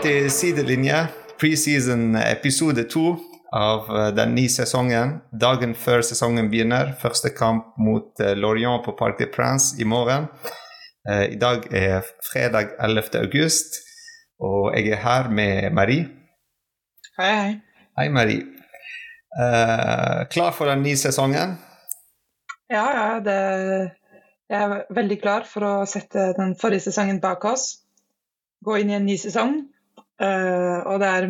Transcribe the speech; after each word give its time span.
Til 0.00 0.30
Sidelinje, 0.32 0.96
preseason 1.36 2.14
episode 2.16 2.86
to 2.88 3.18
av 3.52 3.88
eh, 3.92 4.06
den 4.16 4.30
nye 4.32 4.48
sesongen. 4.48 5.18
Dagen 5.42 5.74
før 5.76 6.00
sesongen 6.06 6.46
begynner. 6.48 6.94
Første 7.02 7.28
kamp 7.36 7.74
mot 7.76 8.22
eh, 8.24 8.32
Lorient 8.32 8.80
på 8.86 8.94
Parc 8.96 9.18
des 9.18 9.28
Princes 9.34 9.74
i 9.76 9.84
morgen. 9.84 10.24
Eh, 11.04 11.34
I 11.34 11.36
dag 11.36 11.66
er 11.76 12.08
fredag 12.24 12.72
11. 12.80 13.18
august, 13.20 13.76
og 14.40 14.70
jeg 14.72 14.94
er 14.96 15.02
her 15.04 15.28
med 15.28 15.68
Marie. 15.76 16.06
Hei, 17.18 17.34
hei. 17.36 17.50
Hei, 18.00 18.06
Marie. 18.08 18.46
Klar 20.32 20.54
for 20.56 20.70
den 20.70 20.80
nye 20.86 20.96
sesongen? 20.96 21.58
Ja, 22.72 22.86
ja, 22.96 23.10
det, 23.20 23.36
jeg 24.48 24.64
er 24.64 24.88
veldig 24.96 25.20
klar 25.20 25.44
for 25.44 25.68
å 25.68 25.74
sette 25.84 26.30
den 26.40 26.56
forrige 26.56 26.88
sesongen 26.88 27.20
bak 27.20 27.44
oss. 27.52 27.68
Gå 28.64 28.80
inn 28.80 28.94
i 28.94 28.96
en 28.96 29.06
ny 29.06 29.18
sesong. 29.20 29.60
Eh, 30.20 30.78
og 30.84 31.00
det 31.00 31.08
er 31.08 31.28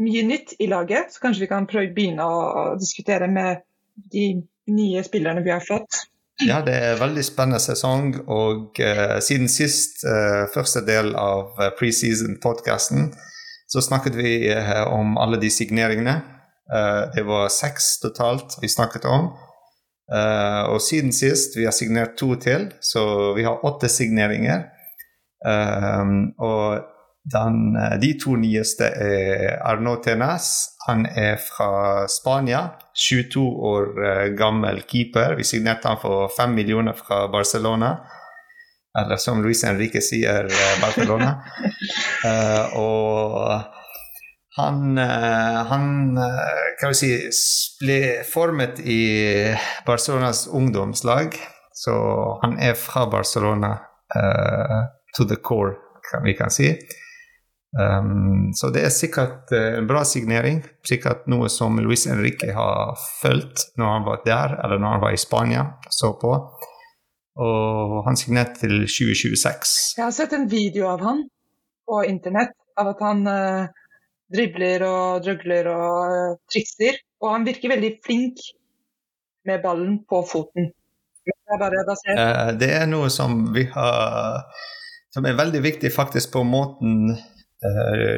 mye 0.00 0.22
nytt 0.24 0.54
i 0.64 0.68
laget, 0.70 1.12
så 1.12 1.24
kanskje 1.26 1.44
vi 1.44 1.50
kan 1.50 1.68
prøve 1.68 1.92
begynne 1.96 2.24
å, 2.24 2.38
å 2.40 2.62
diskutere 2.80 3.28
med 3.28 3.60
de 4.12 4.32
nye 4.70 5.02
spillerne 5.04 5.44
vi 5.44 5.52
har 5.52 5.64
fått. 5.64 6.06
Ja, 6.40 6.62
det 6.64 6.72
er 6.72 6.94
en 6.94 7.02
veldig 7.02 7.24
spennende 7.26 7.60
sesong, 7.60 8.14
og 8.32 8.78
uh, 8.80 9.18
siden 9.20 9.50
sist, 9.52 10.00
uh, 10.08 10.46
første 10.54 10.80
del 10.86 11.12
av 11.20 11.58
uh, 11.58 11.66
preseason-podkasten, 11.76 13.10
så 13.70 13.82
snakket 13.84 14.16
vi 14.16 14.32
om 14.90 15.18
alle 15.20 15.38
de 15.38 15.46
signeringene. 15.54 16.16
Det 17.14 17.22
var 17.22 17.52
seks 17.54 18.00
totalt 18.02 18.56
vi 18.58 18.66
snakket 18.66 19.04
om. 19.06 19.28
Og 20.74 20.80
siden 20.82 21.12
sist 21.14 21.54
vi 21.54 21.68
har 21.68 21.74
signert 21.76 22.16
to 22.18 22.32
til, 22.42 22.64
så 22.82 23.30
vi 23.36 23.44
har 23.46 23.62
åtte 23.62 23.86
signeringer. 23.86 24.64
Og 25.46 26.82
den, 27.32 27.76
eh, 27.76 27.98
de 28.00 28.14
to 28.18 28.34
nyeste 28.36 28.84
er 28.84 29.58
Arnaud 29.66 30.02
Tenas. 30.04 30.76
Han 30.86 31.06
er 31.06 31.36
fra 31.36 32.08
Spania. 32.08 32.70
22 33.00 33.42
år 33.70 33.84
uh, 33.96 34.24
gammel 34.36 34.82
keeper. 34.88 35.36
Vi 35.38 35.44
signerte 35.46 35.88
han 35.88 36.00
for 36.02 36.28
5 36.36 36.54
millioner 36.54 36.96
fra 36.98 37.28
Barcelona. 37.32 37.94
Eller 38.98 39.16
som 39.16 39.42
Luis 39.42 39.62
Henrique 39.64 40.02
sier, 40.02 40.50
uh, 40.50 40.72
Barcelona. 40.82 41.36
uh, 42.24 42.74
og 42.84 43.62
han, 44.58 44.98
han 44.98 45.84
kan 46.80 46.90
vi 46.90 46.96
si, 46.98 47.12
ble 47.80 48.00
formet 48.26 48.82
i 48.82 49.00
Barcelonas 49.86 50.48
ungdomslag. 50.50 51.38
Så 51.72 51.94
han 52.42 52.58
er 52.58 52.74
fra 52.76 53.06
Barcelona 53.08 53.76
to 55.16 55.24
the 55.24 55.38
core, 55.38 55.78
kan 56.10 56.26
vi 56.26 56.34
kan 56.36 56.50
si. 56.52 56.74
Um, 57.78 58.50
så 58.54 58.66
det 58.74 58.82
er 58.82 58.90
sikkert 58.90 59.52
uh, 59.54 59.76
en 59.78 59.86
bra 59.86 60.02
signering. 60.06 60.58
Sikkert 60.86 61.28
noe 61.30 61.50
som 61.52 61.78
Luis 61.78 62.08
Henrique 62.10 62.50
har 62.56 62.96
fulgt 63.20 63.68
når 63.78 63.92
han 63.94 64.06
var 64.08 64.24
der, 64.26 64.56
eller 64.64 64.82
når 64.82 64.96
han 64.96 65.04
var 65.04 65.14
i 65.14 65.20
Spania 65.20 65.66
så 65.90 66.12
på. 66.18 66.32
Og 67.40 68.00
han 68.08 68.18
signerte 68.18 68.64
til 68.64 68.74
2026. 68.90 69.76
Jeg 69.98 70.04
har 70.04 70.16
sett 70.16 70.34
en 70.34 70.48
video 70.50 70.88
av 70.90 71.04
han 71.06 71.22
på 71.86 72.02
internett, 72.10 72.56
av 72.78 72.90
at 72.92 73.06
han 73.06 73.22
uh, 73.30 73.70
dribler 74.34 74.82
og 74.86 75.22
drøgler 75.24 75.70
og 75.70 75.94
uh, 76.10 76.36
trikser. 76.50 76.98
Og 77.22 77.34
han 77.36 77.46
virker 77.46 77.76
veldig 77.76 77.94
flink 78.02 78.42
med 79.46 79.62
ballen 79.62 80.00
på 80.10 80.24
foten. 80.26 80.72
Det. 81.20 81.34
Uh, 82.16 82.50
det 82.58 82.70
er 82.72 82.86
noe 82.88 83.10
som 83.12 83.50
vi 83.52 83.66
har 83.68 84.46
Som 85.12 85.26
er 85.26 85.34
veldig 85.36 85.60
viktig 85.60 85.90
faktisk 85.92 86.30
på 86.32 86.44
måten 86.46 87.10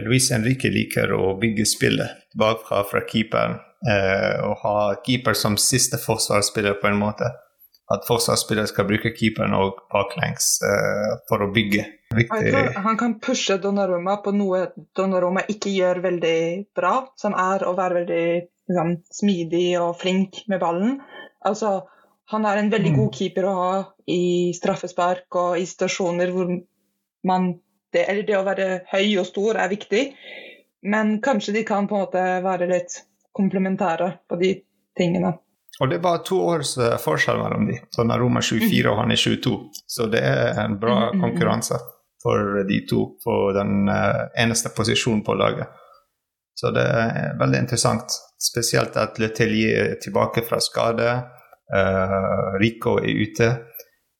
Luis 0.06 0.28
Henrique 0.30 0.70
liker 0.70 1.10
å 1.16 1.32
bygge 1.40 1.64
spillet 1.66 2.22
bakfra 2.38 2.84
fra 2.86 3.02
keeperen. 3.08 3.58
Uh, 3.82 4.38
og 4.46 4.60
ha 4.62 4.74
keeper 5.02 5.34
som 5.34 5.56
siste 5.58 5.98
forsvarsspiller, 5.98 6.76
på 6.78 6.86
en 6.86 7.00
måte. 7.00 7.32
At 7.90 8.06
forsvarsspiller 8.06 8.68
skal 8.70 8.86
bruke 8.86 9.10
keeperen 9.16 9.56
og 9.58 9.80
baklengs 9.90 10.54
uh, 10.62 11.18
for 11.26 11.42
å 11.42 11.50
bygge. 11.54 11.88
Viktig. 12.14 12.52
Han 12.84 12.98
kan 13.00 13.16
pushe 13.24 13.56
Donnarumma 13.58 14.20
på 14.22 14.34
noe 14.36 14.68
Donnarumma 14.96 15.42
ikke 15.50 15.72
gjør 15.74 16.02
veldig 16.04 16.38
bra, 16.76 16.94
som 17.18 17.34
er 17.34 17.66
å 17.66 17.74
være 17.74 18.02
veldig 18.02 18.26
liksom, 18.70 18.94
smidig 19.18 19.66
og 19.80 19.96
flink 19.98 20.44
med 20.52 20.62
ballen. 20.62 21.00
Altså, 21.42 21.80
han 22.30 22.46
er 22.46 22.62
en 22.62 22.70
veldig 22.70 22.94
mm. 22.94 23.00
god 23.00 23.18
keeper 23.18 23.48
å 23.48 23.58
ha 23.58 23.74
i 24.06 24.22
straffespark 24.56 25.42
og 25.42 25.58
i 25.58 25.66
situasjoner 25.66 26.30
hvor 26.32 26.54
man 27.26 27.50
det, 27.92 28.06
eller 28.08 28.26
det 28.26 28.38
å 28.38 28.46
være 28.46 28.68
høy 28.92 29.18
og 29.20 29.28
stor 29.28 29.60
er 29.60 29.70
viktig, 29.72 30.02
men 30.92 31.18
kanskje 31.22 31.54
de 31.58 31.64
kan 31.66 31.86
på 31.88 31.96
en 31.96 32.04
måte 32.06 32.26
være 32.44 32.68
litt 32.70 32.98
komplementære 33.36 34.10
på 34.28 34.38
de 34.40 34.52
tingene. 34.98 35.32
Og 35.80 35.88
det 35.88 35.96
er 35.96 36.04
bare 36.04 36.20
to 36.26 36.38
års 36.52 36.74
eh, 36.78 36.98
forskjell 37.00 37.38
mellom 37.40 37.66
de. 37.70 37.78
Så 37.90 38.04
er 38.04 38.20
Roma 38.20 38.42
24 38.44 38.90
og 38.90 38.98
han 39.00 39.14
er 39.14 39.20
22. 39.20 39.54
Så 39.88 40.08
det 40.12 40.20
er 40.20 40.58
en 40.60 40.76
bra 40.80 40.96
mm, 41.08 41.16
mm. 41.16 41.22
konkurranse 41.24 41.78
for 42.22 42.60
de 42.68 42.80
to 42.86 43.06
på 43.24 43.36
den 43.56 43.88
uh, 43.90 44.28
eneste 44.38 44.70
posisjonen 44.76 45.24
på 45.26 45.34
laget. 45.34 45.72
Så 46.54 46.70
det 46.70 46.84
er 46.84 47.32
veldig 47.40 47.62
interessant. 47.64 48.14
Spesielt 48.38 48.94
at 49.00 49.18
Letelier 49.18 49.88
er 49.88 49.96
tilbake 50.02 50.44
fra 50.46 50.60
skade. 50.62 51.08
Uh, 51.72 52.52
Rico 52.62 52.98
er 53.00 53.24
ute. 53.24 53.48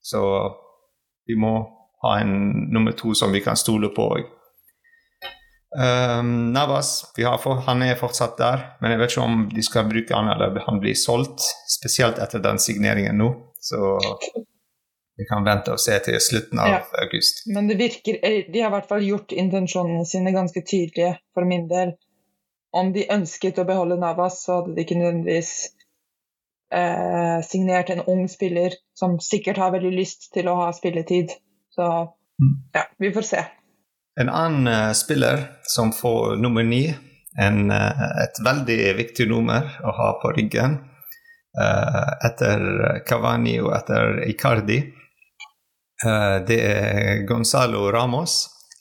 Så 0.03 0.25
vi 1.29 1.37
må 1.39 1.55
ha 2.03 2.19
en 2.21 2.37
nummer 2.75 2.93
to 2.99 3.15
som 3.15 3.33
vi 3.33 3.41
kan 3.45 3.57
stole 3.57 3.93
på 3.95 4.09
òg. 4.17 4.31
Um, 5.73 6.53
Navas 6.53 7.13
for, 7.17 7.63
han 7.67 7.83
er 7.83 7.97
fortsatt 7.97 8.37
der, 8.37 8.65
men 8.81 8.93
jeg 8.93 9.01
vet 9.01 9.15
ikke 9.15 9.25
om 9.25 9.45
de 9.49 9.63
skal 9.65 9.87
bruke 9.89 10.15
han 10.15 10.29
eller 10.29 10.59
han 10.67 10.81
blir 10.83 10.99
solgt. 10.99 11.47
Spesielt 11.79 12.21
etter 12.21 12.43
den 12.45 12.61
signeringen 12.61 13.17
nå. 13.23 13.31
Så 13.63 14.01
vi 15.17 15.25
kan 15.29 15.45
vente 15.47 15.73
og 15.73 15.81
se 15.81 15.97
til 16.05 16.19
slutten 16.21 16.61
av 16.61 16.69
ja. 16.69 16.81
august. 17.05 17.45
Men 17.55 17.69
det 17.71 17.79
virker, 17.81 18.19
de 18.53 18.61
har 18.61 18.73
i 18.73 18.75
hvert 18.75 18.89
fall 18.91 19.05
gjort 19.07 19.33
intensjonene 19.33 20.05
sine 20.09 20.33
ganske 20.35 20.65
tydelige 20.67 21.15
for 21.35 21.49
min 21.49 21.69
del. 21.71 21.95
Om 22.73 22.93
de 22.93 23.07
ønsket 23.13 23.61
å 23.61 23.67
beholde 23.69 24.01
Navas, 24.01 24.41
så 24.45 24.59
hadde 24.59 24.75
de 24.75 24.85
ikke 24.85 24.97
nødvendigvis 24.99 25.53
eh, 26.73 27.39
signert 27.45 27.93
en 27.93 28.05
ung 28.09 28.25
spiller 28.33 28.77
som 28.99 29.19
sikkert 29.21 29.61
har 29.61 29.75
veldig 29.77 29.93
lyst 29.95 30.31
til 30.35 30.49
å 30.49 30.57
ha 30.63 30.71
spilletid. 30.77 31.37
Så 31.75 31.89
mm. 32.43 32.55
ja, 32.73 32.85
vi 32.99 33.13
får 33.13 33.23
se. 33.23 33.45
En 34.21 34.29
annen 34.29 34.67
uh, 34.67 34.93
spiller 34.93 35.45
som 35.63 35.93
får 35.93 36.37
nummer 36.37 36.63
ni, 36.63 36.95
en, 37.41 37.71
uh, 37.71 38.03
et 38.23 38.41
veldig 38.45 38.81
viktig 38.99 39.29
nummer 39.31 39.79
å 39.81 39.95
ha 39.97 40.09
på 40.21 40.35
ryggen 40.37 40.77
uh, 41.57 42.11
etter 42.27 42.67
Cavani 43.09 43.57
og 43.63 43.73
etter 43.77 44.25
Icardi, 44.29 44.83
det 46.03 46.57
er 46.67 47.21
Gonzalo 47.29 47.85
Ramos 47.95 48.33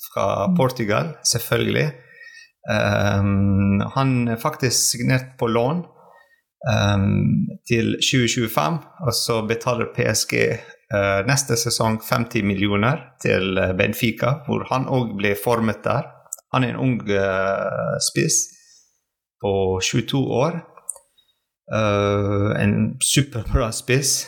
fra 0.07 0.47
mm. 0.49 0.55
Portugal, 0.57 1.11
selvfølgelig. 1.21 1.83
Han 3.93 4.13
er 4.25 4.39
faktisk 4.41 4.95
signert 4.95 5.35
på 5.37 5.51
lån 5.53 5.83
um, 6.69 7.47
til 7.67 7.95
2025, 8.01 8.77
og 9.07 9.13
så 9.17 9.41
betaler 9.49 9.93
PSG 9.95 10.35
Uh, 10.91 11.21
neste 11.23 11.55
sesong 11.55 12.01
50 12.03 12.43
millioner 12.43 12.97
til 13.23 13.55
eh, 13.57 13.69
Benfica, 13.79 14.41
hvor 14.43 14.65
han 14.73 14.89
òg 14.91 15.13
ble 15.15 15.37
formet 15.39 15.79
der. 15.85 16.09
Han 16.51 16.65
er 16.65 16.73
en 16.73 16.81
ung 16.83 16.97
uh, 17.07 17.95
spiss 18.03 18.41
på 19.39 19.53
22 19.79 20.19
år. 20.35 20.57
Uh, 21.71 22.51
en 22.59 22.73
superbra 22.99 23.69
spiss 23.71 24.25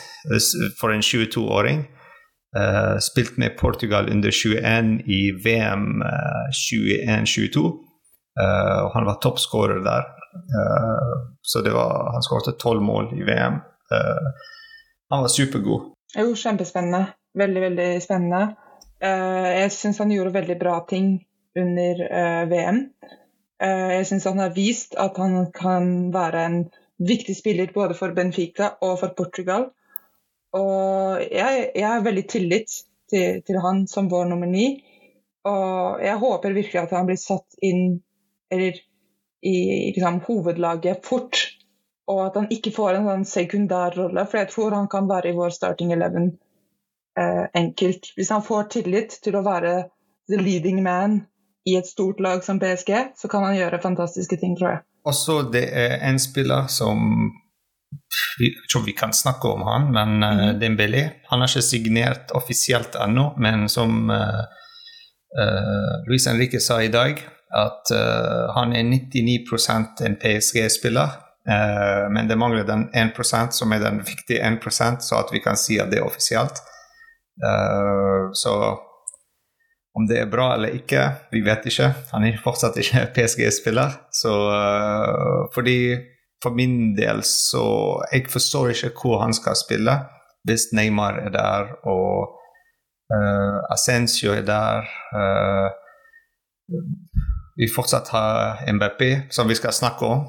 for 0.80 0.94
en 0.94 1.04
22-åring. 1.04 1.84
Uh, 2.56 2.96
spilt 2.96 3.36
med 3.36 3.58
Portugal 3.60 4.08
under 4.08 4.32
21 4.32 5.02
i 5.04 5.20
VM 5.44 6.00
21-22. 6.00 7.60
og 8.84 8.90
han 8.96 9.04
var 9.06 9.20
toppskårer 9.22 9.84
der. 9.84 10.08
Så 11.42 11.60
det 11.62 11.72
var, 11.74 12.10
han 12.12 12.24
skåret 12.26 12.58
tolv 12.58 12.82
mål 12.82 13.12
i 13.14 13.22
VM. 13.26 13.60
han 15.10 15.22
var 15.22 15.30
supergod. 15.30 15.92
Jo, 16.16 16.34
kjempespennende. 16.34 17.06
Veldig, 17.38 17.60
veldig 17.68 17.88
spennende. 18.02 18.42
Uh, 19.04 19.50
jeg 19.60 19.72
syns 19.74 19.98
han 20.02 20.12
gjorde 20.14 20.34
veldig 20.34 20.56
bra 20.60 20.78
ting 20.88 21.16
under 21.58 22.00
eh, 22.18 22.44
VM. 22.48 22.80
Eh, 23.62 23.90
jeg 23.98 24.06
syns 24.08 24.26
han 24.26 24.42
har 24.42 24.54
vist 24.56 24.96
at 24.98 25.18
han 25.22 25.36
kan 25.54 25.90
være 26.14 26.46
en 26.48 26.56
viktig 26.98 27.36
spiller 27.36 27.70
både 27.74 27.96
for 27.98 28.14
Benfica 28.16 28.74
og 28.82 28.98
for 29.02 29.14
Portugal. 29.16 29.68
Og 30.54 31.22
jeg 31.30 31.82
har 31.82 32.02
veldig 32.04 32.26
tillit 32.30 32.74
til, 33.10 33.40
til, 33.42 33.58
han 33.62 33.86
som 33.90 34.10
vår 34.10 34.28
nummer 34.30 34.50
ni. 34.50 34.82
Og 35.46 36.02
jeg 36.02 36.20
håper 36.22 36.56
virkelig 36.56 36.82
at 36.82 36.94
han 36.94 37.08
blir 37.08 37.20
satt 37.20 37.58
inn 37.62 37.98
eller 38.54 38.78
i 39.44 39.58
liksom, 39.92 40.22
hovedlaget 40.26 41.04
fort 41.06 41.42
og 42.10 42.26
at 42.26 42.34
han 42.36 42.50
ikke 42.52 42.72
får 42.74 42.98
en 42.98 43.06
sånn 43.08 43.28
sekundær 43.28 43.94
rolle. 43.96 44.26
For 44.28 44.42
jeg 44.42 44.50
tror 44.52 44.76
han 44.76 44.88
kan 44.92 45.08
være 45.08 45.30
i 45.30 45.36
vår 45.36 45.54
starting 45.56 45.92
eleven 45.94 46.34
eh, 47.18 47.46
enkelt. 47.56 48.10
Hvis 48.16 48.32
han 48.34 48.44
får 48.44 48.68
tillit 48.76 49.16
til 49.24 49.38
å 49.38 49.44
være 49.46 49.76
the 50.28 50.40
leading 50.40 50.82
man 50.84 51.22
i 51.68 51.78
et 51.78 51.88
stort 51.88 52.20
lag 52.20 52.44
som 52.44 52.60
PSG, 52.60 53.16
så 53.16 53.30
kan 53.32 53.46
han 53.46 53.56
gjøre 53.56 53.80
fantastiske 53.80 54.36
ting, 54.40 54.52
tror 54.58 54.74
jeg. 54.74 54.84
Også 55.08 55.40
det 55.52 55.64
er 55.72 55.98
en 56.08 56.20
spiller 56.20 56.68
som 56.72 57.32
Jeg 58.40 58.68
tror 58.72 58.82
vi 58.84 58.92
kan 58.96 59.12
snakke 59.14 59.48
om 59.48 59.62
han, 59.68 59.84
men 59.94 60.16
mm. 60.18 60.58
Dembélé 60.58 61.02
Han 61.30 61.40
har 61.40 61.48
ikke 61.48 61.62
signert 61.62 62.32
offisielt 62.34 62.96
ennå, 62.98 63.30
men 63.38 63.68
som 63.68 64.10
uh, 64.10 64.42
uh, 65.38 65.92
Luis 66.08 66.26
Henrique 66.26 66.60
sa 66.60 66.80
i 66.82 66.90
dag, 66.90 67.22
at 67.54 67.92
uh, 67.94 68.54
han 68.56 68.74
er 68.74 68.86
99% 68.90 70.02
en 70.06 70.16
PSG-spiller. 70.22 71.20
Uh, 71.44 72.06
men 72.12 72.28
det 72.28 72.38
mangler 72.40 72.64
den 72.66 72.88
1% 72.90 73.54
som 73.54 73.72
er 73.72 73.82
den 73.82 74.00
viktige 74.06 74.40
1% 74.42 75.04
så 75.04 75.20
at 75.20 75.32
vi 75.32 75.42
kan 75.44 75.58
si 75.60 75.78
at 75.78 75.92
det 75.92 76.00
er 76.00 76.08
offisielt. 76.08 76.58
Uh, 77.44 78.32
så 78.32 78.54
om 79.94 80.08
det 80.10 80.18
er 80.18 80.30
bra 80.30 80.54
eller 80.56 80.74
ikke, 80.74 81.04
vi 81.30 81.44
vet 81.46 81.68
ikke. 81.70 81.92
Han 82.10 82.26
er 82.26 82.40
fortsatt 82.42 82.80
ikke 82.82 83.06
PSG-spiller. 83.14 84.00
Så 84.10 84.34
fordi 85.54 85.78
For 86.42 86.52
min 86.52 86.92
del 86.92 87.22
så 87.24 88.02
Jeg 88.12 88.26
forstår 88.28 88.68
ikke 88.74 88.90
hvor 89.00 89.22
han 89.22 89.32
skal 89.32 89.56
spille 89.56 89.94
hvis 90.44 90.72
Neymar 90.76 91.16
er 91.24 91.32
der 91.32 91.70
og 91.88 92.36
uh, 93.14 93.72
Ascencio 93.72 94.32
er 94.32 94.44
der. 94.44 94.84
Uh, 95.16 95.70
vi 97.56 97.68
fortsatt 97.70 98.08
har 98.14 98.64
MBP, 98.72 99.30
som 99.30 99.48
vi 99.48 99.54
skal 99.54 99.72
snakke 99.72 100.04
om. 100.04 100.24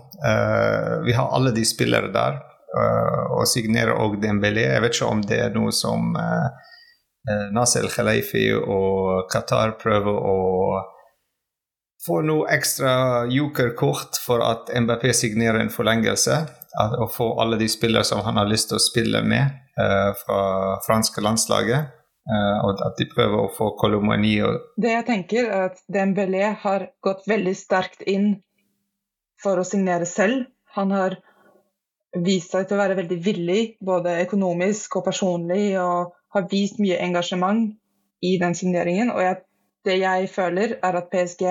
vi 1.06 1.13
har 1.13 1.31
alle 1.33 1.51
de 1.51 1.66
spillere 1.66 2.12
der. 2.13 2.38
og 3.31 3.48
signerer 3.48 3.95
òg 3.95 4.18
Dembélé. 4.22 4.66
Jeg 4.68 4.81
vet 4.83 4.95
ikke 4.98 5.12
om 5.12 5.22
det 5.24 5.39
er 5.39 5.54
noe 5.56 5.72
som 5.74 6.12
uh, 6.16 6.50
Nasel 7.56 7.88
Khalifi 7.89 8.50
og 8.56 9.30
Qatar 9.31 9.77
prøver 9.81 10.19
å 10.19 10.36
få 12.06 12.22
noe 12.22 12.50
ekstra 12.54 13.25
jokerkort 13.31 14.19
for 14.21 14.44
at 14.45 14.69
MBP 14.69 15.10
signerer 15.16 15.63
en 15.63 15.74
forlengelse. 15.74 16.38
Og 17.00 17.07
få 17.13 17.30
alle 17.39 17.57
de 17.57 17.69
spillere 17.71 18.04
som 18.04 18.21
han 18.25 18.38
har 18.38 18.50
lyst 18.50 18.69
til 18.69 18.78
å 18.78 18.83
spille 18.83 19.24
med 19.25 19.48
uh, 19.80 20.12
fra 20.19 20.42
franske 20.86 21.24
landslaget. 21.24 21.94
Uh, 22.25 22.57
og 22.66 22.81
at 22.81 22.98
de 22.98 23.06
prøver 23.12 23.38
å 23.38 23.51
få 23.54 23.68
Kolomani 23.77 24.39
og 24.42 24.63
Det 24.81 24.95
jeg 24.95 25.06
tenker, 25.06 25.45
er 25.45 25.68
at 25.69 25.83
Dembélé 25.94 26.56
har 26.63 26.88
gått 27.06 27.27
veldig 27.30 27.54
sterkt 27.54 28.01
inn 28.01 28.39
for 29.44 29.62
å 29.62 29.68
signere 29.68 30.07
selv. 30.10 30.48
Han 30.74 30.94
har 30.95 31.19
vist 32.25 32.56
seg 32.56 32.66
til 32.66 32.80
å 32.80 32.81
være 32.81 32.98
veldig 32.98 33.19
villig, 33.22 33.62
både 33.83 34.18
økonomisk 34.24 34.98
og 34.98 35.06
personlig. 35.12 35.75
og 35.77 36.16
har 36.36 36.48
vist 36.51 36.81
mye 36.83 37.00
engasjement 37.00 37.72
i 38.25 38.36
den 38.42 38.56
signeringen. 38.60 39.12
Og 39.13 39.21
jeg, 39.24 39.42
det 39.88 39.98
jeg 40.01 40.30
føler, 40.33 40.78
er 40.83 41.00
at 41.00 41.10
PSG 41.13 41.45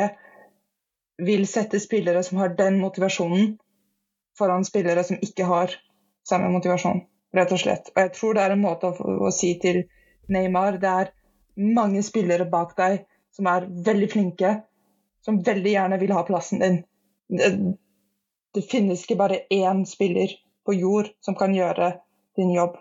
vil 1.24 1.46
sette 1.48 1.80
spillere 1.80 2.24
som 2.26 2.40
har 2.42 2.56
den 2.58 2.80
motivasjonen, 2.82 3.54
foran 4.38 4.66
spillere 4.66 5.04
som 5.06 5.20
ikke 5.22 5.46
har 5.48 5.76
samme 6.26 6.50
motivasjon, 6.52 7.04
rett 7.36 7.52
og 7.54 7.62
slett. 7.62 7.92
Og 7.94 8.02
jeg 8.02 8.12
tror 8.18 8.36
det 8.36 8.44
er 8.44 8.56
en 8.56 8.64
måte 8.64 8.90
å, 8.90 9.14
å 9.28 9.32
si 9.32 9.54
til 9.62 9.84
Neymar 10.32 10.78
det 10.82 10.90
er 10.90 11.12
mange 11.56 12.02
spillere 12.02 12.46
bak 12.50 12.74
deg 12.78 13.04
som 13.34 13.48
er 13.50 13.66
veldig 13.86 14.10
flinke, 14.12 14.54
som 15.24 15.42
veldig 15.42 15.74
gjerne 15.74 15.98
vil 16.00 16.14
ha 16.14 16.22
plassen 16.26 16.62
din. 16.62 16.80
Det, 17.28 17.50
det 18.54 18.64
finnes 18.70 19.02
ikke 19.04 19.18
bare 19.18 19.42
én 19.52 19.84
spiller 19.88 20.34
på 20.66 20.76
jord 20.76 21.10
som 21.24 21.36
kan 21.38 21.54
gjøre 21.54 21.94
din 22.38 22.52
jobb. 22.54 22.76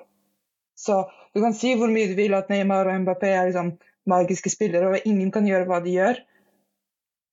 Så 0.75 1.03
du 1.33 1.41
kan 1.41 1.55
si 1.57 1.73
hvor 1.77 1.91
mye 1.93 2.09
du 2.11 2.15
vil 2.17 2.35
at 2.37 2.49
Neymar 2.51 2.89
og 2.89 3.01
Mbappé 3.03 3.31
er 3.33 3.49
liksom 3.49 3.75
magiske 4.09 4.51
spillere, 4.51 4.89
og 4.89 5.07
ingen 5.09 5.31
kan 5.31 5.47
gjøre 5.47 5.67
hva 5.69 5.79
de 5.83 5.95
gjør. 5.95 6.19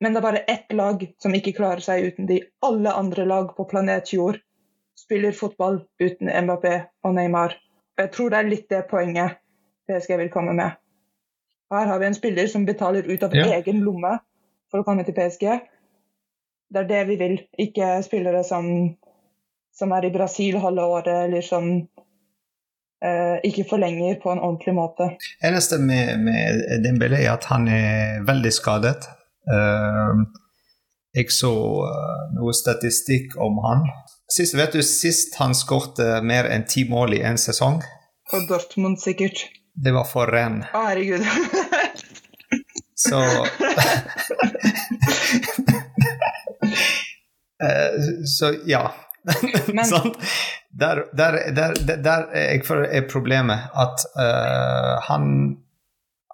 Men 0.01 0.15
det 0.15 0.21
er 0.21 0.25
bare 0.29 0.45
ett 0.49 0.73
lag 0.73 1.03
som 1.21 1.35
ikke 1.37 1.57
klarer 1.57 1.83
seg 1.85 2.07
uten 2.09 2.29
de. 2.29 2.41
Alle 2.65 2.93
andre 2.97 3.27
lag 3.29 3.51
på 3.57 3.67
planet 3.69 4.13
Jord 4.15 4.39
spiller 4.97 5.37
fotball 5.37 5.83
uten 6.01 6.31
Mbappé 6.31 6.77
og 7.05 7.17
Neymar. 7.17 7.57
Og 7.97 8.05
jeg 8.05 8.13
tror 8.15 8.33
det 8.33 8.39
er 8.39 8.49
litt 8.49 8.69
det 8.73 8.85
poenget 8.89 9.40
PSG 9.91 10.17
vil 10.23 10.33
komme 10.33 10.55
med. 10.57 10.79
Her 11.71 11.87
har 11.87 11.99
vi 11.99 12.07
en 12.07 12.15
spiller 12.15 12.47
som 12.51 12.67
betaler 12.67 13.07
ut 13.07 13.23
av 13.23 13.35
ja. 13.37 13.47
egen 13.59 13.85
lomme 13.87 14.17
for 14.71 14.83
å 14.83 14.87
komme 14.87 15.05
til 15.07 15.15
PSG. 15.15 15.47
Det 16.71 16.83
er 16.83 16.89
det 16.89 17.03
vi 17.11 17.17
vil, 17.19 17.37
ikke 17.59 17.97
spillere 18.07 18.43
som, 18.47 18.67
som 19.75 19.95
er 19.95 20.07
i 20.07 20.13
Brasil 20.15 20.59
halve 20.63 20.87
året, 20.87 21.15
eller 21.29 21.47
som 21.47 21.71
eh, 23.05 23.37
ikke 23.47 23.67
forlenger 23.71 24.19
på 24.23 24.33
en 24.33 24.43
ordentlig 24.43 24.75
måte. 24.79 25.09
Eneste 25.47 25.79
med, 25.83 26.19
med 26.27 26.83
Dembélé 26.87 27.25
er 27.25 27.35
at 27.37 27.49
han 27.51 27.67
er 27.71 28.23
veldig 28.27 28.55
skadet. 28.55 29.11
Uh, 29.51 30.27
jeg 31.17 31.33
så 31.35 31.51
uh, 31.51 32.27
noe 32.37 32.53
statistikk 32.55 33.35
om 33.41 33.59
han. 33.65 33.87
Sist, 34.31 34.55
vet 34.55 34.77
du, 34.77 34.83
sist 34.87 35.39
han 35.41 35.57
skårte 35.59 36.21
mer 36.23 36.47
enn 36.51 36.69
ti 36.71 36.85
mål 36.87 37.17
i 37.19 37.25
en 37.27 37.41
sesong? 37.41 37.81
På 38.31 38.45
Dortmund, 38.47 39.01
sikkert. 39.03 39.49
Det 39.85 39.93
var 39.93 40.05
for 40.05 40.29
ren. 40.29 40.59
Å, 40.77 40.81
herregud. 40.91 41.25
så 43.09 43.21
uh, 43.21 43.49
Så 48.37 48.55
ja. 48.69 48.91
Men, 49.73 49.85
der, 50.81 51.05
der, 51.17 51.39
der, 51.53 51.75
der 51.97 52.27
jeg 52.35 52.65
føler 52.65 52.93
er 52.93 53.09
problemet 53.09 53.73
at 53.77 54.05
uh, 54.17 55.01
han, 55.09 55.25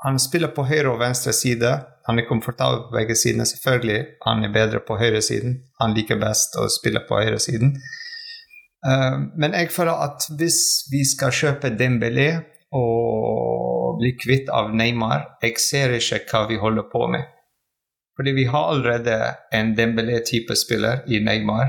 han 0.02 0.18
spiller 0.22 0.50
på 0.54 0.66
høyre 0.66 0.96
og 0.96 1.00
venstre 1.04 1.34
side. 1.34 1.70
Han 2.06 2.18
er 2.18 2.26
komfortabel 2.26 2.88
på 2.88 2.98
begge 2.98 3.14
sidene. 3.18 3.46
Selvfølgelig 3.46 4.00
han 4.26 4.42
er 4.46 4.54
bedre 4.54 4.82
på 4.86 4.98
høyresiden. 4.98 5.60
Han 5.82 5.94
liker 5.94 6.18
best 6.22 6.58
å 6.58 6.66
spille 6.70 7.02
på 7.06 7.22
høyresiden. 7.22 7.76
Uh, 8.86 9.30
men 9.38 9.54
jeg 9.54 9.70
føler 9.74 10.02
at 10.10 10.26
hvis 10.34 10.60
vi 10.90 11.06
skal 11.06 11.34
kjøpe 11.34 11.74
Dembélé 11.78 12.30
og 12.74 14.00
bli 14.00 14.12
kvitt 14.18 14.50
av 14.52 14.72
Neymar, 14.74 15.38
jeg 15.42 15.60
ser 15.62 15.94
ikke 15.96 16.24
hva 16.30 16.46
vi 16.50 16.58
holder 16.60 16.88
på 16.92 17.06
med. 17.12 17.24
Fordi 18.16 18.32
vi 18.32 18.46
har 18.48 18.70
allerede 18.72 19.16
en 19.52 19.74
Dembélé-type 19.76 20.56
spiller 20.56 21.04
i 21.06 21.20
Neymar. 21.20 21.68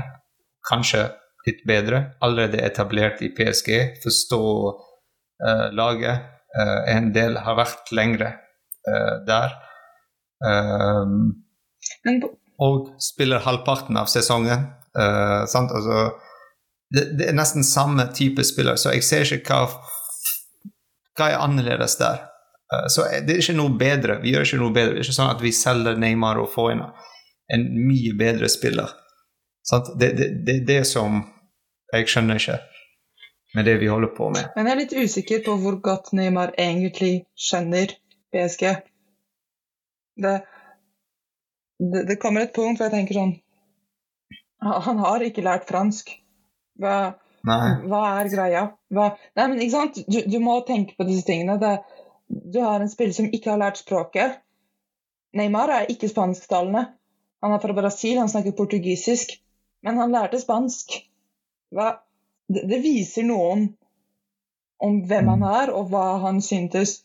Kanskje 0.68 1.10
litt 1.46 1.60
bedre. 1.68 2.04
Allerede 2.24 2.62
etablert 2.64 3.22
i 3.22 3.28
PSG. 3.36 4.00
Forstå 4.02 4.42
uh, 5.44 5.68
laget. 5.76 6.24
Uh, 6.56 6.80
en 6.88 7.12
del 7.12 7.36
har 7.44 7.58
vært 7.58 7.92
lengre 7.92 8.32
uh, 8.88 9.18
der. 9.28 9.58
Um, 10.40 11.36
og 12.58 12.94
spiller 13.02 13.44
halvparten 13.44 14.00
av 14.00 14.08
sesongen. 14.10 14.66
Altså, 14.98 15.98
det, 16.90 17.04
det, 17.18 17.28
er 17.28 17.36
nesten 17.36 17.62
samme 17.62 18.08
type 18.16 18.42
spiller, 18.42 18.78
så 18.80 18.96
jeg 18.96 19.04
ser 19.06 19.36
ikke 19.36 19.54
hva, 19.60 19.92
hva 21.18 21.32
er 21.32 21.42
annerledes 21.42 21.98
der. 22.00 22.24
så 22.92 23.06
det 23.26 23.34
er 23.34 23.42
ikke 23.42 23.56
noe 23.58 23.74
bedre. 23.80 24.20
Vi 24.22 24.32
gjør 24.34 24.46
ikke 24.46 24.62
noe 24.62 24.74
bedre. 24.76 24.94
Det 24.94 25.02
er 25.02 25.08
ikke 25.08 25.18
sånn 25.18 25.34
at 25.34 25.44
vi 25.44 25.52
selger 25.56 25.98
Neymar 25.98 26.40
og 26.40 26.50
får 26.52 26.72
en 26.76 27.68
mye 27.88 28.14
bedre 28.18 28.48
spiller. 28.52 28.92
Det, 29.98 30.12
det, 30.16 30.28
det, 30.46 30.54
er 30.54 30.66
det 30.68 30.82
som 30.88 31.22
jeg 31.92 32.08
skjønner 32.08 32.40
ikke 32.40 32.58
med 33.56 33.64
det 33.68 33.78
vi 33.80 33.88
holder 33.88 34.12
på 34.16 34.28
med. 34.32 34.50
Men 34.56 34.68
jeg 34.68 34.74
er 34.74 34.80
litt 34.82 34.94
usikker 34.96 35.42
på 35.44 35.56
hvor 35.62 35.78
godt 35.84 36.12
Neymar 36.16 36.54
egentlig 36.60 37.26
skjønner 37.48 37.92
PSG. 38.32 38.64
Det, 40.24 40.34
det, 41.78 42.04
det 42.08 42.18
kommer 42.20 42.44
et 42.44 42.54
punkt 42.56 42.80
hvor 42.80 42.88
jeg 42.88 42.96
tenker 42.96 43.20
sånn 43.20 43.36
Han 44.58 44.98
har 45.04 45.22
ikke 45.22 45.44
lært 45.46 45.68
fransk. 45.68 46.10
Hva, 46.82 47.14
hva 47.46 48.02
er 48.18 48.30
greia? 48.32 48.64
Hva, 48.92 49.08
nei, 49.38 49.46
men 49.46 49.62
ikke 49.62 49.74
sant? 49.74 50.00
Du, 50.10 50.18
du, 50.26 50.38
må 50.42 50.58
tenke 50.66 50.96
på 50.98 51.06
disse 51.08 51.26
tingene. 51.28 51.58
Det, 51.62 51.74
du 52.28 52.60
har 52.64 52.82
en 52.82 52.90
spiller 52.90 53.16
som 53.16 53.30
ikke 53.30 53.52
har 53.52 53.60
lært 53.62 53.80
språket. 53.82 54.40
Neymar 55.38 55.72
er 55.74 55.92
ikke 55.92 56.10
spansktalende. 56.10 56.86
Han 57.44 57.54
er 57.54 57.62
fra 57.62 57.76
Brasil, 57.76 58.18
han 58.18 58.30
snakker 58.30 58.56
portugisisk. 58.58 59.36
Men 59.86 60.00
han 60.00 60.14
lærte 60.14 60.40
spansk 60.42 60.96
hva, 61.74 61.92
det, 62.50 62.64
det, 62.66 62.80
viser 62.82 63.26
noe 63.28 63.50
om, 63.52 63.64
om 64.82 64.98
hvem 65.06 65.30
han 65.34 65.44
mm. 65.44 65.50
er, 65.60 65.72
og 65.76 65.92
hva 65.92 66.06
han 66.24 66.40
syntes 66.42 67.02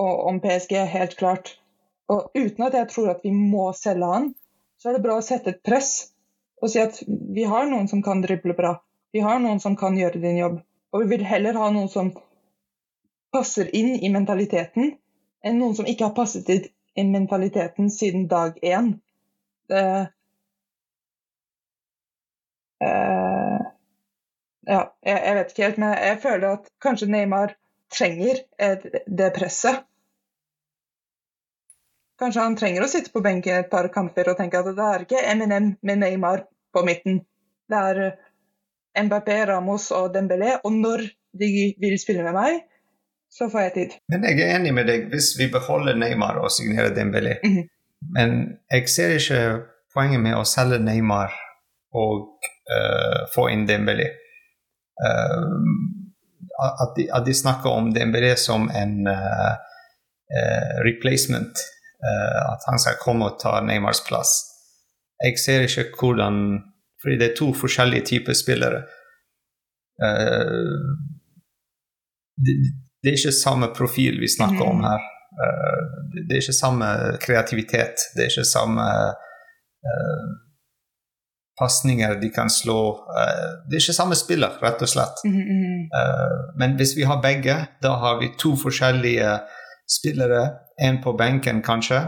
og 0.00 0.26
om 0.28 0.40
PSG, 0.40 0.76
helt 0.92 1.16
klart. 1.16 1.54
Og 2.12 2.30
uten 2.36 2.66
at 2.66 2.76
jeg 2.76 2.88
tror 2.92 3.14
at 3.14 3.24
vi 3.24 3.32
må 3.34 3.70
selge 3.76 4.08
han, 4.10 4.28
så 4.76 4.90
er 4.90 4.96
det 4.96 5.04
bra 5.06 5.16
å 5.18 5.24
sette 5.24 5.54
et 5.54 5.62
press 5.64 6.12
og 6.62 6.70
si 6.72 6.80
at 6.80 6.98
vi 7.06 7.44
har 7.48 7.66
noen 7.68 7.88
som 7.88 8.02
kan 8.04 8.22
drible 8.24 8.54
bra. 8.56 8.76
Vi 9.12 9.22
har 9.24 9.38
noen 9.42 9.60
som 9.62 9.76
kan 9.76 9.96
gjøre 9.98 10.22
din 10.22 10.40
jobb. 10.40 10.58
Og 10.92 11.02
vi 11.02 11.16
vil 11.16 11.26
heller 11.28 11.58
ha 11.58 11.70
noen 11.74 11.88
som 11.92 12.12
passer 13.34 13.68
inn 13.76 13.94
i 14.00 14.10
mentaliteten, 14.12 14.94
enn 15.44 15.58
noen 15.60 15.76
som 15.76 15.88
ikke 15.88 16.08
har 16.08 16.16
passet 16.16 16.48
inn 16.50 16.68
i 16.96 17.04
mentaliteten 17.12 17.90
siden 17.92 18.28
dag 18.30 18.56
én. 18.64 18.94
Det, 19.68 19.82
Uh, 22.76 23.60
ja, 24.68 24.80
jeg, 25.00 25.16
jeg, 25.16 25.34
vet 25.38 25.52
ikke 25.52 25.64
helt, 25.64 25.78
men 25.80 25.92
jeg 25.96 26.18
føler 26.20 26.48
at 26.58 26.66
kanskje 26.84 27.08
Neymar 27.08 27.54
trenger 27.92 28.42
det 29.06 29.30
presset. 29.36 29.86
Kanskje 32.20 32.44
han 32.44 32.56
trenger 32.56 32.84
å 32.84 32.90
sitte 32.90 33.12
på 33.12 33.22
benken 33.24 33.60
et 33.60 33.70
par 33.72 33.88
kamper 33.92 34.32
og 34.32 34.38
tenke 34.40 34.60
at 34.60 34.68
det 34.76 34.88
er 34.90 35.04
ikke 35.04 35.24
Eminem 35.30 35.74
med 35.84 36.00
Neymar 36.00 36.46
på 36.72 36.84
midten. 36.84 37.22
Det 37.68 37.80
er 37.92 38.02
Mbappé, 39.04 39.44
Ramos 39.48 39.90
og 39.90 40.14
Dembélé. 40.16 40.56
Og 40.64 40.72
når 40.72 41.06
de 41.38 41.74
vil 41.80 41.98
spille 42.00 42.24
med 42.24 42.36
meg, 42.36 42.60
så 43.30 43.48
får 43.52 43.60
jeg 43.60 43.72
tid. 43.74 43.96
Men 44.12 44.24
jeg 44.24 44.40
er 44.40 44.56
enig 44.56 44.74
med 44.74 44.88
deg 44.88 45.08
hvis 45.12 45.34
vi 45.38 45.50
beholder 45.52 45.98
Neymar 45.98 46.38
og 46.40 46.52
signerer 46.54 46.94
Dembélé. 46.96 47.38
Mhm. 47.44 47.64
Men 48.16 48.30
jeg 48.70 48.88
ser 48.92 49.16
ikke 49.16 49.40
poenget 49.94 50.20
med 50.20 50.36
å 50.36 50.44
selge 50.46 50.78
Neymar 50.84 51.32
og 51.96 52.36
uh, 52.44 53.22
få 53.34 53.48
inn 53.52 53.64
Dembélé. 53.68 54.10
Uh, 55.00 55.56
at, 56.56 56.92
de, 56.96 57.08
at 57.12 57.24
de 57.26 57.34
snakker 57.34 57.72
om 57.72 57.88
Dembélé 57.94 58.34
som 58.40 58.68
en 58.70 59.08
uh, 59.08 59.54
replacement. 60.84 61.64
at 62.06 62.62
han 62.68 62.78
skal 62.78 62.98
komme 63.00 63.24
og 63.26 63.38
ta 63.40 63.56
Neymars 63.64 64.02
plass. 64.06 64.32
Jeg 65.24 65.38
ser 65.40 65.64
ikke 65.64 65.96
hvordan 65.98 66.36
Fordi 67.06 67.18
det 67.18 67.26
er 67.30 67.36
to 67.38 67.52
forskjellige 67.54 68.04
typer 68.10 68.34
spillere. 68.34 68.80
Uh, 70.02 70.88
det, 72.44 72.54
det 72.98 73.12
er 73.12 73.18
ikke 73.20 73.32
samme 73.32 73.68
profil 73.76 74.18
vi 74.18 74.30
snakker 74.32 74.64
om 74.66 74.82
her. 74.82 75.04
Uh, 75.38 75.84
det, 76.10 76.24
det 76.26 76.34
er 76.34 76.42
ikke 76.42 76.56
samme 76.56 76.88
kreativitet. 77.22 78.08
Det 78.16 78.24
er 78.24 78.32
ikke 78.32 78.48
samme 78.50 78.88
uh, 79.86 80.26
pasninger 81.62 82.18
de 82.18 82.32
kan 82.34 82.50
slå. 82.50 82.80
Det 83.70 83.78
er 83.78 83.84
ikke 83.84 84.00
samme 84.02 84.18
spiller, 84.18 84.58
rett 84.66 84.82
og 84.82 84.90
slett. 84.90 85.22
Mm 85.24 85.36
-hmm. 85.36 85.78
Men 86.58 86.76
hvis 86.76 86.96
vi 86.96 87.02
har 87.02 87.22
begge, 87.22 87.56
da 87.82 87.88
har 88.02 88.18
vi 88.20 88.34
to 88.38 88.56
forskjellige 88.56 89.38
spillere. 89.98 90.50
En 90.82 91.02
på 91.02 91.12
benken, 91.12 91.62
kanskje. 91.62 92.00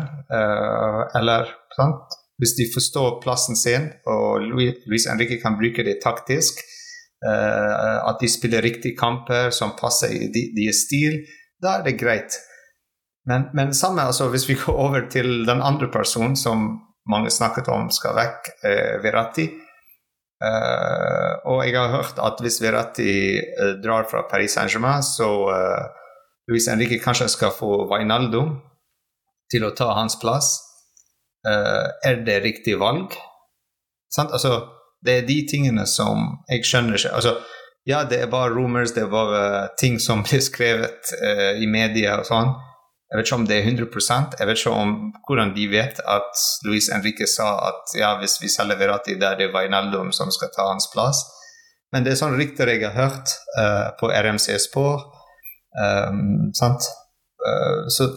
eller 1.19 1.45
sant? 1.77 2.18
Hvis 2.39 2.55
de 2.57 2.69
forstår 2.75 3.21
plassen 3.23 3.57
sin, 3.59 3.89
og 4.07 4.45
Luis, 4.47 5.07
Henrique 5.11 5.41
kan 5.43 5.59
bruke 5.59 5.85
det 5.85 6.01
taktisk. 6.05 6.61
eh, 7.27 8.09
at 8.09 8.21
de 8.21 8.29
spiller 8.31 8.63
riktige 8.63 8.95
kamper 8.97 9.51
som 9.51 9.73
passer 9.75 10.13
i 10.15 10.29
de- 10.31 10.53
deres 10.55 10.85
stil, 10.87 11.17
da 11.61 11.73
er 11.79 11.83
det 11.83 11.97
greit. 11.99 12.37
Men, 13.27 13.49
men 13.55 13.75
samme, 13.75 14.03
altså, 14.07 14.29
hvis 14.31 14.49
vi 14.49 14.55
går 14.55 14.73
over 14.73 15.09
til 15.11 15.47
den 15.47 15.61
andre 15.61 15.89
personen 15.91 16.37
som 16.37 16.79
mange 17.11 17.31
snakket 17.31 17.69
om 17.75 17.91
skal 17.91 18.15
vekk, 18.15 18.53
eh, 18.65 19.03
Verratti. 19.03 19.49
Eh, 20.45 21.33
og 21.51 21.65
jeg 21.67 21.75
har 21.75 21.91
hørt 21.97 22.23
at 22.23 22.39
hvis 22.41 22.63
Verratti 22.63 23.41
drar 23.83 24.07
fra 24.11 24.23
Paris 24.31 24.55
Saint-Germain, 24.55 25.03
så 25.03 25.27
uh, 25.51 25.89
Luis 26.49 26.69
Henrique 26.71 27.01
kanskje 27.03 27.29
skal 27.29 27.51
få 27.51 27.89
Vainaldo 27.91 28.45
til 29.51 29.65
å 29.67 29.75
ta 29.75 29.91
hans 29.99 30.15
plass. 30.23 30.55
Eh, 31.47 31.87
er 32.11 32.23
det 32.27 32.41
riktig 32.43 32.79
valg? 32.81 33.15
Sant? 34.11 34.33
Altså, 34.33 34.67
det 35.05 35.15
er 35.19 35.29
de 35.29 35.39
tingene 35.51 35.87
som 35.87 36.41
jeg 36.51 36.65
skjønner 36.67 36.99
ikke. 36.99 37.15
Altså, 37.15 37.37
ja, 37.89 38.03
det 38.05 38.23
er 38.23 38.31
bare 38.33 38.53
rumors, 38.53 38.93
det 38.93 39.05
er 39.05 39.13
bare 39.13 39.69
ting 39.81 40.01
som 40.03 40.25
blir 40.27 40.43
skrevet 40.45 41.13
uh, 41.23 41.55
i 41.57 41.69
media 41.71 42.19
og 42.21 42.27
sånn. 42.29 42.51
Jeg 43.09 43.17
vet 43.17 43.29
ikke 43.29 43.39
om 43.39 43.47
det 43.49 43.57
er 43.57 43.69
100 43.71 44.35
jeg 44.37 44.49
vet 44.49 44.59
ikke 44.59 44.73
om 44.77 44.91
hvordan 45.25 45.55
de 45.55 45.65
vet 45.73 46.01
at 46.05 46.43
Luis 46.69 46.91
Henrique 46.93 47.25
sa 47.25 47.55
at 47.71 47.95
ja, 47.97 48.11
hvis 48.21 48.37
vi 48.43 48.51
selger 48.53 48.77
Verati, 48.77 49.15
da 49.17 49.31
er 49.33 49.41
det 49.41 49.53
Vainaldum 49.55 50.11
som 50.13 50.29
skal 50.35 50.51
ta 50.53 50.67
hans 50.69 50.91
plass. 50.93 51.23
Men 51.93 52.05
det 52.05 52.13
er 52.13 52.21
sånn 52.21 52.37
rykter 52.37 52.69
jeg 52.69 52.85
har 52.85 52.99
hørt 52.99 53.33
uh, 53.57 53.97
på 53.97 54.11
RMC 54.13 54.59
Spor. 54.61 55.07
Um, 55.79 56.51
sant? 56.59 56.85
Uh, 57.41 57.89
så 57.89 58.11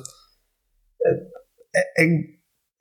jeg, 1.71 2.09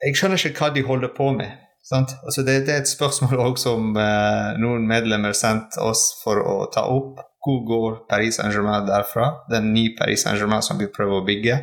jeg 0.01 0.17
skjønner 0.17 0.41
ikke 0.49 0.63
hva 0.65 0.71
de 0.73 0.85
holder 0.85 1.13
på 1.17 1.31
med. 1.35 1.51
Altså 1.91 2.43
det, 2.45 2.61
det 2.67 2.73
er 2.73 2.83
et 2.83 2.89
spørsmål 2.89 3.39
også 3.41 3.63
som 3.67 3.95
eh, 3.99 4.57
noen 4.61 4.85
medlemmer 4.87 5.33
sendte 5.37 5.81
oss 5.83 6.11
for 6.21 6.41
å 6.41 6.55
ta 6.73 6.85
opp. 6.89 7.19
Hvor 7.41 7.63
går 7.65 7.95
Paris 8.09 8.37
Saint-Germain 8.37 8.85
derfra? 8.85 9.31
Den 9.49 9.71
nye 9.73 9.95
Paris 9.97 10.23
Saint-Germain 10.25 10.61
som 10.65 10.77
vi 10.77 10.91
prøver 10.93 11.19
å 11.19 11.25
bygge. 11.25 11.57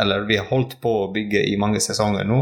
Eller 0.00 0.26
vi 0.28 0.38
har 0.38 0.46
holdt 0.52 0.78
på 0.82 0.92
å 1.02 1.10
bygge 1.12 1.42
i 1.50 1.58
mange 1.60 1.82
sesonger 1.82 2.26
nå. 2.28 2.40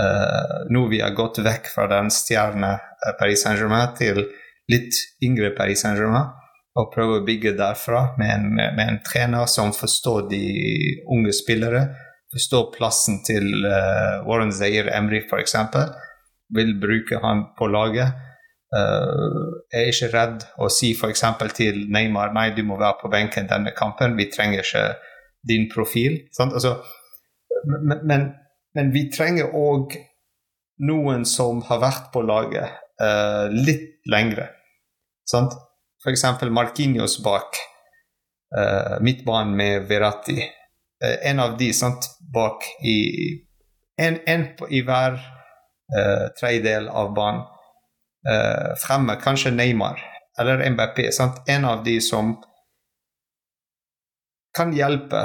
Eh, 0.00 0.54
nå 0.74 0.86
vi 0.92 1.00
har 1.00 1.16
gått 1.16 1.40
vekk 1.44 1.70
fra 1.72 1.88
den 1.90 2.12
stjerne 2.12 2.74
eh, 2.76 3.14
Paris 3.18 3.44
Saint-Germain 3.46 3.94
til 3.98 4.24
litt 4.70 5.00
yngre 5.24 5.54
Paris 5.56 5.84
Saint-Germain. 5.84 6.32
Og 6.74 6.90
prøver 6.92 7.20
å 7.20 7.26
bygge 7.26 7.54
derfra 7.56 8.08
med 8.18 8.32
en, 8.34 8.48
med 8.58 8.84
en 8.84 9.02
trener 9.06 9.48
som 9.50 9.72
forstår 9.72 10.26
de 10.32 10.44
unge 11.14 11.32
spillere. 11.36 11.86
Forstår 12.34 12.70
plassen 12.74 13.20
til 13.26 13.46
uh, 13.62 14.24
Warren 14.26 14.52
Zaire 14.52 14.90
Emry 14.96 15.22
f.eks. 15.22 15.54
Vil 16.54 16.74
bruke 16.82 17.20
han 17.22 17.44
på 17.58 17.68
laget. 17.70 18.16
Uh, 18.74 19.60
er 19.70 19.90
ikke 19.92 20.10
redd 20.10 20.46
å 20.58 20.68
si 20.72 20.92
f.eks. 20.98 21.22
til 21.54 21.84
Neymar 21.94 22.34
nei, 22.34 22.48
du 22.56 22.64
må 22.66 22.78
være 22.80 22.98
på 23.04 23.10
benken 23.12 23.46
denne 23.50 23.70
kampen. 23.76 24.16
Vi 24.18 24.30
trenger 24.34 24.64
ikke 24.64 24.86
din 25.46 25.68
profil. 25.70 26.24
Altså, 26.40 26.80
men, 27.70 28.02
men, 28.02 28.26
men 28.74 28.90
vi 28.94 29.06
trenger 29.14 29.54
òg 29.54 29.94
noen 30.82 31.22
som 31.28 31.62
har 31.68 31.82
vært 31.84 32.10
på 32.14 32.24
laget 32.26 32.74
uh, 32.98 33.46
litt 33.52 34.02
lengre. 34.10 34.48
Sant? 35.28 35.54
F.eks. 36.02 36.26
Marquinhos 36.50 37.20
bak 37.24 37.56
uh, 38.58 38.98
midtbanen 39.04 39.54
med 39.56 39.86
Verratti. 39.88 40.42
Eh, 41.04 41.30
en 41.30 41.40
av 41.40 41.56
de 41.56 41.72
sant, 41.72 42.10
bak 42.34 42.64
i 42.84 42.98
En, 43.96 44.16
en 44.26 44.48
i 44.74 44.80
hver 44.82 45.12
uh, 45.14 46.24
tredjedel 46.34 46.88
av 46.90 47.12
banen. 47.14 47.44
Uh, 48.26 48.72
fremme 48.82 49.14
kanskje 49.22 49.52
Neymar 49.54 50.00
eller 50.40 50.64
MBP. 50.66 51.12
Sant? 51.14 51.36
En 51.46 51.64
av 51.64 51.84
de 51.84 52.00
som 52.02 52.32
kan 54.58 54.74
hjelpe 54.74 55.22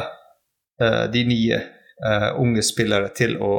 uh, 0.83 1.05
de 1.09 1.25
nye 1.31 1.62
unge 2.39 2.62
spillere 2.63 3.09
til 3.12 3.33
å 3.43 3.53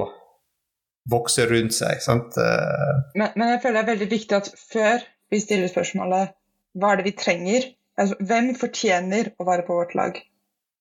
vokse 1.12 1.44
rundt 1.50 1.74
seg. 1.76 1.98
Sant? 2.00 2.38
Men, 2.38 3.34
men 3.34 3.50
jeg 3.50 3.60
føler 3.60 3.76
det 3.76 3.82
er 3.82 3.90
veldig 3.90 4.08
viktig 4.14 4.36
at 4.38 4.48
før 4.56 5.02
vi 5.28 5.42
stiller 5.42 5.68
spørsmålet 5.68 6.32
hva 6.80 6.94
er 6.94 7.02
det 7.02 7.10
vi 7.10 7.16
trenger, 7.18 7.66
altså, 8.00 8.16
hvem 8.30 8.54
fortjener 8.56 9.34
å 9.36 9.44
være 9.50 9.66
på 9.66 9.76
vårt 9.76 9.92
lag? 9.98 10.22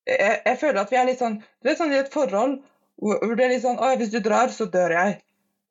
Jeg, 0.10 0.42
jeg 0.46 0.60
føler 0.62 0.82
at 0.82 0.92
vi 0.94 0.98
er 1.00 1.08
litt 1.10 1.22
sånn 1.22 1.38
Du 1.40 1.70
vet 1.70 1.78
sånn 1.80 1.94
i 1.94 2.00
et 2.00 2.14
forhold 2.14 2.60
hvor 3.00 3.36
det 3.38 3.46
er 3.46 3.54
litt 3.54 3.64
sånn 3.64 3.80
Å, 3.80 3.94
hvis 4.00 4.12
du 4.12 4.20
drar, 4.24 4.52
så 4.52 4.66
dør 4.68 4.92
jeg. 4.92 5.20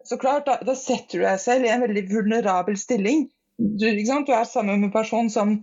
Så 0.09 0.17
klart, 0.17 0.47
da, 0.47 0.55
da 0.65 0.73
setter 0.79 1.21
du 1.21 1.25
deg 1.27 1.43
selv 1.43 1.67
i 1.67 1.73
en 1.73 1.83
veldig 1.85 2.07
vulnerabel 2.09 2.79
stilling. 2.81 3.27
Du, 3.59 3.85
du 3.85 4.33
er 4.33 4.47
sammen 4.49 4.79
med 4.79 4.89
en 4.89 4.95
person 4.95 5.29
som, 5.29 5.59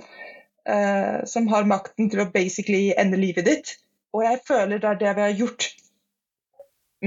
eh, 0.70 1.24
som 1.26 1.48
har 1.50 1.66
makten 1.66 2.12
til 2.12 2.22
å 2.22 2.28
basically 2.30 2.92
ende 2.94 3.18
livet 3.18 3.48
ditt. 3.50 3.74
Og 4.14 4.22
jeg 4.28 4.44
føler 4.48 4.84
det 4.84 4.92
er 4.92 5.02
det 5.02 5.16
vi 5.18 5.26
har 5.26 5.40
gjort 5.42 5.70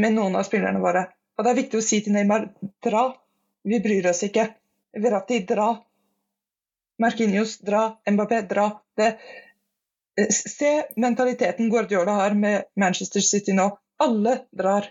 med 0.02 0.16
noen 0.16 0.38
av 0.40 0.48
spillerne 0.48 0.82
våre. 0.82 1.06
Og 1.38 1.44
det 1.44 1.52
er 1.52 1.60
viktig 1.60 1.78
å 1.78 1.84
si 1.84 2.00
til 2.02 2.16
Neymar 2.16 2.48
dra. 2.84 3.04
Vi 3.68 3.78
bryr 3.84 4.10
oss 4.10 4.24
ikke. 4.26 4.48
Verratti, 4.98 5.44
dra. 5.46 5.70
Marquinhos, 6.98 7.60
dra. 7.62 7.92
Mbappé, 8.10 8.42
dra. 8.50 8.70
Det, 8.98 9.12
se 10.30 10.70
mentaliteten 10.96 11.68
Guardiola 11.70 12.12
har 12.12 12.34
med 12.34 12.64
Manchester 12.76 13.20
City 13.20 13.52
nå. 13.54 13.68
Alle 14.02 14.38
drar. 14.56 14.86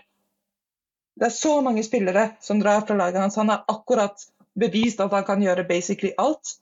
Det 1.18 1.26
er 1.26 1.34
så 1.34 1.56
mange 1.64 1.82
spillere 1.82 2.28
som 2.40 2.60
drar 2.62 2.84
fra 2.86 2.96
laget 2.96 3.20
hans. 3.20 3.36
Han 3.36 3.48
har 3.48 3.64
akkurat 3.68 4.20
bevist 4.58 5.00
at 5.00 5.12
han 5.12 5.24
kan 5.26 5.42
gjøre 5.42 5.64
basically 5.68 6.12
alt. 6.18 6.54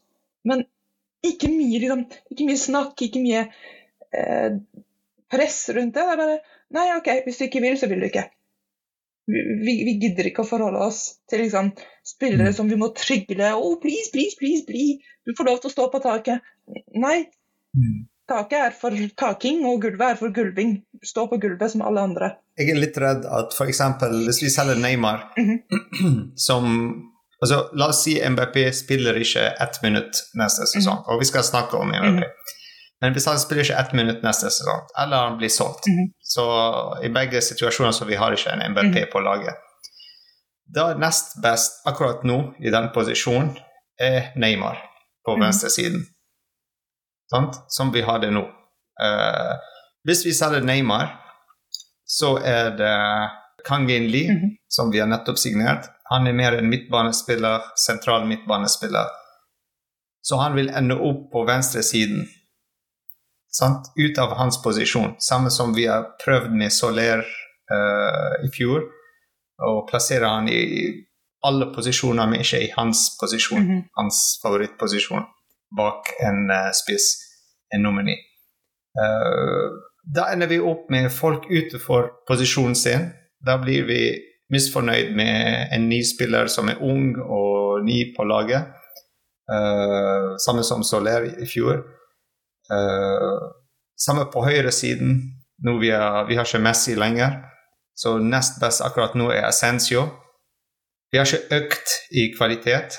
Men 0.45 0.65
ikke 1.27 1.49
mye, 1.51 1.81
liksom, 1.83 2.07
ikke 2.33 2.47
mye 2.49 2.61
snakk, 2.61 3.03
ikke 3.03 3.21
mye 3.25 3.43
eh, 4.15 4.57
press 5.33 5.59
rundt 5.77 5.95
det. 5.95 6.03
Det 6.03 6.13
er 6.15 6.23
bare 6.23 6.39
Nei, 6.75 6.89
OK, 6.97 7.09
hvis 7.25 7.37
du 7.39 7.45
ikke 7.47 7.61
vil, 7.63 7.77
så 7.79 7.87
vil 7.87 8.01
du 8.03 8.07
ikke. 8.09 8.25
Vi, 9.31 9.43
vi- 9.67 9.83
vi 9.87 9.93
gidder 10.03 10.27
ikke 10.31 10.43
å 10.43 10.49
forholde 10.49 10.81
oss 10.83 11.19
til 11.31 11.45
liksom, 11.45 11.69
spillere 12.07 12.49
Mm. 12.51 12.57
som 12.57 12.69
vi 12.71 12.79
må 12.81 12.89
trygle. 12.95 13.53
Oh, 13.55 13.77
please, 13.83 14.11
please, 14.13 14.35
please, 14.39 14.65
bli. 14.67 15.01
Du 15.27 15.35
får 15.39 15.45
lov 15.47 15.61
til 15.63 15.71
å 15.71 15.75
stå 15.77 15.87
på 15.93 16.01
taket. 16.03 16.43
Nei, 16.95 17.29
taket 18.29 18.59
er 18.59 18.71
for 18.81 18.91
taking, 19.17 19.65
og 19.67 19.81
gulvet 19.83 20.11
er 20.11 20.17
for 20.17 20.31
gulving. 20.35 20.83
Stå 21.05 21.27
på 21.31 21.39
gulvet 21.41 21.71
som 21.71 21.83
alle 21.83 22.01
andre. 22.01 22.31
jeg 22.59 22.71
er 22.71 22.79
litt 22.81 22.97
redd 22.99 23.25
at 23.27 23.53
f.eks. 23.55 23.81
hvis 24.27 24.43
vi 24.43 24.49
selger 24.51 24.79
Neymar 24.81 25.27
som 26.47 26.65
altså, 27.43 27.69
La 27.77 27.89
oss 27.93 28.03
si 28.05 28.17
MBP 28.31 28.57
spiller 28.75 29.19
ikke 29.21 29.45
ett 29.61 29.83
minutt 29.83 30.23
neste 30.41 30.67
sesong, 30.71 31.03
og 31.07 31.21
vi 31.21 31.29
skal 31.29 31.45
snakke 31.45 31.77
om 31.77 31.93
MBP. 31.93 32.25
Men 33.05 33.13
hvis 33.13 33.27
han 33.29 33.39
spiller 33.39 33.63
ikke 33.67 33.77
ett 33.83 33.93
minutt 33.93 34.23
neste 34.25 34.49
sesong, 34.51 34.87
eller 35.03 35.17
han 35.29 35.39
blir 35.39 35.53
solgt 35.53 35.87
Mhm. 35.89 36.13
Så 36.27 36.43
i 37.05 37.09
begge 37.13 37.41
situasjoner 37.45 37.93
så 37.93 38.05
vi 38.09 38.17
har 38.17 38.33
ikke 38.33 38.51
en 38.53 38.63
MBP 38.73 39.11
på 39.13 39.21
laget. 39.21 39.55
Da 40.75 40.95
nest 40.99 41.37
best 41.43 41.83
akkurat 41.87 42.25
nå, 42.25 42.55
i 42.59 42.71
den 42.71 42.89
posisjonen, 42.95 43.53
er 44.01 44.33
Neymar 44.37 44.81
på 45.25 45.37
Mhm. 45.37 45.43
venstresiden. 45.45 46.07
Sant? 47.31 47.57
Som 47.69 47.93
vi 47.93 48.03
har 48.07 48.19
det 48.23 48.31
nå. 48.31 48.45
Uh, 49.03 49.55
hvis 50.07 50.25
vi 50.27 50.33
selger 50.33 50.63
Neymar, 50.65 51.11
så 52.07 52.37
er 52.39 52.71
det 52.79 53.31
Kangin 53.67 54.07
Lee, 54.11 54.31
Mhm. 54.31 54.57
som 54.69 54.91
vi 54.91 55.01
har 55.01 55.09
nettopp 55.11 55.39
signert, 55.39 55.89
han 56.11 56.27
er 56.27 56.33
mer 56.33 56.53
en 56.55 56.69
midtbanespiller, 56.71 57.63
sentral 57.77 58.27
midtbanespiller. 58.27 59.07
Så 60.23 60.37
han 60.39 60.55
vil 60.55 60.69
ende 60.71 60.95
opp 60.95 61.33
på 61.33 61.45
venstresiden. 61.47 62.29
Sant? 63.51 63.87
Ut 63.97 64.19
av 64.19 64.37
hans 64.37 64.63
posisjon. 64.63 65.17
Samme 65.19 65.51
som 65.51 65.75
vi 65.75 65.87
har 65.87 66.05
prøvd 66.25 66.51
med 66.51 66.73
Soler 66.73 67.19
uh, 67.19 68.45
i 68.45 68.51
fjor. 68.55 68.83
Å 69.63 69.87
plassere 69.91 70.29
han 70.29 70.49
i 70.49 71.03
alle 71.47 71.73
posisjoner, 71.75 72.27
men 72.27 72.41
ikke 72.41 72.61
i 72.63 72.71
hans 72.77 73.17
posisjon. 73.21 73.63
Mhm. 73.63 73.83
Hans 73.97 74.39
favorittposisjon 74.43 75.25
bak 75.77 76.13
en 76.25 76.51
eh, 76.51 76.71
spiss, 76.75 77.11
en 77.75 77.83
nomini. 77.87 78.17
Eh, 78.97 79.69
da 80.15 80.31
ender 80.33 80.47
vi 80.47 80.61
opp 80.63 80.91
med 80.91 81.11
folk 81.13 81.49
utenfor 81.51 82.11
posisjonen 82.29 82.77
sin. 82.79 83.11
Da 83.47 83.59
blir 83.59 83.87
vi 83.89 84.01
misfornøyd 84.55 85.15
med 85.19 85.73
en 85.75 85.89
ny 85.91 86.01
spiller 86.07 86.51
som 86.53 86.71
er 86.71 86.83
ung 86.83 87.17
og 87.19 87.83
ny 87.87 88.13
på 88.17 88.27
laget. 88.27 88.73
Uh, 89.47 90.35
samme 90.43 90.65
som 90.67 90.83
Soler 90.87 91.27
i 91.43 91.47
fjor. 91.47 91.83
Uh, 92.71 93.51
samme 93.99 94.27
på 94.31 94.43
høyresiden. 94.47 95.19
Nå 95.67 95.77
vi, 95.81 95.91
vi 96.29 96.39
har 96.39 96.47
ikke 96.47 96.63
Messi 96.63 96.95
lenger, 96.99 97.39
så 97.97 98.19
nest 98.21 98.59
best 98.61 98.83
akkurat 98.85 99.15
nå 99.17 99.31
er 99.33 99.47
Ascencio. 99.49 100.03
Vi 101.11 101.19
har 101.19 101.27
ikke 101.27 101.61
økt 101.63 101.95
i 102.13 102.27
kvalitet. 102.37 102.99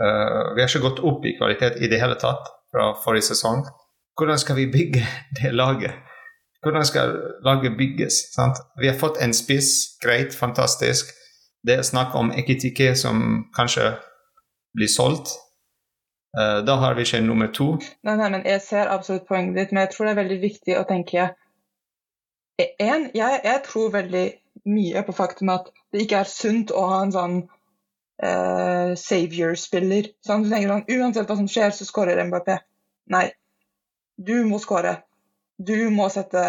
Eh, 0.00 0.54
vi 0.54 0.62
har 0.62 0.68
ikke 0.68 0.86
gått 0.88 1.02
opp 1.04 1.24
i 1.28 1.36
kvalitet 1.36 1.80
i 1.80 1.88
det 1.92 2.00
hele 2.00 2.16
tatt 2.20 2.46
fra 2.72 2.92
forrige 3.04 3.30
sesong. 3.32 3.66
Hvordan 4.18 4.38
skal 4.40 4.56
vi 4.56 4.70
bygge 4.72 5.04
det 5.40 5.52
laget? 5.52 5.94
Hvordan 6.62 6.84
skal 6.84 7.16
laget 7.44 7.76
bygges? 7.76 8.22
Sant? 8.34 8.60
Vi 8.80 8.88
har 8.88 8.98
fått 9.00 9.20
en 9.20 9.34
spiss, 9.34 9.98
greit, 10.02 10.34
fantastisk. 10.36 11.12
Det 11.66 11.78
er 11.78 11.84
snakk 11.84 12.14
om 12.16 12.32
Ekitike 12.32 12.94
som 12.96 13.46
kanskje 13.56 13.94
blir 14.76 14.88
solgt. 14.88 15.36
Eh, 16.38 16.60
da 16.64 16.76
har 16.80 16.94
vi 16.94 17.04
ikke 17.04 17.20
nummer 17.24 17.52
to. 17.52 17.76
Nei, 18.02 18.16
nei, 18.16 18.28
men 18.30 18.44
Jeg 18.44 18.60
ser 18.62 18.88
absolutt 18.88 19.28
poenget 19.28 19.56
ditt, 19.56 19.72
men 19.72 19.84
jeg 19.84 19.94
tror 19.94 20.06
det 20.06 20.12
er 20.12 20.22
veldig 20.22 20.40
viktig 20.40 20.78
å 20.78 20.88
tenke 20.88 21.30
en, 22.60 23.10
jeg, 23.14 23.40
jeg 23.44 23.60
tror 23.64 23.92
veldig 23.92 24.26
mye 24.68 25.02
på 25.06 25.12
faktum 25.16 25.48
at 25.48 25.70
det 25.92 26.04
ikke 26.04 26.20
er 26.20 26.28
sunt 26.28 26.72
å 26.76 26.82
ha 26.90 26.98
en 27.04 27.14
sånn 27.14 27.36
eh, 28.22 28.94
savior-spiller. 29.00 30.10
Sånn, 30.26 30.44
du 30.44 30.50
tenker 30.52 30.72
sånn, 30.72 30.86
Uansett 30.96 31.30
hva 31.30 31.38
som 31.38 31.48
skjer, 31.50 31.72
så 31.76 31.86
skårer 31.88 32.22
Mbappé. 32.28 32.58
Nei. 33.14 33.28
Du 34.20 34.36
må 34.48 34.60
skåre. 34.60 34.98
Du 35.56 35.88
må 35.92 36.08
sette 36.12 36.44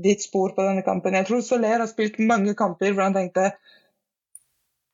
ditt 0.00 0.22
spor 0.24 0.54
på 0.56 0.64
denne 0.64 0.84
kampen. 0.84 1.16
Jeg 1.16 1.28
tror 1.28 1.42
Soler 1.44 1.80
har 1.80 1.88
spilt 1.90 2.20
mange 2.22 2.54
kamper 2.56 2.92
hvor 2.92 3.06
han 3.06 3.16
tenkte 3.16 3.50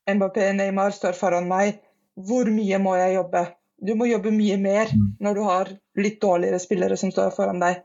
Mbappé, 0.06 0.52
Neymar 0.54 0.94
står 0.94 1.18
foran 1.18 1.48
meg. 1.50 1.80
Hvor 2.14 2.48
mye 2.50 2.78
må 2.82 2.94
jeg 2.98 3.16
jobbe? 3.16 3.42
Du 3.76 3.92
må 3.98 4.06
jobbe 4.08 4.32
mye 4.32 4.56
mer 4.60 4.92
når 5.20 5.34
du 5.36 5.42
har 5.44 5.72
litt 6.00 6.20
dårligere 6.22 6.60
spillere 6.62 6.96
som 6.96 7.12
står 7.12 7.34
foran 7.36 7.60
deg. 7.60 7.82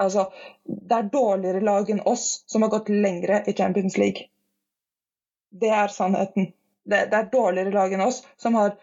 Altså, 0.00 0.28
det 0.64 0.96
er 0.96 1.10
dårligere 1.12 1.64
lag 1.64 1.90
enn 1.90 2.04
oss 2.08 2.44
som 2.48 2.64
har 2.64 2.72
gått 2.72 2.92
lengre 2.92 3.42
i 3.48 3.54
Champions 3.56 3.96
League. 4.00 4.28
Det 5.50 5.72
er 5.72 5.92
sannheten. 5.92 6.52
Det, 6.86 7.00
det 7.10 7.18
er 7.18 7.30
dårligere 7.32 7.72
lag 7.74 7.92
enn 7.96 8.04
oss 8.04 8.20
som 8.38 8.54
har 8.54 8.76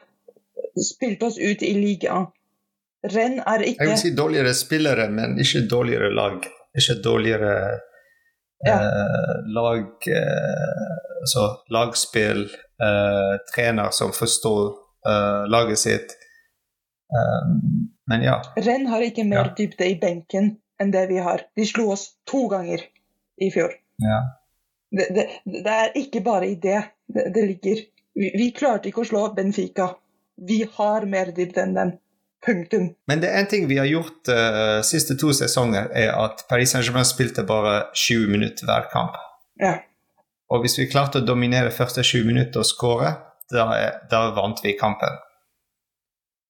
spilt 0.75 1.23
oss 1.23 1.37
ut 1.39 1.61
i 1.63 1.73
ligaen. 1.77 2.25
Renn 3.03 3.39
er 3.39 3.63
ikke 3.67 3.83
Jeg 3.83 3.89
vil 3.93 3.99
si 4.01 4.11
dårligere 4.15 4.53
spillere, 4.55 5.09
men 5.11 5.37
ikke 5.39 5.65
dårligere 5.71 6.09
lag. 6.15 6.43
Ikke 6.75 6.99
dårligere 7.03 7.55
Ja. 8.65 8.77
eh, 8.79 9.39
lag 9.55 9.87
eh, 10.07 10.99
Altså 11.23 11.43
lagspill, 11.71 12.45
eh, 12.83 13.33
trener 13.55 13.89
som 13.95 14.11
forstår 14.11 14.73
eh, 15.07 15.43
laget 15.51 15.79
sitt. 15.79 16.15
Eh, 17.15 17.45
men 18.11 18.23
ja. 18.23 18.41
Renn 18.57 18.87
har 18.91 19.01
ikke 19.01 19.23
mer 19.27 19.45
Ja. 19.49 19.53
dybde 19.57 19.87
i 19.87 19.95
benken 19.99 20.57
enn 20.81 20.91
det 20.91 21.05
vi 21.09 21.17
har. 21.23 21.45
De 21.55 21.65
slo 21.65 21.91
oss 21.93 22.09
to 22.27 22.47
ganger 22.51 22.83
i 23.39 23.51
fjor. 23.51 23.71
ja. 24.03 24.21
Det, 24.93 25.07
det, 25.15 25.23
det 25.63 25.71
er 25.73 25.95
ikke 25.97 26.19
bare 26.21 26.45
i 26.51 26.55
det 26.61 26.83
det, 27.09 27.23
det 27.33 27.43
ligger. 27.47 27.79
Vi, 28.13 28.29
vi 28.37 28.51
klarte 28.55 28.89
ikke 28.89 29.03
å 29.03 29.09
slå 29.09 29.25
Benfica. 29.35 29.89
Vi 30.47 30.63
har 30.77 31.05
mer 31.09 31.33
dybde 31.35 31.65
enn 31.65 31.77
dem. 31.77 31.93
Punktum. 32.43 32.89
Men 33.07 33.21
det 33.23 33.29
er 33.31 33.39
en 33.39 33.47
ting 33.47 33.69
vi 33.69 33.77
har 33.79 33.87
gjort 33.87 34.27
de 34.27 34.81
siste 34.83 35.15
to 35.15 35.29
sesonger, 35.31 35.87
er 35.95 36.09
at 36.11 36.43
Paris 36.49 36.73
Saint-Germain 36.73 37.07
spilte 37.07 37.45
bare 37.47 37.85
20 37.95 38.27
minutter 38.33 38.67
hver 38.67 38.89
kamp. 38.91 39.15
Ja. 39.63 39.77
Og 40.51 40.65
hvis 40.65 40.75
vi 40.75 40.89
klarte 40.91 41.21
å 41.21 41.25
dominere 41.25 41.71
første 41.71 42.03
20 42.03 42.27
minutter 42.27 42.59
og 42.59 42.67
skåre, 42.67 43.13
da, 43.53 43.69
da 44.11 44.25
vant 44.35 44.59
vi 44.63 44.75
kampen. 44.75 45.15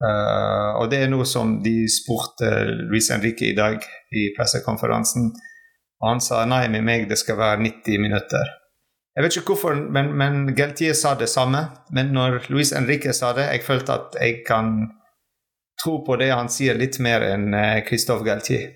Uh, 0.04 0.82
og 0.82 0.90
det 0.92 1.04
er 1.04 1.12
noe 1.12 1.28
som 1.30 1.60
de 1.64 1.86
spurte 1.92 2.50
Luis 2.90 3.08
Henrique 3.14 3.46
i 3.48 3.56
dag 3.56 3.78
i 4.12 4.32
pressekonferansen. 4.36 5.30
Og 6.02 6.10
han 6.10 6.24
sa 6.24 6.42
nei, 6.50 6.66
med 6.74 6.84
meg 6.84 7.06
det 7.12 7.22
skal 7.22 7.40
være 7.40 7.62
90 7.64 8.02
minutter. 8.04 8.52
Jeg 9.14 9.24
vet 9.24 9.36
ikke 9.38 9.54
hvorfor, 9.54 9.78
men, 9.94 10.12
men 10.18 10.56
Geltier 10.58 10.96
sa 10.98 11.14
det 11.18 11.30
samme. 11.30 11.68
Men 11.94 12.14
når 12.16 12.48
Luis 12.50 12.74
Henrique 12.74 13.14
sa 13.14 13.34
det, 13.38 13.46
jeg 13.52 13.66
følte 13.66 13.98
at 14.00 14.16
jeg 14.18 14.40
kan 14.48 14.72
tro 15.84 16.00
på 16.06 16.18
det 16.22 16.32
han 16.34 16.50
sier, 16.50 16.78
litt 16.80 16.98
mer 17.04 17.26
enn 17.28 17.54
eh, 17.54 17.84
Christophe 17.86 18.26
Geltier. 18.26 18.72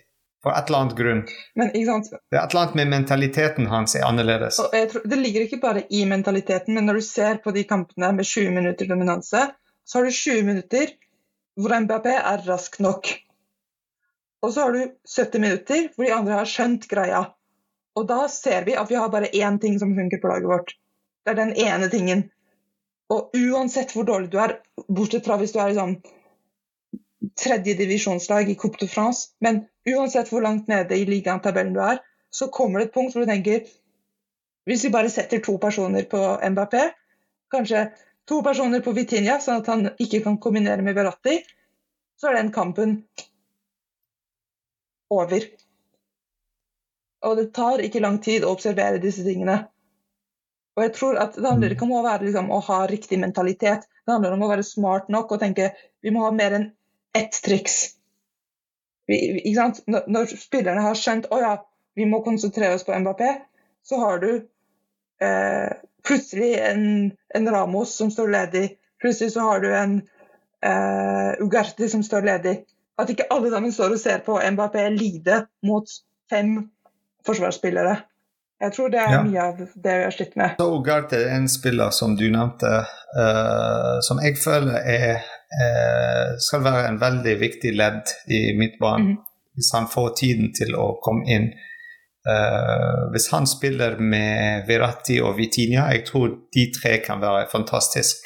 For 0.45 0.53
et 0.53 0.69
eller 0.69 0.83
annet 0.83 0.97
grunn. 0.99 1.21
Men 1.57 1.71
ikke 1.73 1.87
sant? 1.89 2.11
Det 2.13 2.37
er 2.37 2.43
et 2.43 2.53
eller 2.53 2.67
annet 2.67 2.77
med 2.77 2.91
mentaliteten 2.93 3.69
hans 3.71 3.95
er 3.97 4.05
annerledes. 4.05 4.59
Og 4.61 4.75
jeg 4.77 4.91
tror, 4.91 5.07
det 5.09 5.17
ligger 5.19 5.47
ikke 5.47 5.61
bare 5.63 5.83
i 5.89 6.03
mentaliteten, 6.09 6.77
men 6.77 6.85
når 6.85 6.99
du 6.99 7.07
ser 7.07 7.41
på 7.43 7.53
de 7.55 7.65
kampene 7.67 8.11
med 8.19 8.29
20 8.29 8.53
minutter 8.53 8.89
dominanse, 8.89 9.47
så 9.87 9.97
har 9.97 10.05
du 10.05 10.13
20 10.13 10.45
minutter 10.45 10.93
hvor 11.57 11.73
Mbappé 11.73 12.13
er 12.19 12.45
rask 12.45 12.77
nok. 12.83 13.09
Og 14.45 14.53
så 14.53 14.67
har 14.67 14.77
du 14.77 14.83
70 15.09 15.41
minutter 15.41 15.89
hvor 15.95 16.05
de 16.05 16.13
andre 16.13 16.37
har 16.37 16.49
skjønt 16.49 16.85
greia. 16.91 17.23
Og 17.97 18.05
da 18.09 18.27
ser 18.29 18.65
vi 18.67 18.75
at 18.77 18.91
vi 18.91 18.99
har 18.99 19.09
bare 19.09 19.31
én 19.33 19.57
ting 19.61 19.79
som 19.81 19.95
funker 19.97 20.21
på 20.21 20.29
laget 20.29 20.49
vårt. 20.51 20.75
Det 21.25 21.33
er 21.33 21.39
den 21.39 21.55
ene 21.57 21.89
tingen. 21.89 22.27
Og 23.09 23.33
uansett 23.35 23.93
hvor 23.95 24.05
dårlig 24.07 24.29
du 24.31 24.37
er, 24.43 24.59
bortsett 24.87 25.25
fra 25.25 25.39
hvis 25.39 25.55
du 25.55 25.59
er 25.63 25.71
i 25.71 25.77
sånn 25.77 25.97
tredjedivisjonslag 27.37 28.51
i 28.51 28.55
Coupe 28.59 28.79
de 28.81 28.87
France, 28.91 29.31
men 29.41 29.63
uansett 29.89 30.29
hvor 30.31 30.43
langt 30.45 30.67
nede 30.69 30.97
i 30.97 31.07
ligatabellen 31.07 31.73
du 31.75 31.81
er, 31.83 32.01
så 32.29 32.49
kommer 32.53 32.79
det 32.79 32.89
et 32.89 32.95
punkt 32.95 33.15
hvor 33.15 33.25
du 33.25 33.31
tenker 33.31 33.67
Hvis 34.67 34.83
vi 34.83 34.91
bare 34.91 35.09
setter 35.09 35.39
to 35.39 35.53
personer 35.63 36.03
på 36.11 36.19
Mbappé, 36.43 36.89
kanskje 37.55 37.85
to 38.27 38.41
personer 38.43 38.81
på 38.83 38.91
Vitinha, 38.91 39.37
sånn 39.39 39.61
at 39.61 39.69
han 39.71 39.85
ikke 40.03 40.19
kan 40.25 40.35
kombinere 40.43 40.83
med 40.83 40.97
Verratti, 40.97 41.37
så 42.19 42.27
er 42.27 42.41
den 42.41 42.51
kampen 42.51 42.97
over. 45.07 45.47
Og 47.27 47.35
det 47.39 47.49
tar 47.55 47.83
ikke 47.83 48.01
lang 48.03 48.21
tid 48.23 48.45
å 48.47 48.53
observere 48.55 49.01
disse 49.03 49.25
tingene. 49.25 49.57
Og 50.77 50.83
jeg 50.85 50.93
tror 50.95 51.17
at 51.19 51.35
Det 51.35 51.49
handler 51.49 51.73
ikke 51.73 51.87
om 51.87 51.95
å, 51.97 52.03
være, 52.05 52.27
liksom, 52.27 52.51
å 52.53 52.59
ha 52.67 52.79
riktig 52.89 53.17
mentalitet, 53.19 53.87
det 54.05 54.13
handler 54.13 54.35
om 54.37 54.43
å 54.45 54.49
være 54.51 54.63
smart 54.63 55.09
nok 55.11 55.31
og 55.35 55.41
tenke 55.41 55.71
vi 56.05 56.13
må 56.13 56.21
ha 56.23 56.31
mer 56.31 56.53
enn 56.55 56.67
ett 57.17 57.39
triks. 57.43 57.79
Vi, 59.09 59.17
vi- 59.33 59.41
ikke 59.41 59.57
sant? 59.57 59.81
Når, 59.89 60.05
når 60.13 60.35
spillerne 60.37 60.83
har 60.85 60.99
skjønt 60.99 61.27
å 61.33 61.39
ja, 61.41 61.55
vi 61.97 62.05
må 62.05 62.21
konsentrere 62.23 62.77
oss 62.77 62.85
på 62.87 62.95
Mbappé, 63.01 63.31
så 63.83 63.99
har 64.03 64.21
du 64.21 64.29
eh, 65.23 65.73
plutselig 66.07 66.53
en, 66.69 66.83
en 67.35 67.49
Ramos 67.51 67.95
som 67.97 68.11
står 68.13 68.31
ledig. 68.35 68.65
Plutselig 69.01 69.33
så 69.33 69.47
har 69.49 69.63
du 69.65 69.69
en 69.73 69.97
eh, 70.61 71.31
Ugarte 71.43 71.89
som 71.89 72.03
står 72.05 72.27
ledig. 72.29 72.57
At 73.01 73.09
ikke 73.13 73.27
alle 73.33 73.49
sammen 73.53 73.73
står 73.73 73.95
og 73.97 74.01
ser 74.01 74.21
på 74.25 74.37
Mbappé 74.53 74.87
lide 74.93 75.41
mot 75.65 75.89
fem 76.29 76.59
forsvarsspillere. 77.27 77.97
Jeg 78.57 78.73
tror 78.73 78.89
det 78.89 78.99
er 78.99 79.11
Ja. 79.11 79.23
mye 79.23 79.41
av 79.41 79.57
det 79.57 79.97
vi 79.97 80.03
har 80.03 80.11
slitt 80.11 80.35
med. 80.35 80.55
Så 80.57 80.65
Ugarte 80.79 81.15
er 81.15 81.35
en 81.35 81.47
spiller 81.47 81.91
som 81.91 82.15
du 82.17 82.25
nevnte, 82.31 82.71
uh, 83.19 83.99
som 84.01 84.17
jeg 84.23 84.37
føler 84.41 84.81
er, 84.81 85.21
uh, 85.61 86.37
skal 86.39 86.63
være 86.65 86.87
en 86.87 86.99
veldig 86.99 87.39
viktig 87.39 87.75
ledd 87.77 88.09
i 88.29 88.57
midtbanen. 88.57 89.07
Mhm. 89.07 89.17
Hvis 89.57 89.71
han 89.73 89.87
får 89.87 90.15
tiden 90.17 90.53
til 90.53 90.75
å 90.75 90.99
komme 91.01 91.25
inn. 91.27 91.53
Uh, 92.27 93.11
hvis 93.13 93.29
han 93.31 93.45
spiller 93.47 93.99
med 93.99 94.67
Virati 94.67 95.21
og 95.21 95.37
Vitinha, 95.37 95.91
jeg 95.93 96.05
tror 96.05 96.27
de 96.53 96.71
tre 96.81 96.97
kan 97.05 97.21
være 97.21 97.41
en 97.41 97.51
fantastisk 97.51 98.17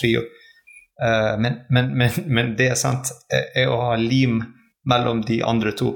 trio. 0.00 0.22
Men, 1.38 1.60
men, 1.70 1.90
men, 1.98 2.10
men 2.26 2.56
det 2.56 2.70
er 2.70 2.74
sant, 2.74 3.10
er 3.30 3.68
å 3.68 3.80
ha 3.90 3.96
lim 3.96 4.38
mellom 4.88 5.20
de 5.28 5.42
andre 5.44 5.72
to, 5.76 5.90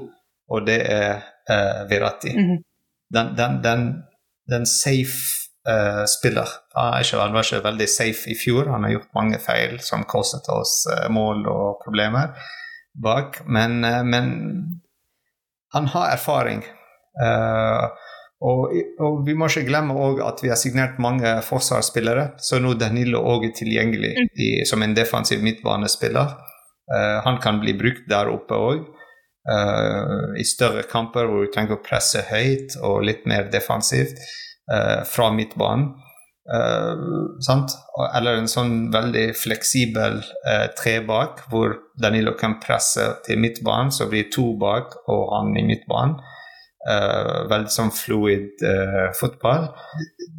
og 0.49 0.67
det 0.67 0.77
er 0.91 1.23
eh, 1.51 2.35
Mm 2.35 2.49
-hmm. 2.49 2.63
den, 3.13 3.35
den, 3.35 3.61
den, 3.63 4.03
den 4.49 4.65
safe 4.65 5.17
uh, 5.69 6.05
spiller. 6.05 6.47
Han, 6.75 7.01
ikke, 7.01 7.17
han 7.17 7.33
var 7.33 7.43
ikke 7.43 7.63
veldig 7.63 7.89
safe 7.89 8.31
i 8.31 8.35
fjor. 8.45 8.71
Han 8.71 8.83
har 8.83 8.91
gjort 8.91 9.13
mange 9.15 9.39
feil 9.39 9.79
som 9.79 10.03
kostet 10.03 10.49
oss 10.49 10.87
eh, 10.91 11.09
mål 11.09 11.47
og 11.47 11.81
problemer 11.85 12.27
bak. 13.03 13.41
Men, 13.45 13.79
men 14.09 14.25
han 15.73 15.85
har 15.87 16.11
erfaring. 16.11 16.63
Og, 18.41 18.71
og, 18.99 19.19
vi 19.25 19.35
må 19.37 19.47
ikke 19.51 19.67
glemme 19.67 19.93
at 20.25 20.39
vi 20.41 20.49
har 20.49 20.57
signert 20.57 20.97
mange 20.99 21.29
forsvarsspillere, 21.45 22.31
så 22.41 22.57
nå 22.59 22.73
Danilo 22.73 23.21
òg 23.21 23.45
er 23.45 23.53
tilgjengelig 23.57 24.15
mm. 24.17 24.31
i, 24.33 24.49
som 24.65 24.81
en 24.81 24.95
defensiv 24.97 25.43
midtbanespiller. 25.45 26.33
Uh, 26.91 27.21
han 27.27 27.37
kan 27.43 27.61
bli 27.61 27.75
brukt 27.77 28.09
der 28.09 28.31
oppe 28.33 28.57
òg. 28.57 28.81
Eh, 29.49 30.41
I 30.41 30.45
større 30.45 30.83
kamper 30.89 31.25
hvor 31.25 31.45
du 31.45 31.51
trenger 31.53 31.79
å 31.79 31.83
presse 31.85 32.21
høyt 32.29 32.77
og 32.85 33.01
litt 33.07 33.25
mer 33.29 33.49
defensivt 33.53 34.19
uh, 34.71 35.01
fra 35.07 35.31
midtbanen. 35.33 35.93
Eller 36.51 38.35
en 38.35 38.49
sånn 38.49 38.89
veldig 38.91 39.27
fleksibel 39.37 40.17
tre 40.75 40.95
bak, 41.05 41.45
hvor 41.51 41.77
Danilo 42.01 42.33
kan 42.35 42.57
presse 42.59 43.05
til 43.27 43.39
midtbanen, 43.39 43.93
så 43.93 44.09
blir 44.11 44.27
to 44.33 44.49
bak 44.59 44.97
og 45.05 45.29
han 45.31 45.53
i 45.55 45.63
midtbanen. 45.69 46.17
Uh, 46.81 47.45
veldig 47.45 47.69
sånn 47.69 47.91
fluid 47.93 48.63
uh, 48.65 49.11
fotball. 49.13 49.67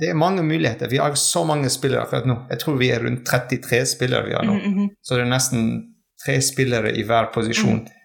Det 0.00 0.08
er 0.10 0.18
mange 0.18 0.42
muligheter. 0.42 0.90
Vi 0.90 0.98
har 0.98 1.14
så 1.14 1.44
mange 1.46 1.70
spillere 1.70 2.02
akkurat 2.02 2.26
nå. 2.26 2.34
Jeg 2.50 2.58
tror 2.64 2.80
vi 2.80 2.88
er 2.90 3.04
rundt 3.06 3.22
33 3.28 3.84
spillere 3.92 4.26
vi 4.26 4.34
har 4.34 4.46
nå. 4.48 4.56
Mm 4.58 4.74
-hmm. 4.74 4.88
Så 5.00 5.14
det 5.14 5.22
er 5.22 5.30
nesten 5.30 5.68
tre 6.24 6.40
spillere 6.42 6.90
i 6.98 7.04
hver 7.06 7.30
posisjon. 7.34 7.78
Mm. 7.86 8.01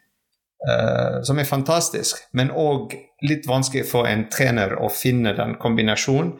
Uh, 0.67 1.23
som 1.23 1.39
er 1.39 1.47
fantastisk, 1.47 2.19
men 2.35 2.51
òg 2.51 2.95
litt 3.23 3.47
vanskelig 3.47 3.85
for 3.87 4.09
en 4.09 4.25
trener 4.33 4.75
å 4.81 4.89
finne 4.91 5.35
den 5.37 5.57
kombinasjonen. 5.61 6.37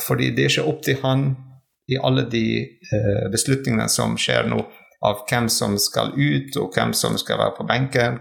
fordi 0.00 0.30
det 0.32 0.44
er 0.44 0.48
ikke 0.48 0.70
opp 0.70 0.78
til 0.86 0.96
han 1.02 1.22
i 1.92 1.98
alle 2.00 2.22
de 2.32 2.64
beslutningene 3.28 3.84
som 3.92 4.14
skjer 4.16 4.46
nå 4.48 4.62
av 5.06 5.22
hvem 5.30 5.46
som 5.52 5.76
skal 5.78 6.12
ut, 6.16 6.56
og 6.58 6.74
hvem 6.74 6.92
som 6.96 7.16
skal 7.20 7.38
være 7.38 7.56
på 7.58 7.66
benken. 7.68 8.20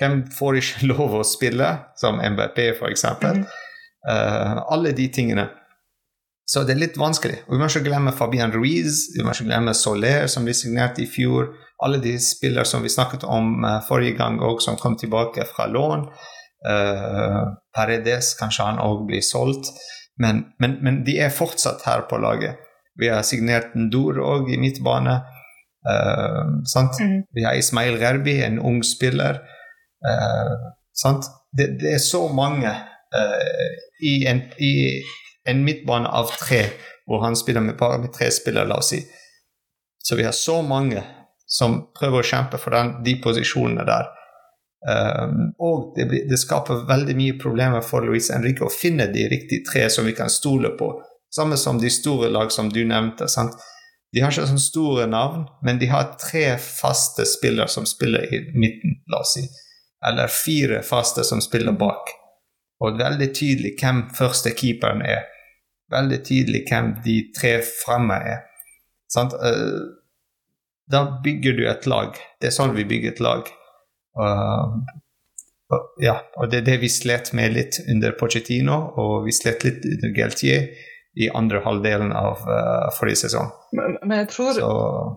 Hvem 0.00 0.22
får 0.34 0.60
ikke 0.60 0.86
lov 0.92 1.18
å 1.20 1.26
spille, 1.26 1.72
som 2.00 2.20
MBP 2.22 2.72
f.eks. 2.74 3.06
Mm. 3.22 3.44
Uh, 4.08 4.62
alle 4.74 4.94
de 4.96 5.08
tingene. 5.14 5.48
Så 6.48 6.64
det 6.66 6.74
er 6.74 6.82
litt 6.82 6.98
vanskelig. 6.98 7.44
Og 7.46 7.54
Vi 7.54 7.60
må 7.60 7.68
ikke 7.70 7.86
glemme 7.86 8.14
Fabian 8.16 8.52
Ruiz, 8.52 9.06
vi 9.14 9.22
må 9.22 9.32
ikke 9.32 9.46
glemme 9.46 9.74
Soler, 9.78 10.26
som 10.28 10.44
vi 10.48 10.56
signerte 10.56 11.04
i 11.04 11.08
fjor. 11.08 11.52
Alle 11.82 11.98
de 11.98 12.18
spillere 12.20 12.64
som 12.64 12.82
vi 12.82 12.88
snakket 12.88 13.24
om 13.24 13.64
uh, 13.64 13.80
forrige 13.88 14.16
gang, 14.18 14.40
og 14.40 14.62
som 14.62 14.78
kom 14.78 14.96
tilbake 14.96 15.44
fra 15.50 15.66
lån. 15.66 16.06
Uh, 16.68 17.42
Paredes, 17.74 18.34
kanskje 18.38 18.68
han 18.68 18.82
òg 18.82 19.06
blir 19.08 19.24
solgt. 19.26 19.72
Men, 20.22 20.44
men, 20.62 20.78
men, 20.84 21.00
de 21.06 21.16
er 21.18 21.34
fortsatt 21.34 21.82
her 21.86 22.06
på 22.10 22.20
laget. 22.22 22.60
Vi 23.00 23.08
har 23.08 23.24
signert 23.26 23.74
Ndur 23.74 24.20
òg 24.22 24.52
i 24.52 24.60
midtbane. 24.60 25.18
Uh, 25.82 26.62
mm. 26.62 27.16
Vi 27.34 27.44
har 27.46 27.58
Ismail 27.58 27.98
Gerbi, 27.98 28.38
en 28.44 28.60
ung 28.60 28.82
spiller. 28.86 29.40
Uh, 30.06 30.70
det, 31.56 31.66
det, 31.80 31.94
er 31.94 31.98
så 31.98 32.28
mange 32.28 32.70
i, 34.00 34.26
en, 34.26 34.42
i, 34.58 35.02
en, 35.48 35.64
midtbane 35.64 36.08
av 36.08 36.30
tre, 36.38 36.62
hvor 37.06 37.24
han 37.24 37.36
spiller 37.36 37.60
med 37.60 37.80
med 37.80 38.12
tre 38.14 38.30
spillere, 38.30 38.68
la 38.68 38.78
oss 38.78 38.92
si. 38.94 39.00
Så 39.98 40.16
vi 40.16 40.24
har 40.24 40.32
så 40.32 40.62
mange 40.62 41.02
som 41.52 41.78
prøver 41.92 42.22
å 42.22 42.26
kjempe 42.26 42.60
for 42.60 42.74
den, 42.74 42.94
de 43.04 43.16
posisjonene 43.20 43.84
der. 43.88 44.10
Um, 44.82 45.52
og 45.62 45.92
det, 45.94 46.08
det, 46.26 46.38
skaper 46.40 46.86
veldig 46.88 47.14
mye 47.14 47.34
problemer 47.38 47.84
for 47.86 48.02
Luis 48.02 48.32
Henrique 48.34 48.64
å 48.66 48.72
finne 48.72 49.06
de 49.12 49.28
riktige 49.30 49.62
tre 49.68 49.84
som 49.92 50.08
vi 50.08 50.14
kan 50.16 50.32
stole 50.32 50.72
på. 50.78 50.88
Samme 51.32 51.58
som 51.60 51.78
de 51.80 51.90
store 51.92 52.32
lag 52.32 52.50
som 52.52 52.70
du 52.72 52.80
nevnte. 52.88 53.28
sant? 53.28 53.54
De 54.12 54.20
har 54.20 54.32
ikke 54.32 54.48
sånne 54.48 54.64
store 54.64 55.06
navn, 55.08 55.46
men 55.64 55.78
de 55.80 55.88
har 55.92 56.16
tre 56.20 56.56
faste 56.60 57.24
spillere 57.28 57.70
som 57.72 57.86
spiller 57.88 58.26
i 58.28 58.42
midten, 58.52 58.98
la 59.12 59.22
oss 59.22 59.36
si. 59.38 59.46
Eller 60.04 60.32
fire 60.32 60.82
faste 60.84 61.24
som 61.24 61.40
spiller 61.40 61.76
bak. 61.78 62.10
Og 62.82 62.98
veldig 62.98 63.30
tydelig 63.36 63.76
hvem 63.78 64.02
første 64.16 64.50
keeperen 64.58 65.04
er. 65.06 65.28
Veldig 65.92 66.18
tydelig 66.26 66.64
hvem 66.68 66.94
de 67.04 67.16
tre 67.36 67.58
fremme 67.62 68.18
er. 68.34 68.42
Sant? 69.12 69.36
Eh, 69.36 70.01
da 70.90 71.04
bygger 71.24 71.56
du 71.58 71.66
et 71.70 71.86
lag. 71.86 72.16
Det 72.40 72.50
er 72.50 72.54
sånn 72.54 72.74
vi 72.76 72.86
bygger 72.88 73.14
et 73.14 73.22
lag. 73.22 73.50
Uh, 74.18 74.82
ja, 76.02 76.18
og 76.36 76.50
det 76.52 76.62
er 76.62 76.66
det 76.66 76.80
vi 76.82 76.90
slet 76.92 77.32
med 77.36 77.54
litt 77.54 77.78
under 77.88 78.16
Pochettino, 78.18 78.78
og 79.00 79.26
vi 79.26 79.34
slet 79.36 79.64
litt 79.64 79.86
under 79.88 80.12
Galtier 80.16 80.68
i 81.12 81.28
andre 81.36 81.60
halvdelen 81.64 82.12
av 82.16 82.44
uh, 82.48 82.88
forrige 82.96 83.24
sesong. 83.26 83.50
Men, 83.76 83.98
men 84.02 84.22
jeg 84.22 84.30
tror 84.32 84.52
så... 84.56 84.68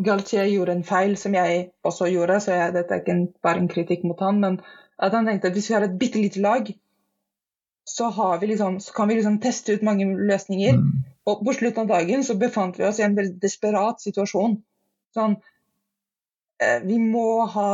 Galtier 0.04 0.47
gjorde 0.51 0.75
en 0.75 0.88
feil, 0.88 1.15
som 1.19 1.36
jeg 1.36 1.69
også 1.88 2.10
gjorde, 2.12 2.39
så 2.43 2.56
jeg, 2.56 2.73
dette 2.75 2.95
er 2.95 3.04
ikke 3.04 3.19
bare 3.45 3.63
en 3.63 3.71
kritikk 3.71 4.04
mot 4.08 4.19
han, 4.23 4.41
men 4.43 4.60
at 4.95 5.15
han 5.15 5.28
tenkte 5.28 5.51
at 5.51 5.56
hvis 5.56 5.69
vi 5.71 5.78
har 5.78 5.88
et 5.88 5.97
bitte 5.99 6.19
lite 6.19 6.43
lag, 6.43 6.71
så, 7.86 8.10
liksom, 8.41 8.80
så, 8.80 8.93
kan 8.93 9.08
vi 9.08 9.15
liksom 9.19 9.39
teste 9.39 9.75
ut 9.75 9.84
mange 9.86 10.08
løsninger. 10.08 10.80
Mm. 10.80 11.04
Og 11.30 11.43
på 11.45 11.54
slutten 11.54 11.86
av 11.86 11.91
dagen 11.91 12.23
så 12.25 12.36
befant 12.38 12.80
vi 12.80 12.86
oss 12.88 12.99
i 12.99 13.06
en 13.06 13.15
veldig 13.17 13.38
desperat 13.41 14.01
situasjon. 14.01 14.58
Sånn 15.15 15.38
Vi 16.86 16.97
må 16.99 17.45
ha 17.54 17.71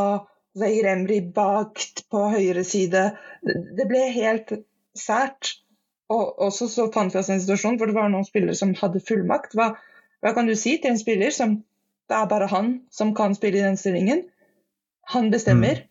Emry 0.60 1.22
bakt 1.34 2.10
på 2.12 2.26
høyre 2.34 2.64
side. 2.64 3.12
Det 3.42 3.88
ble 3.88 4.06
helt 4.12 4.52
sært. 4.98 5.58
Og 6.12 6.42
også 6.44 6.68
så 6.68 6.90
fant 6.92 7.14
vi 7.14 7.20
oss 7.22 7.30
en 7.32 7.40
situasjon 7.40 7.78
hvor 7.80 7.88
det 7.88 7.96
var 7.96 8.10
noen 8.12 8.28
spillere 8.28 8.56
som 8.58 8.74
hadde 8.76 9.00
fullmakt. 9.00 9.56
Hva, 9.56 9.72
hva 10.20 10.34
kan 10.36 10.50
du 10.50 10.58
si 10.60 10.76
til 10.82 10.92
en 10.92 11.00
spiller 11.00 11.32
som 11.32 11.62
det 12.12 12.18
er 12.18 12.28
bare 12.28 12.50
han 12.52 12.82
som 12.92 13.14
kan 13.16 13.36
spille 13.38 13.62
i 13.62 13.64
den 13.64 13.80
stillingen? 13.80 14.26
Han 15.14 15.32
bestemmer. 15.32 15.86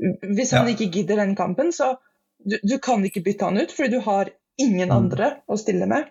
Mm. 0.00 0.32
Hvis 0.38 0.54
han 0.56 0.66
ja. 0.66 0.72
ikke 0.72 0.88
gidder 0.94 1.20
den 1.20 1.36
kampen, 1.36 1.68
så 1.72 1.98
du, 2.40 2.56
du, 2.64 2.78
kan 2.82 3.04
ikke 3.04 3.20
bytte 3.26 3.44
han 3.44 3.60
ut, 3.60 3.74
fordi 3.76 3.98
du 3.98 4.00
har 4.00 4.32
ingen 4.56 4.88
mm. 4.88 4.96
andre 4.96 5.28
å 5.46 5.58
stille 5.60 5.86
med. 5.90 6.08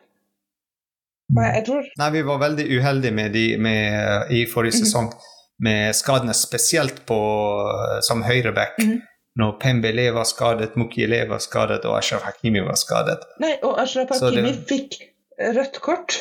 Jeg, 1.34 1.50
jeg 1.58 1.66
tror 1.66 1.90
Nei, 1.98 2.12
vi 2.14 2.24
var 2.28 2.40
veldig 2.46 2.68
uheldige 2.78 3.16
med 3.18 3.34
de 3.34 3.46
med, 3.58 4.32
i 4.36 4.46
forrige 4.52 4.78
mm. 4.78 4.86
sesong 4.86 5.10
med 5.62 5.96
skadene, 5.96 6.34
spesielt 6.38 7.04
på, 7.10 7.22
som 8.08 8.26
høyreback. 8.26 8.82
Mm 8.82 9.00
når 9.40 9.56
Pembele 9.62 10.10
var 10.12 10.28
skadet, 10.28 10.76
Mukiele 10.76 11.24
var 11.30 11.40
skadet 11.44 11.86
og 11.88 11.96
Ashraf 11.98 12.26
Hakimi 12.28 12.64
var 12.66 12.76
skadet. 12.80 13.24
Nei, 13.40 13.54
og 13.64 13.80
Ashraf 13.80 14.12
Hakimi 14.12 14.52
det... 14.52 14.66
fikk 14.68 14.98
rødt 15.56 15.80
kort. 15.84 16.18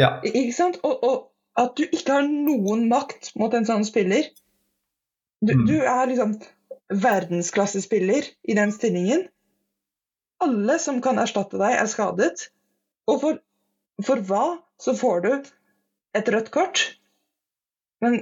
Ja. 0.00 0.16
Ikke 0.26 0.54
sant? 0.56 0.80
Og, 0.82 0.98
og, 1.06 1.22
at 1.56 1.78
du 1.78 1.86
ikke 1.86 2.18
har 2.18 2.26
noen 2.26 2.84
makt 2.90 3.30
mot 3.40 3.54
en 3.56 3.64
sånn 3.68 3.86
spiller. 3.88 4.26
Du, 5.40 5.54
mm. 5.54 5.62
du 5.70 5.76
er 5.78 6.10
liksom 6.10 6.34
verdensklassespiller 6.90 8.28
i 8.44 8.56
den 8.58 8.74
stillingen. 8.74 9.24
Alle 10.44 10.76
som 10.82 10.98
kan 11.04 11.22
erstatte 11.22 11.56
deg, 11.60 11.78
er 11.78 11.88
skadet. 11.88 12.50
Og 13.08 13.22
for, 13.22 13.40
for 14.04 14.26
hva 14.28 14.44
så 14.82 14.92
får 14.98 15.24
du 15.24 15.32
et 16.18 16.28
rødt 16.34 16.50
kort? 16.52 16.82
Men 18.04 18.20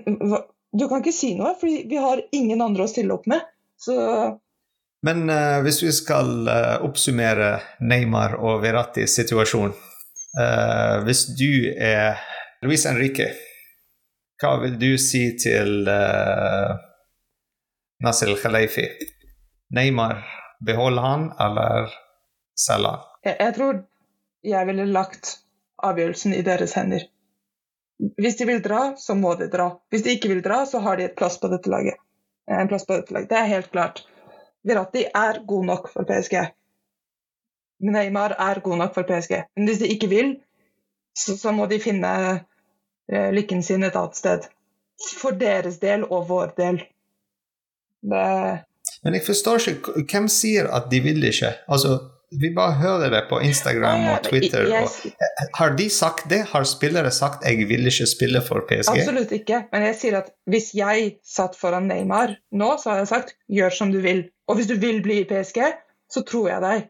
du 0.74 0.88
kan 0.88 1.02
ikke 1.02 1.14
si 1.14 1.34
noe, 1.38 1.54
for 1.58 1.70
vi 1.70 2.00
har 2.00 2.22
ingen 2.34 2.62
andre 2.64 2.86
å 2.86 2.90
stille 2.90 3.14
opp 3.14 3.28
med. 3.30 3.44
Så 3.78 3.94
Men 5.06 5.28
uh, 5.30 5.60
hvis 5.64 5.82
vi 5.84 5.92
skal 5.94 6.48
uh, 6.48 6.84
oppsummere 6.86 7.58
Neymar 7.84 8.38
og 8.38 8.62
Verrattis 8.62 9.16
situasjon 9.18 9.72
uh, 9.74 10.96
Hvis 11.04 11.26
du 11.36 11.74
er 11.74 12.22
Luis 12.64 12.86
Henrique, 12.88 13.28
hva 14.40 14.56
vil 14.62 14.78
du 14.80 14.94
si 14.98 15.26
til 15.38 15.84
Nasir 18.02 18.32
Khalifi? 18.40 18.86
Neymar, 19.74 20.24
behold 20.64 20.98
han, 21.02 21.28
eller 21.40 21.92
selg 22.58 22.88
han? 22.88 23.04
Jeg, 23.26 23.36
jeg 23.40 23.56
tror 23.58 23.82
jeg 24.44 24.68
ville 24.70 24.88
lagt 24.92 25.36
avgjørelsen 25.84 26.34
i 26.36 26.42
deres 26.46 26.74
hender. 26.78 27.04
Hvis 27.98 28.36
de 28.36 28.46
vil 28.48 28.62
dra, 28.62 28.94
så 28.98 29.14
må 29.14 29.34
de 29.38 29.46
dra. 29.50 29.68
Hvis 29.90 30.02
de 30.02 30.16
ikke 30.16 30.32
vil 30.32 30.42
dra, 30.44 30.64
så 30.66 30.80
har 30.82 30.98
de 30.98 31.06
et 31.06 31.16
plass 31.18 31.38
på 31.40 31.50
dette 31.52 31.70
laget 31.70 32.00
en 32.46 32.68
plass 32.68 32.86
på 32.86 32.92
dette 32.96 33.14
laget. 33.14 33.28
Det 33.28 33.38
er 33.38 33.44
helt 33.44 33.70
klart. 33.70 34.04
Virati 34.62 35.04
er 35.14 35.40
god 35.46 35.64
nok 35.64 35.92
for 35.92 36.04
PSG. 36.04 36.36
Neymar 37.80 38.36
er 38.38 38.60
god 38.60 38.76
nok 38.76 38.94
for 38.94 39.02
PSG. 39.02 39.42
Men 39.56 39.68
hvis 39.68 39.78
de 39.78 39.88
ikke 39.88 40.08
vil, 40.08 40.36
så, 41.18 41.36
så 41.38 41.52
må 41.52 41.66
de 41.66 41.80
finne 41.80 42.10
eh, 43.12 43.30
lykken 43.32 43.62
sin 43.62 43.84
et 43.84 43.96
annet 43.96 44.16
sted. 44.16 44.48
For 45.20 45.36
deres 45.36 45.78
del 45.78 46.04
og 46.04 46.28
vår 46.28 46.54
del. 46.56 46.82
Det 48.04 48.24
Men 49.04 49.14
jeg 49.14 49.22
forstår 49.26 49.68
ikke 49.68 49.92
Hvem 50.10 50.26
sier 50.28 50.66
at 50.68 50.90
de 50.90 51.00
vil 51.00 51.24
ikke? 51.24 51.54
Altså, 51.68 51.98
vi 52.40 52.50
bare 52.54 52.74
hører 52.80 53.10
det 53.12 53.22
på 53.30 53.40
Instagram 53.44 54.06
og 54.12 54.26
Twitter. 54.26 54.68
Og, 54.80 55.14
har 55.58 55.74
de 55.78 55.88
sagt 55.90 56.28
det? 56.30 56.40
Har 56.50 56.64
spillere 56.68 57.10
sagt 57.10 57.44
'jeg 57.44 57.68
vil 57.68 57.86
ikke 57.86 58.06
spille 58.06 58.42
for 58.42 58.66
PSG'? 58.68 58.94
Absolutt 58.94 59.32
ikke. 59.32 59.64
Men 59.72 59.86
jeg 59.88 59.96
sier 60.00 60.18
at 60.18 60.30
hvis 60.46 60.74
jeg 60.74 61.16
satt 61.24 61.56
foran 61.56 61.88
Neymar 61.88 62.36
nå, 62.52 62.76
så 62.82 62.90
hadde 62.90 63.04
jeg 63.04 63.12
sagt 63.14 63.34
'gjør 63.48 63.70
som 63.70 63.92
du 63.92 64.00
vil'. 64.00 64.28
Og 64.48 64.56
hvis 64.56 64.66
du 64.66 64.74
vil 64.74 65.02
bli 65.02 65.20
i 65.20 65.28
PSG, 65.28 65.60
så 66.10 66.22
tror 66.22 66.48
jeg 66.48 66.62
deg. 66.62 66.88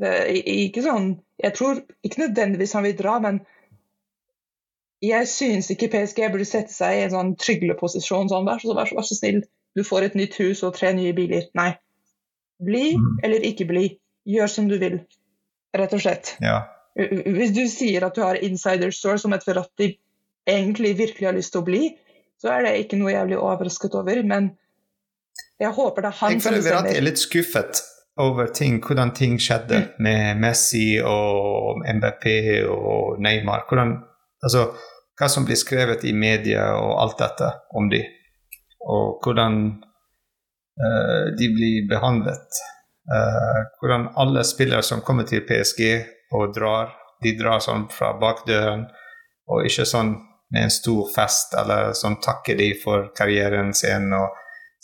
Det 0.00 0.12
ikke 0.46 0.82
sånn 0.82 1.20
Jeg 1.40 1.54
tror 1.56 1.80
ikke 2.04 2.20
nødvendigvis 2.20 2.72
han 2.76 2.84
vil 2.84 2.96
dra, 2.98 3.18
men 3.18 3.40
jeg 5.00 5.28
syns 5.28 5.70
ikke 5.72 5.88
PSG 5.88 6.26
burde 6.28 6.44
sette 6.44 6.72
seg 6.74 6.98
i 6.98 7.04
en 7.06 7.14
sånn 7.14 7.30
trygleposisjon 7.40 8.28
sånn 8.28 8.44
vær 8.44 8.60
så, 8.60 8.74
vær, 8.76 8.90
så, 8.90 8.98
vær 8.98 9.06
så 9.08 9.16
snill, 9.16 9.40
du 9.76 9.80
får 9.86 10.10
et 10.10 10.18
nytt 10.18 10.36
hus 10.42 10.60
og 10.66 10.74
tre 10.76 10.92
nye 10.92 11.14
biler. 11.16 11.46
Nei. 11.56 11.70
Bli 12.60 12.96
mm. 13.00 13.14
eller 13.24 13.46
ikke 13.48 13.64
bli. 13.70 13.86
Gjør 14.28 14.52
som 14.52 14.68
du 14.70 14.76
vil, 14.80 15.00
rett 15.76 15.96
og 15.96 16.02
slett. 16.02 16.34
Ja. 16.44 16.62
Hvis 16.96 17.54
du 17.56 17.64
sier 17.70 18.04
at 18.06 18.16
du 18.16 18.24
har 18.24 18.40
insider 18.44 18.92
store 18.94 19.20
som 19.22 19.32
et 19.36 19.44
Ferrati 19.46 19.92
egentlig 20.48 20.96
virkelig 20.98 21.28
har 21.28 21.36
lyst 21.36 21.54
til 21.54 21.62
å 21.62 21.68
bli, 21.68 21.84
så 22.40 22.54
er 22.54 22.66
det 22.66 22.74
ikke 22.84 22.98
noe 23.00 23.12
jeg 23.12 23.28
blir 23.28 23.40
overrasket 23.40 23.94
over. 24.00 24.22
Men 24.26 24.50
jeg 25.60 25.72
håper 25.76 26.06
det 26.06 26.12
er 26.12 26.20
han 26.22 26.34
jeg 26.34 26.42
som 26.42 26.56
bestemmer. 26.56 26.56
Jeg 26.56 26.64
føler 26.64 26.70
Verratti 26.70 27.00
er 27.00 27.06
litt 27.06 27.22
skuffet 27.22 27.82
over 28.20 28.50
ting, 28.56 28.80
hvordan 28.84 29.12
ting 29.16 29.36
skjedde 29.40 29.82
mm. 29.82 29.90
med 30.04 30.40
Messi 30.42 30.86
og 31.04 31.84
MBP 31.84 32.26
og 32.68 33.20
Neymar. 33.22 33.66
Hvordan, 33.68 33.94
altså, 34.44 34.70
hva 35.20 35.28
som 35.28 35.46
blir 35.48 35.60
skrevet 35.60 36.04
i 36.08 36.14
media 36.16 36.72
og 36.80 36.96
alt 37.04 37.20
dette 37.20 37.52
om 37.76 37.88
de, 37.92 38.00
og 38.88 39.20
hvordan 39.24 39.60
uh, 40.80 41.24
de 41.36 41.48
blir 41.54 41.88
behandlet. 41.90 42.60
Uh, 43.10 43.60
hvordan 43.80 44.08
alle 44.22 44.44
spillere 44.46 44.82
som 44.86 45.02
kommer 45.02 45.26
til 45.26 45.42
PSG 45.46 45.82
og 46.36 46.52
drar, 46.54 46.92
de 47.22 47.34
drar 47.38 47.62
sånn 47.62 47.88
fra 47.90 48.12
bakdøren, 48.20 48.86
og 49.50 49.66
ikke 49.66 49.86
sånn 49.88 50.14
med 50.50 50.66
en 50.66 50.72
stor 50.74 51.08
fest 51.14 51.54
eller 51.58 51.92
sånn 51.98 52.20
takker 52.22 52.58
de 52.58 52.70
for 52.82 53.10
karrieren 53.16 53.74
sin. 53.74 54.12
og 54.14 54.34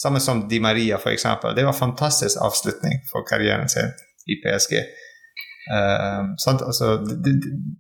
Samme 0.03 0.21
som 0.21 0.45
Di 0.49 0.61
Maria, 0.61 0.99
f.eks. 0.99 1.27
Det 1.57 1.65
var 1.65 1.73
en 1.73 1.79
fantastisk 1.79 2.43
avslutning 2.43 3.01
for 3.11 3.27
karrieren 3.27 3.69
sin 3.69 3.95
i 4.27 4.39
PSG. 4.43 4.79
Uh, 5.67 6.35
altså, 6.47 6.97
det, 7.03 7.17
det, 7.25 7.33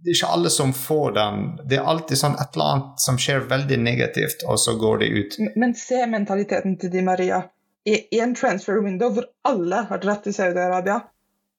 det, 0.02 0.10
er 0.10 0.16
ikke 0.16 0.32
alle 0.34 0.50
som 0.50 0.72
får 0.74 1.12
den. 1.18 1.42
Det 1.70 1.78
er 1.78 1.90
alltid 1.90 2.18
sånn 2.18 2.38
et 2.40 2.56
eller 2.56 2.72
annet 2.72 3.04
som 3.04 3.18
skjer 3.20 3.46
veldig 3.50 3.78
negativt, 3.82 4.42
og 4.46 4.58
så 4.58 4.74
går 4.80 5.04
de 5.04 5.10
ut. 5.20 5.36
Men 5.54 5.76
se 5.78 6.00
mentaliteten 6.10 6.78
til 6.80 6.90
Di 6.94 7.04
Maria. 7.06 7.44
I 7.86 8.18
en 8.20 8.34
transfer 8.34 8.80
window 8.82 9.12
hvor 9.14 9.28
alle 9.46 9.84
har 9.88 10.00
dratt 10.02 10.24
til 10.26 10.34
Saudi-Arabia, 10.34 11.00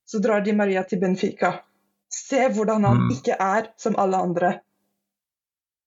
så 0.07 0.19
drar 0.23 0.43
Di 0.43 0.53
Maria 0.55 0.83
til 0.83 0.99
Benfica. 0.99 1.53
Se 2.11 2.47
hvordan 2.55 2.83
han 2.83 3.03
mm. 3.03 3.11
ikke 3.15 3.37
er 3.39 3.69
som 3.79 3.95
alle 3.99 4.19
andre. 4.19 4.51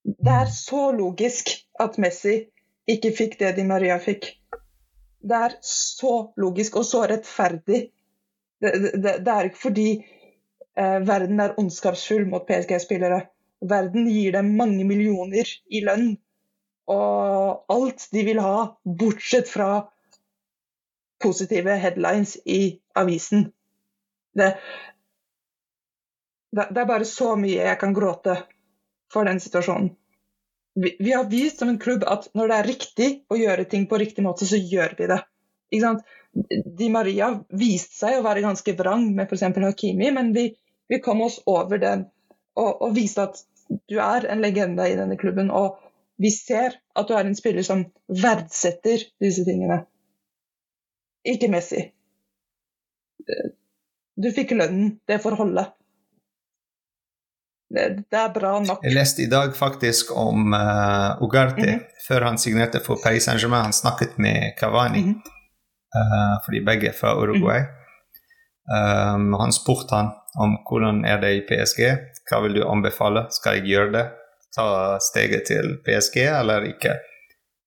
Det 0.04 0.32
er 0.32 0.52
så 0.52 0.90
logisk 0.96 1.52
at 1.80 1.98
Messi 2.00 2.38
ikke 2.88 3.12
fikk 3.16 3.36
det 3.40 3.54
Di 3.58 3.66
Maria 3.68 3.98
fikk. 4.00 4.30
Det 5.20 5.42
er 5.48 5.58
så 5.64 6.14
logisk 6.40 6.80
og 6.80 6.88
så 6.88 7.04
rettferdig. 7.08 7.82
Det, 8.60 8.72
det, 8.96 9.14
det 9.24 9.34
er 9.34 9.50
ikke 9.50 9.64
fordi 9.66 9.88
eh, 10.00 10.98
verden 11.04 11.40
er 11.44 11.56
ondskapsfull 11.60 12.24
mot 12.32 12.48
PSG-spillere. 12.48 13.26
Verden 13.60 14.08
gir 14.08 14.32
dem 14.36 14.54
mange 14.56 14.88
millioner 14.88 15.48
i 15.68 15.84
lønn 15.84 16.14
og 16.90 17.70
alt 17.70 18.08
de 18.12 18.24
vil 18.26 18.40
ha, 18.42 18.72
bortsett 18.84 19.48
fra 19.48 19.70
positive 21.22 21.76
headlines 21.80 22.36
i 22.44 22.80
avisen. 22.98 23.50
Det, 24.34 24.56
det, 26.56 26.80
er 26.80 26.88
bare 26.88 27.08
så 27.08 27.34
mye 27.38 27.66
jeg 27.66 27.80
kan 27.80 27.94
gråte 27.94 28.36
for 29.12 29.26
den 29.28 29.40
situasjonen. 29.42 29.90
Vi, 30.80 30.94
vi, 31.00 31.12
har 31.12 31.26
vist 31.30 31.58
som 31.58 31.68
en 31.68 31.80
klubb 31.82 32.06
at 32.06 32.28
når 32.38 32.48
det 32.48 32.56
er 32.56 32.68
riktig 32.70 33.08
å 33.28 33.38
gjøre 33.38 33.66
ting 33.68 33.88
på 33.90 33.98
riktig 33.98 34.22
måte, 34.24 34.46
så 34.46 34.58
gjør 34.58 34.94
vi 34.98 35.10
det. 35.10 35.18
Ikke 35.70 35.84
sant? 35.84 36.16
Di 36.78 36.86
Maria 36.94 37.32
viste 37.58 37.96
seg 37.98 38.20
å 38.20 38.24
være 38.24 38.44
ganske 38.44 38.74
vrang 38.78 39.08
med 39.16 39.26
f.eks. 39.26 39.48
Hakimi, 39.64 40.12
men 40.14 40.30
vi, 40.34 40.46
vi, 40.88 41.00
kom 41.02 41.24
oss 41.26 41.40
over 41.50 41.82
den 41.82 42.06
og, 42.54 42.70
og 42.86 42.94
viste 42.94 43.26
at 43.26 43.42
du 43.90 43.98
er 44.02 44.28
en 44.30 44.42
legende 44.42 44.86
i 44.86 44.96
denne 44.98 45.18
klubben. 45.18 45.50
Og 45.50 45.78
vi 46.22 46.30
ser 46.34 46.78
at 46.94 47.10
du 47.10 47.16
er 47.18 47.26
en 47.26 47.38
spiller 47.38 47.66
som 47.66 47.84
verdsetter 48.06 49.08
disse 49.22 49.46
tingene. 49.46 49.82
Ikke 51.24 51.50
Messi. 51.52 51.82
Du 54.20 54.30
fikk 54.34 54.56
lønnen, 54.56 54.98
det 55.08 55.20
får 55.22 55.36
holde 55.38 55.66
det, 57.70 58.18
er 58.18 58.30
bra 58.34 58.56
nok. 58.64 58.82
Jeg 58.84 58.96
leste 58.96 59.22
i 59.24 59.28
dag 59.30 59.52
faktisk 59.56 60.10
om 60.18 60.54
uh, 60.54 61.22
Ugarte 61.22 61.62
mm 61.62 61.68
-hmm. 61.68 61.84
før 62.08 62.20
han 62.24 62.38
signerte 62.38 62.80
for 62.86 62.98
Paris 63.04 63.24
Saint-Germain. 63.24 63.62
Han 63.62 63.72
snakket 63.72 64.18
med 64.18 64.54
Cavani, 64.60 65.02
mm 65.02 65.08
-hmm. 65.08 65.20
uh, 65.98 66.36
fordi 66.44 66.64
begge 66.64 66.88
er 66.88 66.92
fra 67.00 67.14
Uruguay. 67.14 67.60
Um, 68.70 69.32
han 69.34 69.52
spurte 69.52 69.94
han 69.94 70.08
om 70.38 70.58
hvordan 70.68 71.04
er 71.04 71.20
det 71.20 71.32
i 71.36 71.46
PSG. 71.48 71.80
Hva 72.28 72.40
vil 72.40 72.54
du 72.54 72.68
anbefale? 72.68 73.26
Skal 73.30 73.54
jeg 73.54 73.62
gjøre 73.62 73.92
det? 73.92 74.06
Ta 74.56 74.98
steget 74.98 75.42
til 75.46 75.78
PSG 75.84 76.16
eller 76.16 76.60
ikke? 76.60 76.94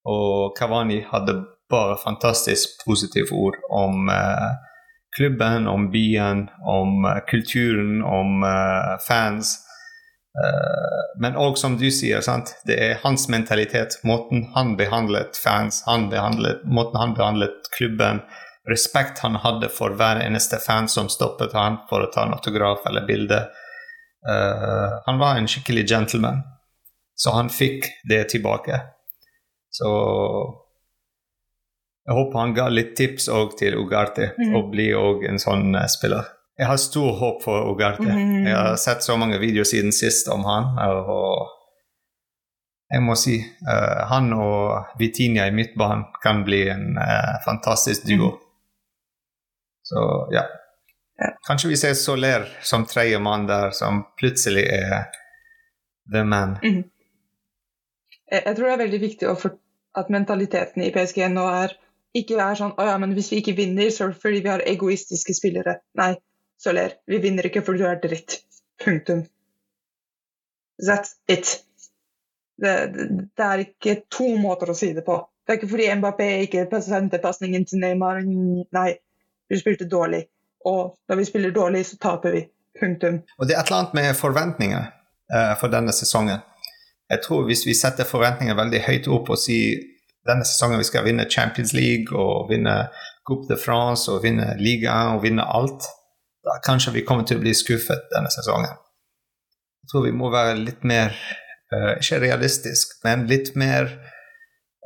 Og 0.06 0.56
Cavani 0.60 1.06
hadde 1.12 1.46
bare 1.72 1.98
fantastisk 2.04 2.86
positive 2.86 3.32
ord 3.32 3.60
om 3.72 4.10
uh, 4.10 4.52
klubben, 5.18 5.68
om 5.68 5.92
byen, 5.92 6.48
om 6.66 7.06
kulturen, 7.30 8.02
om 8.04 8.42
fans. 9.08 9.60
Eh, 10.34 11.22
men 11.22 11.36
òg, 11.38 11.58
som 11.62 11.76
du 11.78 11.90
sier, 11.94 12.24
sant? 12.26 12.56
det 12.66 12.78
er 12.82 13.02
hans 13.04 13.28
mentalitet, 13.30 14.00
måten 14.08 14.48
han 14.56 14.74
behandlet 14.80 15.38
fans, 15.38 15.84
han 15.86 16.08
behandlet, 16.10 16.64
måten 16.66 16.98
han 16.98 17.14
behandlet 17.18 17.70
klubben, 17.78 18.24
respekt 18.70 19.22
han 19.22 19.38
hadde 19.44 19.70
for 19.70 19.94
hver 20.00 20.24
eneste 20.24 20.58
fan 20.64 20.88
som 20.90 21.12
stoppet 21.12 21.54
han 21.54 21.82
for 21.90 22.06
å 22.06 22.10
ta 22.14 22.26
en 22.26 22.34
autograf 22.34 22.88
eller 22.90 23.06
bilde. 23.06 23.44
Uh, 24.24 25.04
han 25.06 25.20
var 25.20 25.38
en 25.38 25.50
skikkelig 25.52 25.84
gentleman, 25.92 26.42
så 27.20 27.36
han 27.36 27.52
fikk 27.54 27.92
det 28.10 28.24
tilbake. 28.34 28.80
Så 29.74 29.90
jeg 32.04 32.16
håper 32.18 32.40
han 32.40 32.54
ga 32.56 32.68
litt 32.70 32.96
tips 33.00 33.30
òg 33.32 33.58
til 33.60 33.78
Ugarte, 33.80 34.34
mm. 34.38 34.56
og 34.58 34.72
blir 34.74 34.98
òg 35.00 35.24
en 35.30 35.40
sånn 35.40 35.72
uh, 35.76 35.86
spiller. 35.92 36.28
Jeg 36.60 36.70
har 36.70 36.78
stor 36.78 37.16
håp 37.18 37.44
for 37.46 37.70
Ugarte. 37.72 38.10
Mm. 38.12 38.46
Jeg 38.46 38.56
har 38.56 38.76
sett 38.78 39.06
så 39.06 39.16
mange 39.18 39.40
videoer 39.42 39.66
siden 39.66 39.96
sist 39.96 40.28
om 40.30 40.44
han. 40.46 40.76
og 40.84 41.48
jeg 42.94 43.02
må 43.02 43.16
si 43.18 43.40
uh, 43.42 44.04
han 44.12 44.34
og 44.38 45.00
Vitinia 45.00 45.48
i 45.50 45.56
midtbanen 45.56 46.12
kan 46.22 46.44
bli 46.46 46.68
en 46.70 47.00
uh, 47.00 47.40
fantastisk 47.46 48.06
duo. 48.06 48.34
Mm. 48.36 48.42
Så 49.84 50.04
ja. 50.36 50.44
Kanskje 51.48 51.70
vi 51.72 51.78
ser 51.78 51.94
Soler 51.94 52.46
som 52.62 52.86
tredje 52.86 53.20
mann 53.20 53.48
der, 53.48 53.72
som 53.72 54.04
plutselig 54.20 54.66
er 54.68 55.08
the 56.14 56.24
man. 56.24 56.58
Mm. 56.64 56.84
Jeg, 58.32 58.44
jeg, 58.46 58.56
tror 58.56 58.68
det 58.68 58.74
er 58.74 58.84
veldig 58.84 59.02
viktig 59.02 59.32
at 59.96 60.10
mentaliteten 60.14 60.84
i 60.84 60.92
PSG 60.94 61.26
nå 61.32 61.48
er 61.50 61.76
ikke 62.18 62.38
være 62.38 62.60
sånn 62.60 62.76
å 62.78 62.86
ja, 62.88 62.96
men 63.02 63.16
hvis 63.18 63.32
vi 63.34 63.42
ikke 63.42 63.56
vinner, 63.58 63.90
så 63.94 64.06
er 64.06 64.14
det 64.14 64.22
fordi 64.22 64.42
vi 64.46 64.52
har 64.52 64.64
egoistiske 64.70 65.36
spillere. 65.36 65.80
Nei, 66.00 66.14
Soler, 66.62 66.98
vi 67.10 67.20
vinner 67.24 67.48
ikke 67.50 67.64
fordi 67.66 67.82
du 67.82 67.88
er 67.90 68.02
dritt. 68.02 68.40
Punktum. 68.84 69.26
That's 70.84 71.16
it. 71.28 71.60
Det, 72.62 72.74
det, 72.94 73.08
det, 73.36 73.46
er 73.46 73.64
ikke 73.66 73.96
to 74.14 74.30
måter 74.40 74.72
å 74.72 74.78
si 74.78 74.92
det 74.96 75.04
på. 75.06 75.18
Det 75.44 75.54
er 75.54 75.60
ikke 75.60 75.72
fordi 75.74 75.90
Mbappé 76.00 76.30
ikke 76.46 76.82
sendte 76.86 77.20
pasningen 77.24 77.66
til 77.68 77.82
Neymar. 77.84 78.22
Nei, 78.24 78.90
vi 79.50 79.60
spilte 79.60 79.90
dårlig. 79.90 80.24
Og 80.70 80.94
når 81.10 81.20
vi 81.20 81.28
spiller 81.28 81.56
dårlig, 81.56 81.86
så 81.90 82.00
taper 82.02 82.38
vi. 82.38 82.44
Punktum. 82.80 83.20
Og 83.38 83.48
det 83.48 83.58
er 83.58 83.62
et 83.62 83.70
eller 83.70 83.84
annet 83.84 83.98
med 83.98 84.16
forventninger 84.18 84.86
uh, 85.34 85.54
for 85.60 85.74
denne 85.74 85.94
sesongen. 85.94 86.40
Jeg 87.12 87.22
tror 87.26 87.44
hvis 87.46 87.66
vi 87.68 87.76
setter 87.78 88.08
forventninger 88.08 88.56
veldig 88.58 88.82
høyt 88.88 89.10
opp 89.12 89.34
og 89.34 89.38
sier 89.38 89.84
denne 90.28 90.46
sesongen 90.48 90.80
vi 90.80 90.88
skal 90.88 91.06
vinne 91.08 91.30
Champions 91.30 91.74
League 91.76 92.16
og 92.16 92.50
vinne 92.52 92.88
Coupe 93.28 93.48
de 93.50 93.58
France 93.60 94.12
og 94.12 94.24
vinne 94.24 94.54
ligaen 94.60 95.18
og 95.18 95.24
vinne 95.24 95.46
alt, 95.48 95.88
da 96.44 96.58
kanskje 96.64 96.96
vi 96.98 97.06
kommer 97.08 97.28
til 97.28 97.40
å 97.40 97.44
bli 97.44 97.54
skuffet 97.56 98.10
denne 98.12 98.32
sesongen. 98.34 98.76
Jeg 99.84 99.92
tror 99.92 100.06
vi 100.08 100.16
må 100.16 100.32
være 100.32 100.56
litt 100.60 100.84
mer 100.88 101.12
uh, 101.12 101.94
Ikke 102.00 102.22
realistisk, 102.24 102.96
men 103.04 103.26
litt 103.28 103.52
mer 103.60 103.90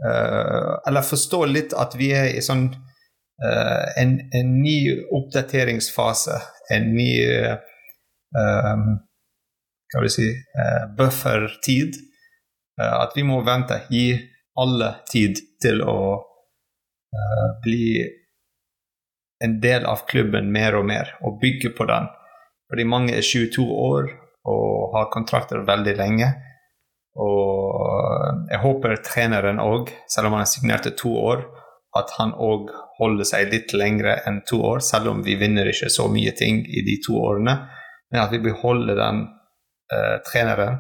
uh, 0.02 0.74
Eller 0.90 1.06
forstå 1.06 1.44
litt 1.46 1.76
at 1.78 1.94
vi 2.00 2.10
er 2.18 2.32
i 2.34 2.42
sånn 2.42 2.66
uh, 2.72 3.86
en, 4.02 4.16
en, 4.34 4.56
ny 4.64 4.80
oppdateringsfase. 5.14 6.40
En 6.74 6.90
ny 6.98 7.12
um, 8.34 8.88
Hva 9.94 10.02
vil 10.02 10.10
jeg 10.10 10.16
si 10.16 10.32
buffertid. 10.98 12.02
at 12.78 13.14
vi 13.16 13.24
må 13.26 13.40
vente. 13.46 13.80
Gi 13.90 14.18
alle 14.58 14.94
tid 15.12 15.40
til 15.62 15.84
å 15.86 15.98
bli 17.64 18.02
en 19.44 19.60
del 19.62 19.86
av 19.86 20.06
klubben 20.10 20.52
mer 20.52 20.76
og 20.80 20.88
mer, 20.90 21.14
og 21.22 21.40
bygge 21.42 21.74
på 21.78 21.86
den. 21.90 22.10
Fordi 22.68 22.86
mange 22.90 23.16
er 23.16 23.26
22 23.26 23.64
år 23.64 24.10
og 24.48 24.96
har 24.96 25.12
kontrakter 25.14 25.64
veldig 25.68 25.94
lenge. 26.00 26.32
Og 27.18 28.50
jeg 28.52 28.62
håper 28.64 29.00
treneren 29.06 29.62
òg, 29.62 29.92
selv 30.10 30.30
om 30.30 30.38
han 30.38 30.46
har 30.46 30.52
signert 30.52 30.86
til 30.88 30.98
to 31.00 31.14
år, 31.32 31.46
at 31.98 32.14
han 32.20 32.34
òg 32.34 32.70
holder 33.00 33.28
seg 33.28 33.52
litt 33.54 33.74
lengre 33.78 34.18
enn 34.28 34.42
to 34.50 34.60
år, 34.74 34.82
selv 34.86 35.12
om 35.14 35.24
vi 35.26 35.38
vinner 35.40 35.70
ikke 35.70 35.90
så 35.94 36.08
mye 36.12 36.34
ting 36.38 36.64
i 36.66 36.84
de 36.86 36.98
to 37.06 37.18
årene. 37.22 37.58
Men 38.12 38.24
at 38.24 38.34
vi 38.34 38.44
beholder 38.44 39.00
den 39.00 39.24
uh, 39.94 40.18
treneren. 40.28 40.80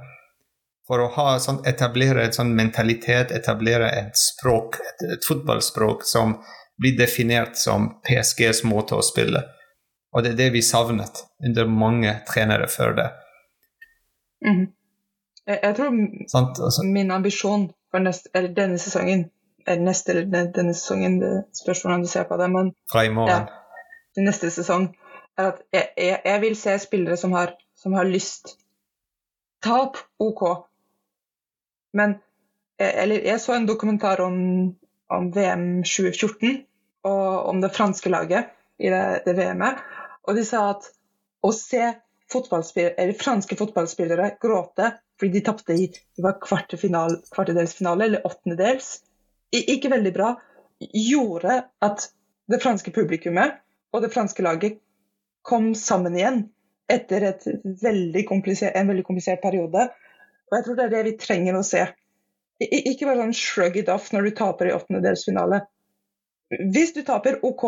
For 0.87 1.03
å 1.03 1.09
ha, 1.17 1.27
sånn, 1.43 1.59
etablere 1.67 2.23
en 2.23 2.35
sånn 2.35 2.53
mentalitet, 2.55 3.33
etablere 3.35 3.89
et 3.91 4.15
språk, 4.19 4.79
et, 4.79 5.03
et 5.17 5.27
fotballspråk 5.27 6.05
som 6.07 6.37
blir 6.79 6.95
definert 6.97 7.57
som 7.59 7.89
PSGs 8.07 8.63
måte 8.63 8.95
å 8.95 9.03
spille. 9.03 9.43
Og 10.15 10.23
det 10.23 10.33
er 10.33 10.39
det 10.39 10.49
vi 10.55 10.63
savnet 10.63 11.25
under 11.43 11.67
mange 11.67 12.13
trenere 12.29 12.69
før 12.71 12.95
det. 13.01 13.07
Mhm. 14.45 14.67
jeg, 15.47 15.59
jeg 15.63 15.75
tror 15.75 15.93
Sant? 16.29 16.59
Altså, 16.61 16.83
min 16.85 17.11
ambisjon 17.11 17.71
for 17.91 18.03
neste, 18.05 18.29
eller 18.35 18.53
denne 18.53 18.77
sesongen 18.77 19.25
eller 19.67 19.83
neste 19.83 20.11
eller 20.13 20.27
denne, 20.31 20.51
denne 20.55 20.73
sesongen, 20.73 21.19
det 21.19 21.31
spørs 21.57 21.83
hvordan 21.83 22.05
du 22.05 22.07
ser 22.07 22.27
på 22.29 22.37
det, 22.39 22.47
men 22.53 22.71
fra 22.91 23.03
i 23.03 23.11
morgen. 23.11 23.49
Ja, 23.49 24.23
neste 24.23 24.49
sesong, 24.53 24.89
er 25.37 25.51
at 25.51 25.59
jeg, 25.75 25.89
jeg, 25.97 26.21
jeg 26.25 26.41
vil 26.45 26.55
se 26.57 26.77
spillere 26.79 27.17
som 27.19 27.35
har, 27.35 27.53
som 27.75 27.97
har 27.97 28.07
lyst. 28.07 28.55
Tap, 29.63 29.99
OK. 30.23 30.45
Men 31.93 32.17
jeg, 32.79 32.93
eller, 33.03 33.23
jeg 33.25 33.41
så 33.41 33.55
en 33.55 33.67
dokumentar 33.69 34.21
om, 34.25 34.37
om 35.13 35.29
VM 35.35 35.67
2014 35.85 36.63
og 37.07 37.49
om 37.51 37.61
det 37.63 37.73
franske 37.75 38.11
laget 38.11 38.51
i 38.81 38.91
det, 38.93 39.03
det 39.25 39.35
VM-et, 39.37 39.79
og 40.27 40.35
de 40.37 40.43
sa 40.45 40.67
at 40.73 40.89
å 41.45 41.53
se 41.55 41.93
fotballspillere, 42.31 43.13
franske 43.17 43.55
fotballspillere 43.57 44.33
gråte 44.41 44.91
fordi 45.17 45.39
de 45.39 45.43
tapte 45.45 45.73
i 45.73 45.87
det 45.89 46.21
var 46.21 46.35
kvartefinal, 46.43 47.15
kvartedelsfinale 47.33 48.05
eller 48.05 48.27
åttendedels, 48.27 48.99
ikke 49.55 49.89
veldig 49.89 50.11
bra, 50.13 50.33
gjorde 50.77 51.61
at 51.81 52.09
det 52.51 52.59
franske 52.61 52.93
publikummet 52.93 53.57
og 53.95 54.03
det 54.03 54.11
franske 54.13 54.43
laget 54.45 54.77
kom 55.47 55.71
sammen 55.79 56.17
igjen 56.19 56.43
etter 56.91 57.25
et 57.31 57.47
veldig 57.81 58.23
en 58.27 58.91
veldig 58.91 59.05
komplisert 59.07 59.41
periode. 59.41 59.87
Og 60.47 60.57
jeg 60.57 60.65
tror 60.65 60.77
det 60.77 60.85
er 60.85 60.93
det 60.95 61.03
vi 61.09 61.17
trenger 61.19 61.57
å 61.57 61.65
se. 61.65 61.83
Ikke 62.63 63.05
bare 63.05 63.19
sånn 63.21 63.35
shrug 63.37 63.75
it 63.77 63.91
off 63.93 64.09
når 64.13 64.29
du 64.29 64.37
taper 64.37 64.69
i 64.69 64.73
åttendedelsfinale. 64.75 65.61
Hvis 66.73 66.93
du 66.95 67.03
taper, 67.05 67.41
OK, 67.45 67.65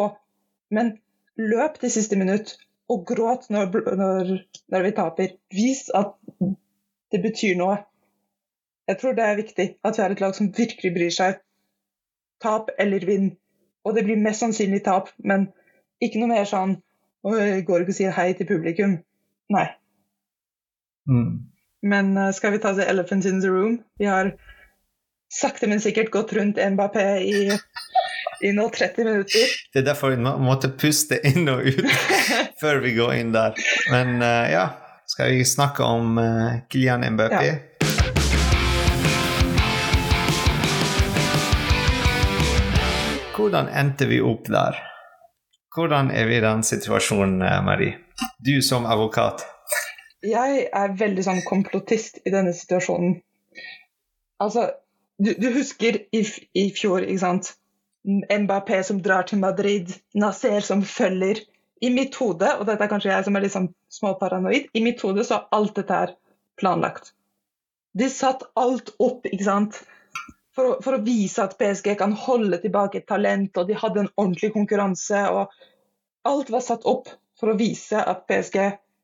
men 0.74 0.96
løp 1.40 1.78
til 1.82 1.92
siste 1.94 2.18
minutt 2.20 2.56
og 2.90 3.04
gråt 3.08 3.50
når, 3.54 3.70
når, 4.00 4.32
når 4.72 4.88
vi 4.88 4.96
taper. 4.98 5.36
Vis 5.54 5.86
at 5.96 6.16
det 7.12 7.22
betyr 7.26 7.60
noe. 7.60 7.78
Jeg 8.90 8.98
tror 9.02 9.14
det 9.18 9.26
er 9.26 9.38
viktig 9.38 9.68
at 9.86 9.98
vi 9.98 10.02
har 10.02 10.16
et 10.16 10.24
lag 10.24 10.34
som 10.38 10.50
virkelig 10.56 10.94
bryr 10.96 11.14
seg. 11.14 11.44
Tap 12.42 12.72
eller 12.80 13.06
vinn. 13.06 13.34
Og 13.86 13.96
det 13.96 14.06
blir 14.08 14.20
mest 14.20 14.42
sannsynlig 14.42 14.82
tap, 14.88 15.12
men 15.18 15.50
ikke 16.04 16.22
noe 16.22 16.32
mer 16.32 16.48
sånn 16.50 16.80
«Å, 17.20 17.32
går 17.68 17.84
ikke 17.84 17.92
og 17.92 17.98
sier 17.98 18.14
hei 18.16 18.32
til 18.38 18.48
publikum. 18.48 18.96
Nei. 19.52 19.66
Mm. 21.10 21.50
Men 21.82 22.18
eh, 22.18 22.32
skal 22.32 22.52
vi 22.52 22.60
ta 22.60 22.74
the 22.74 22.86
elephant 22.86 23.26
in 23.26 23.42
the 23.42 23.48
room? 23.48 23.80
Vi 23.98 24.06
har 24.06 24.34
sakte, 25.34 25.68
men 25.68 25.82
sikkert 25.82 26.12
gått 26.12 26.34
rundt 26.34 26.58
Mbappé 26.58 27.20
i, 27.20 27.60
i 28.42 28.52
nå 28.52 28.70
30 28.70 29.06
minutter. 29.06 29.54
Det 29.74 29.84
er 29.84 29.88
derfor 29.88 30.12
vi 30.16 30.20
må, 30.20 30.36
måtte 30.44 30.72
puste 30.76 31.22
inn 31.24 31.48
og 31.50 31.64
ut 31.64 31.88
før 32.62 32.84
vi 32.84 32.96
går 32.98 33.16
inn 33.22 33.32
der. 33.36 33.56
Men 33.94 34.20
eh, 34.22 34.52
ja, 34.56 34.66
skal 35.08 35.32
vi 35.32 35.46
snakke 35.46 35.84
om 35.88 36.20
uh, 36.20 36.60
Kylian 36.70 37.06
Mbappé? 37.16 37.48
Ja. 37.48 37.58
Hvordan 43.40 43.70
endte 43.72 44.10
vi 44.10 44.20
opp 44.20 44.50
der? 44.52 44.76
Hvordan 45.72 46.12
er 46.12 46.28
vi 46.28 46.36
i 46.38 46.44
den 46.44 46.60
situasjonen, 46.64 47.40
eh, 47.42 47.62
Marie? 47.64 47.96
Du 48.44 48.60
som 48.62 48.86
advokat. 48.86 49.46
Jeg 50.26 50.66
er 50.76 50.96
veldig 51.00 51.24
sånn 51.24 51.42
komplottist 51.48 52.20
i 52.28 52.34
denne 52.34 52.52
situasjonen. 52.56 53.20
Altså, 54.44 54.66
du, 55.20 55.32
du 55.40 55.48
husker 55.56 56.02
i, 56.16 56.24
i 56.56 56.66
fjor, 56.76 57.06
ikke 57.06 57.24
sant? 57.24 57.54
Mbappé 58.08 58.82
som 58.88 59.00
drar 59.04 59.28
til 59.28 59.40
Madrid, 59.40 59.94
Nasser 60.16 60.64
som 60.66 60.84
følger. 60.84 61.44
I 61.80 61.92
mitt 61.96 62.18
hode, 62.20 62.48
og 62.60 62.66
dette 62.68 62.84
er 62.84 62.92
kanskje 62.92 63.14
jeg 63.14 63.28
som 63.28 63.38
er 63.38 63.46
litt 63.46 63.56
sånn 63.56 63.70
småparanoid, 63.96 64.68
i 64.76 64.84
mitt 64.84 65.00
hode 65.06 65.24
så 65.28 65.38
er 65.38 65.56
alt 65.56 65.78
dette 65.80 66.02
her 66.02 66.12
planlagt. 66.60 67.14
De 67.96 68.10
satt 68.12 68.44
alt 68.60 68.92
opp, 69.00 69.24
ikke 69.28 69.48
sant? 69.48 69.80
For 70.56 70.74
å, 70.74 70.76
for 70.84 70.98
å 70.98 71.04
vise 71.06 71.40
at 71.44 71.56
PSG 71.60 71.94
kan 72.00 72.12
holde 72.28 72.60
tilbake 72.60 73.00
et 73.00 73.08
talent, 73.08 73.56
og 73.56 73.70
de 73.70 73.80
hadde 73.80 74.04
en 74.04 74.12
ordentlig 74.20 74.52
konkurranse. 74.56 75.24
og 75.32 76.28
Alt 76.28 76.52
var 76.52 76.66
satt 76.66 76.84
opp 76.90 77.08
for 77.40 77.54
å 77.54 77.60
vise 77.60 78.04
at 78.04 78.26
PSG 78.28 78.60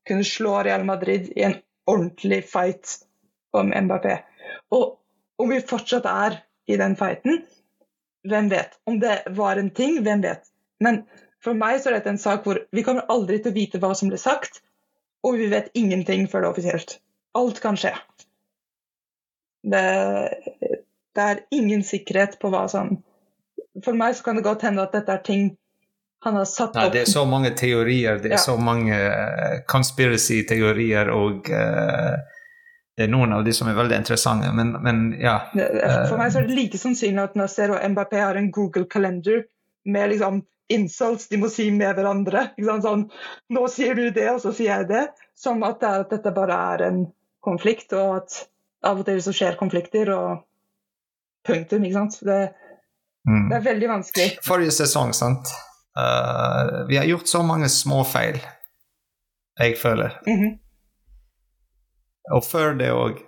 kunne 0.07 0.25
slå 0.27 0.59
Real 0.63 0.85
Madrid 0.85 1.31
i 1.35 1.43
en 1.47 1.57
ordentlig 1.89 2.43
fight 2.49 2.97
om 3.55 3.73
Mbappé. 3.73 4.19
Og 4.75 4.97
om 5.41 5.51
vi 5.51 5.61
fortsatt 5.61 6.07
er 6.09 6.39
i 6.69 6.77
den 6.79 6.95
fighten, 6.99 7.43
hvem 8.25 8.49
vet? 8.49 8.79
Om 8.89 8.99
det 8.99 9.19
var 9.37 9.59
en 9.61 9.69
ting, 9.69 10.01
hvem 10.03 10.23
vet? 10.25 10.47
Men 10.81 11.03
for 11.43 11.57
meg 11.57 11.79
så 11.79 11.91
er 11.91 11.99
dette 11.99 12.13
en 12.15 12.21
sak 12.21 12.45
hvor 12.45 12.63
vi 12.73 12.83
kommer 12.85 13.05
aldri 13.13 13.39
til 13.41 13.53
å 13.53 13.57
vite 13.57 13.81
hva 13.81 13.93
som 13.97 14.09
ble 14.09 14.19
sagt, 14.21 14.61
og 15.25 15.37
vi 15.39 15.49
vet 15.51 15.73
ingenting 15.77 16.25
før 16.29 16.43
det 16.43 16.47
er 16.47 16.53
offisielt. 16.53 16.95
Alt 17.37 17.61
kan 17.61 17.77
skje. 17.79 17.93
Det, 19.65 19.85
det 21.17 21.23
er 21.25 21.43
ingen 21.55 21.81
sikkerhet 21.85 22.37
på 22.41 22.51
hva 22.53 22.67
som 22.69 22.99
For 23.83 23.97
meg 23.97 24.13
så 24.15 24.23
kan 24.23 24.37
det 24.37 24.45
godt 24.45 24.61
hende 24.63 24.83
at 24.85 24.93
dette 24.93 25.11
er 25.11 25.23
ting 25.25 25.47
han 26.25 26.35
har 26.39 26.45
satt 26.49 26.73
Nei, 26.75 26.87
det 26.93 27.01
er 27.05 27.11
så 27.11 27.23
mange 27.29 27.51
teorier, 27.57 28.17
det 28.21 28.31
er 28.31 28.37
Ja. 28.37 28.41
så 28.41 28.55
mange 28.57 28.95
uh, 28.97 29.59
conspiracy-teorier, 29.71 31.09
og 31.13 31.49
uh, 31.53 32.15
det 32.97 33.05
er 33.05 33.11
noen 33.11 33.33
av 33.35 33.43
de 33.45 33.53
som 33.53 33.67
er 33.69 33.75
veldig 33.77 33.97
interessante, 34.01 34.49
men, 34.55 34.71
men 34.81 35.01
ja. 35.21 35.37
Det- 35.53 35.69
For 36.09 36.17
meg 36.17 36.31
så 36.33 36.39
er 36.41 36.47
det 36.49 36.55
like 36.57 36.79
sannsynlig 36.81 37.23
at 37.29 37.35
Nasser 37.39 37.73
og 37.75 37.81
Mbappé 37.93 38.21
har 38.23 38.35
en 38.39 38.49
Google 38.55 38.85
Calendar 38.89 39.43
med 39.85 40.09
liksom 40.15 40.41
insults 40.73 41.27
de 41.29 41.37
må 41.37 41.49
si 41.53 41.67
med 41.71 41.93
hverandre. 41.99 42.47
Sånn, 42.81 43.03
nå 43.53 43.67
sier 43.69 43.93
du 43.99 44.07
det, 44.15 44.29
og 44.31 44.39
så 44.41 44.53
sier 44.55 44.79
jeg 44.79 44.87
det. 44.89 45.03
Som 45.37 45.61
at, 45.67 45.77
det 45.83 45.91
at 45.91 46.09
dette 46.15 46.31
bare 46.33 46.55
er 46.73 46.85
en 46.87 47.03
konflikt, 47.45 47.93
og 47.93 48.15
at 48.23 48.39
av 48.85 49.03
og 49.03 49.05
til 49.05 49.19
så 49.21 49.33
skjer 49.35 49.59
konflikter, 49.59 50.09
og 50.15 50.39
punktum. 51.45 51.83
ikke 51.85 51.99
sant? 51.99 52.19
Det, 52.25 52.39
Mm. 53.27 53.49
det 53.49 53.55
er 53.57 53.63
veldig 53.65 53.87
vanskelig. 53.89 54.25
Forrige 54.45 54.71
sesong, 54.71 55.11
sant. 55.17 55.49
Eh, 55.99 56.85
vi 56.89 56.97
har 56.97 57.05
gjort 57.05 57.27
så 57.27 57.43
mange 57.43 57.69
små 57.69 58.03
feil, 58.03 58.39
jeg 59.59 59.77
føler. 59.79 60.17
Mhm. 60.27 60.59
Og 62.35 62.43
før 62.43 62.73
det 62.79 62.89
òg. 62.91 63.19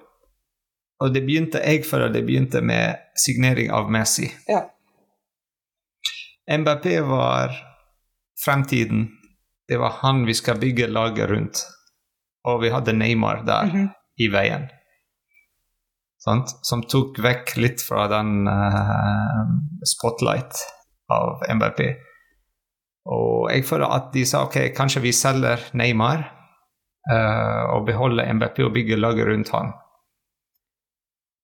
Og 0.99 1.13
det 1.13 1.21
begynte, 1.27 1.59
jeg 1.61 1.85
føler 1.85 2.09
det 2.09 2.25
begynte 2.25 2.61
med 2.65 2.95
signering 3.15 3.69
av 3.71 3.91
Messi. 3.93 4.31
Ja. 4.49 4.63
MBP 6.49 6.85
var 7.05 7.53
fremtiden. 8.45 9.07
Det 9.67 9.77
var 9.77 9.89
han 10.01 10.25
vi 10.25 10.33
skal 10.33 10.57
bygge 10.59 10.87
laget 10.87 11.29
rundt. 11.29 11.61
Og 12.47 12.61
vi 12.63 12.69
hadde 12.73 12.93
Neymar 12.93 13.43
der 13.45 13.65
Mhm. 13.65 13.89
i 14.17 14.27
veien. 14.33 14.69
Sant? 16.17 16.49
Som 16.63 16.81
tok 16.83 17.19
vekk 17.19 17.55
litt 17.57 17.81
fra 17.81 18.07
den 18.07 18.47
uh, 18.47 19.45
spotlight 19.85 20.55
av 21.09 21.43
Mbappé. 21.49 21.93
Og 23.07 23.51
jeg 23.53 23.63
føler 23.67 23.93
at 23.95 24.09
de 24.13 24.25
sa 24.27 24.43
ok, 24.47 24.59
kanskje 24.75 25.03
vi 25.05 25.13
selger 25.15 25.63
Neymar 25.79 26.25
uh, 27.11 27.75
og 27.77 27.85
beholder 27.87 28.27
MBP 28.33 28.65
og 28.65 28.73
bygger 28.75 28.99
laget 28.99 29.29
rundt 29.29 29.51
han. 29.55 29.71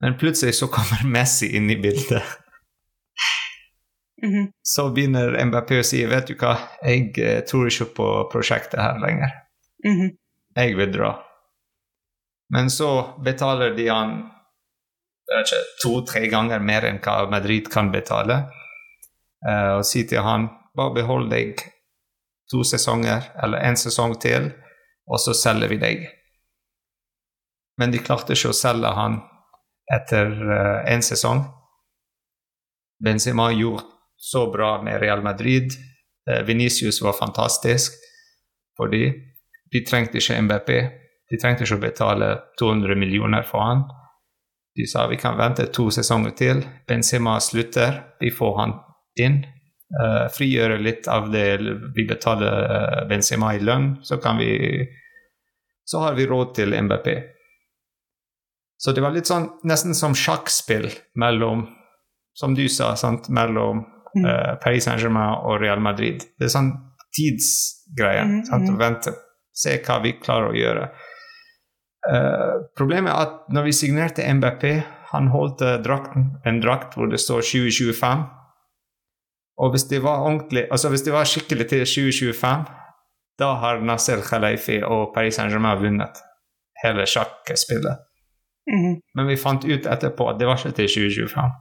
Men 0.04 0.18
plutselig 0.20 0.58
så 0.60 0.68
kommer 0.68 1.06
Messi 1.16 1.54
inn 1.58 1.70
i 1.72 1.80
bildet. 1.80 2.24
Mhm. 4.24 4.52
Så 4.64 4.88
begynner 4.96 5.36
MBP 5.46 5.80
å 5.82 5.86
si 5.88 6.04
vet 6.08 6.30
du 6.30 6.38
hva, 6.40 6.54
jeg 6.84 7.10
eh, 7.20 7.42
tror 7.48 7.68
ikke 7.68 7.90
på 7.98 8.10
prosjektet 8.32 8.80
her 8.80 9.00
lenger. 9.04 9.34
Mhm. 9.84 10.14
Jeg 10.56 10.78
vil 10.78 10.92
dra. 10.94 11.10
Men 12.54 12.70
så 12.70 13.16
betaler 13.26 13.74
de 13.76 13.88
han 13.90 14.14
to-tre 15.82 16.28
ganger 16.30 16.62
mer 16.62 16.86
enn 16.86 17.00
hva 17.04 17.24
Madrid 17.32 17.72
kan 17.72 17.92
betale. 17.92 18.44
uh, 19.44 19.80
og 19.80 19.84
sier 19.88 20.08
til 20.08 20.24
han 20.24 20.46
bare 20.78 20.94
behold 20.96 21.30
deg 21.32 21.62
to 22.52 22.64
sesonger 22.68 23.32
eller 23.44 23.64
en 23.66 23.78
sesong 23.80 24.16
til, 24.22 24.52
og 25.10 25.20
så 25.22 25.36
selger 25.38 25.72
vi 25.72 25.80
deg. 25.82 26.04
Men 27.80 27.94
de 27.94 28.02
klarte 28.04 28.36
ikke 28.36 28.52
å 28.54 28.58
selge 28.58 28.92
han 28.94 29.20
etter 29.94 30.30
uh, 30.30 30.80
en 30.90 31.04
sesong. 31.04 31.44
Benzema 33.04 33.50
gjorde 33.52 33.88
så 34.18 34.46
bra 34.52 34.78
med 34.84 35.02
Real 35.02 35.24
Madrid. 35.26 35.74
Uh, 36.30 36.42
Venicius 36.48 37.02
var 37.04 37.18
fantastisk 37.18 37.98
for 38.78 38.94
de. 38.94 39.10
De 39.74 39.82
trengte 39.86 40.22
ikke 40.22 40.38
MBP. 40.46 40.72
De 41.32 41.40
trengte 41.42 41.66
ikke 41.66 41.80
å 41.80 41.84
betale 41.84 42.30
200 42.62 43.00
millioner 43.00 43.46
for 43.50 43.66
han. 43.66 43.84
De 44.78 44.86
sa 44.90 45.08
vi 45.10 45.18
kan 45.22 45.38
vente 45.38 45.66
to 45.74 45.90
sesonger 45.94 46.34
til. 46.38 46.64
Benzema 46.90 47.40
slutter, 47.42 48.00
vi 48.22 48.32
får 48.34 48.56
han 48.60 48.78
inn. 49.22 49.44
Uh, 49.94 50.26
frigjøre 50.34 50.80
litt 50.82 51.06
av 51.12 51.28
det 51.30 51.60
vi 51.94 52.08
betaler 52.10 52.64
uh, 52.66 53.00
Benzema 53.10 53.52
i 53.54 53.62
lønn, 53.62 54.00
så 54.02 54.18
kan 54.18 54.40
vi 54.42 54.88
Så 55.86 56.00
har 56.00 56.16
vi 56.16 56.26
råd 56.26 56.54
til 56.56 56.74
MBP. 56.74 57.08
Så 58.80 58.94
det 58.96 59.02
var 59.04 59.12
litt 59.12 59.28
sånn 59.28 59.50
nesten 59.68 59.94
som 59.94 60.16
sjakkspill 60.16 60.88
mellom, 61.20 61.66
som 62.34 62.56
du 62.56 62.64
sa, 62.72 62.94
sant, 62.96 63.28
mellom 63.30 63.84
Mm. 64.16 64.26
uh, 64.30 64.56
Paris 64.62 64.86
Saint-Germain 64.86 65.42
og 65.42 65.62
Real 65.62 65.82
Madrid. 65.82 66.22
Det 66.38 66.46
er 66.46 66.54
sånn 66.54 66.72
tidsgreie. 67.18 68.26
Mm, 68.30 68.44
sant? 68.46 68.68
mhm. 68.70 68.78
Vente. 68.78 69.16
Se 69.54 69.78
hva 69.86 70.00
vi 70.04 70.16
klarer 70.22 70.52
å 70.52 70.58
gjøre. 70.58 70.90
Uh, 72.04 72.66
problemet 72.78 73.14
er 73.14 73.26
at 73.28 73.54
når 73.54 73.70
vi 73.70 73.76
signerte 73.78 74.26
MBP, 74.28 74.66
han 75.14 75.30
holdt 75.30 75.62
eh, 75.62 75.76
drakten, 75.78 76.32
en 76.42 76.58
drakt 76.58 76.96
hvor 76.98 77.06
det 77.12 77.20
står 77.22 77.44
2025. 77.46 78.24
Og 79.58 79.74
hvis 79.74 79.86
det 79.90 80.02
var 80.04 80.24
ordentlig, 80.26 80.66
altså 80.72 80.90
hvis 80.90 81.04
de 81.06 81.12
var 81.14 81.30
skikkelig 81.30 81.68
til 81.70 81.86
2025, 81.86 82.66
da 83.40 83.54
har 83.62 83.82
Nasser 83.82 84.22
Khalifi 84.22 84.80
og 84.84 85.14
Paris 85.14 85.38
Saint-Germain 85.40 85.82
vunnet 85.82 86.22
hele 86.84 87.06
sjakkspillet. 87.06 87.98
Mhm. 88.72 89.00
Men 89.16 89.28
vi 89.28 89.38
fant 89.38 89.66
ut 89.66 89.86
etterpå 89.86 90.30
at 90.30 90.40
det 90.40 90.48
var 90.48 90.58
ikke 90.58 90.76
til 90.78 90.88
2025. 90.88 91.52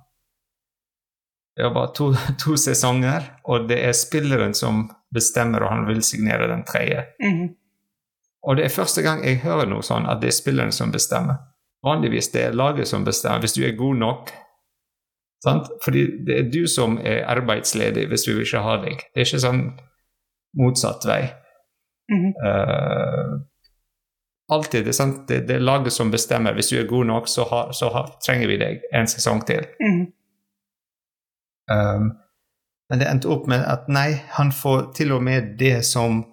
Det 1.57 1.65
var 1.65 1.75
bare 1.75 1.95
to, 1.95 2.13
to 2.45 2.57
sesonger, 2.57 3.23
og 3.45 3.69
det 3.69 3.81
er 3.85 3.93
spilleren 3.93 4.55
som 4.55 4.87
bestemmer, 5.15 5.61
og 5.61 5.71
han 5.71 5.87
vil 5.87 6.03
signere 6.03 6.49
den 6.49 6.65
tredje. 6.65 7.05
Mhm. 7.21 7.49
Og 8.43 8.57
det 8.57 8.65
er 8.65 8.75
første 8.75 9.03
gang 9.03 9.25
jeg 9.25 9.43
hører 9.45 9.69
noe 9.71 9.85
sånn 9.87 10.09
at 10.11 10.23
det 10.23 10.33
er 10.33 10.35
spilleren 10.35 10.73
som 10.75 10.91
bestemmer. 10.91 11.37
Vanligvis 11.87 12.33
det 12.35 12.43
er 12.43 12.57
laget 12.57 12.89
som 12.89 13.05
bestemmer, 13.05 13.43
hvis 13.43 13.55
du 13.55 13.63
er 13.63 13.77
god 13.79 13.95
nok. 14.01 14.33
Sant? 15.43 15.71
Fordi 15.83 16.05
det 16.27 16.39
er 16.39 16.51
du 16.53 16.67
som 16.71 16.99
er 17.03 17.25
arbeidsledig 17.31 18.07
hvis 18.11 18.29
vi 18.29 18.37
vil 18.37 18.47
ikke 18.47 18.63
ha 18.63 18.77
deg. 18.85 19.01
Det 19.11 19.23
er 19.23 19.27
ikke 19.27 19.43
sånn 19.43 19.63
motsatt 20.59 21.07
vei. 21.09 21.23
Mm 22.13 22.21
-hmm. 22.21 22.33
uh, 22.47 23.41
alltid. 24.55 24.85
Det 24.85 24.93
sant? 24.93 25.29
Det, 25.29 25.41
det 25.49 25.55
er 25.55 25.61
laget 25.61 25.93
som 25.93 26.11
bestemmer. 26.11 26.55
Hvis 26.55 26.69
du 26.69 26.77
er 26.79 26.87
god 26.87 27.05
nok, 27.07 27.29
så, 27.29 27.45
har, 27.45 27.73
så 27.73 27.89
har, 27.89 28.11
trenger 28.27 28.49
vi 28.49 28.57
deg 28.57 28.81
en 28.95 29.07
sesong 29.07 29.47
til. 29.47 29.67
Mhm. 29.81 30.13
Um, 31.73 32.13
men 32.91 32.99
det 32.99 33.09
endte 33.09 33.29
opp 33.29 33.47
med 33.47 33.65
at 33.65 33.89
nei, 33.89 34.21
han 34.29 34.53
får 34.53 34.93
til 34.95 35.13
og 35.13 35.23
med 35.23 35.59
det 35.59 35.85
som 35.85 36.25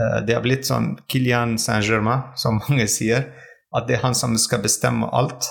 uh, 0.00 0.26
Det 0.26 0.34
har 0.34 0.42
blitt 0.42 0.66
sånn 0.66 0.98
Kilian 1.08 1.58
Saint-Germain, 1.58 2.20
som 2.36 2.60
mange 2.68 2.86
sier, 2.86 3.30
at 3.76 3.86
det 3.88 3.96
er 3.96 4.02
han 4.02 4.14
som 4.14 4.36
skal 4.38 4.62
bestemme 4.62 5.06
alt. 5.12 5.44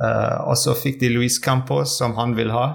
Eh, 0.00 0.38
og 0.48 0.56
så 0.56 0.74
fikk 0.78 1.00
de 1.00 1.10
Louis 1.12 1.36
Campos, 1.44 1.98
som 1.98 2.14
han 2.16 2.32
vil 2.38 2.52
ha, 2.54 2.66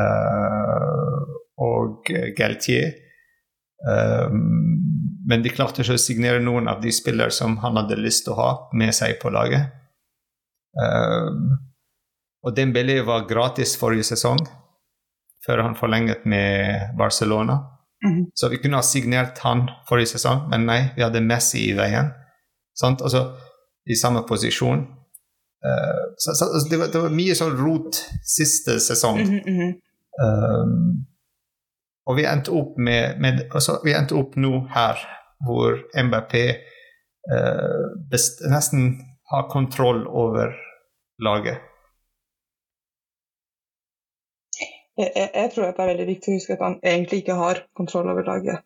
eh, 0.00 1.18
og 1.64 2.08
Galtier. 2.38 2.94
Um, 3.78 4.38
men 5.30 5.42
de 5.44 5.52
klarte 5.54 5.84
ikke 5.84 5.94
å 5.94 6.02
signere 6.02 6.42
noen 6.42 6.66
av 6.66 6.80
de 6.82 6.90
spillere 6.90 7.30
som 7.30 7.52
han 7.62 7.78
hadde 7.78 7.98
lyst 8.00 8.24
til 8.26 8.34
å 8.34 8.38
ha 8.40 8.48
med 8.74 8.90
seg 8.96 9.20
på 9.22 9.30
laget. 9.30 9.68
Og 12.42 12.56
Dembélé 12.56 12.96
var 13.06 13.28
gratis 13.30 13.76
forrige 13.78 14.08
sesong, 14.10 14.40
før 15.46 15.62
han 15.62 15.78
forlenget 15.78 16.26
med 16.26 16.96
Barcelona. 16.98 17.60
Mhm. 18.02 18.30
Så 18.34 18.48
vi 18.48 18.58
kunne 18.58 18.76
ha 18.78 18.82
signert 18.82 19.38
han 19.38 19.68
forrige 19.88 20.14
sesong, 20.14 20.48
men 20.50 20.66
nei, 20.66 20.80
vi 20.96 21.02
hadde 21.02 21.22
Messi 21.22 21.68
i 21.68 21.76
veien. 21.78 22.12
Sant? 22.74 23.02
Altså, 23.02 23.36
I 23.86 23.94
samme 23.94 24.22
posisjon. 24.28 24.86
Eh, 25.64 26.14
så, 26.16 26.34
så, 26.34 26.44
altså, 26.44 26.68
det, 26.70 26.76
var, 26.76 26.90
det 26.92 27.02
var 27.02 27.14
mye 27.14 27.36
sånn 27.38 27.56
rot 27.58 28.00
siste 28.22 28.78
sesong. 28.80 29.22
Mm 29.26 29.44
-hmm. 29.58 29.76
Um, 30.18 31.06
og 32.10 32.16
vi 32.18 32.24
endte 32.26 32.50
opp 32.50 32.78
med, 32.78 33.20
med 33.20 33.44
altså, 33.54 33.78
Vi 33.84 33.92
endte 33.94 34.16
opp 34.18 34.34
nå 34.36 34.66
her, 34.74 34.98
hvor 35.46 35.78
MBP 35.94 36.34
uh, 37.34 37.84
best, 38.10 38.40
nesten 38.50 38.98
har 39.30 39.50
kontroll 39.50 40.06
over 40.06 40.54
laget. 41.22 41.58
Jeg, 44.98 45.12
jeg, 45.16 45.30
jeg 45.34 45.50
tror 45.54 45.64
det 45.64 45.78
er 45.78 45.92
veldig 45.92 46.06
viktig 46.06 46.32
å 46.32 46.38
huske 46.38 46.56
at 46.56 46.64
han 46.64 46.80
egentlig 46.82 47.18
ikke 47.22 47.38
har 47.38 47.62
kontroll 47.76 48.10
over 48.10 48.26
laget. 48.26 48.64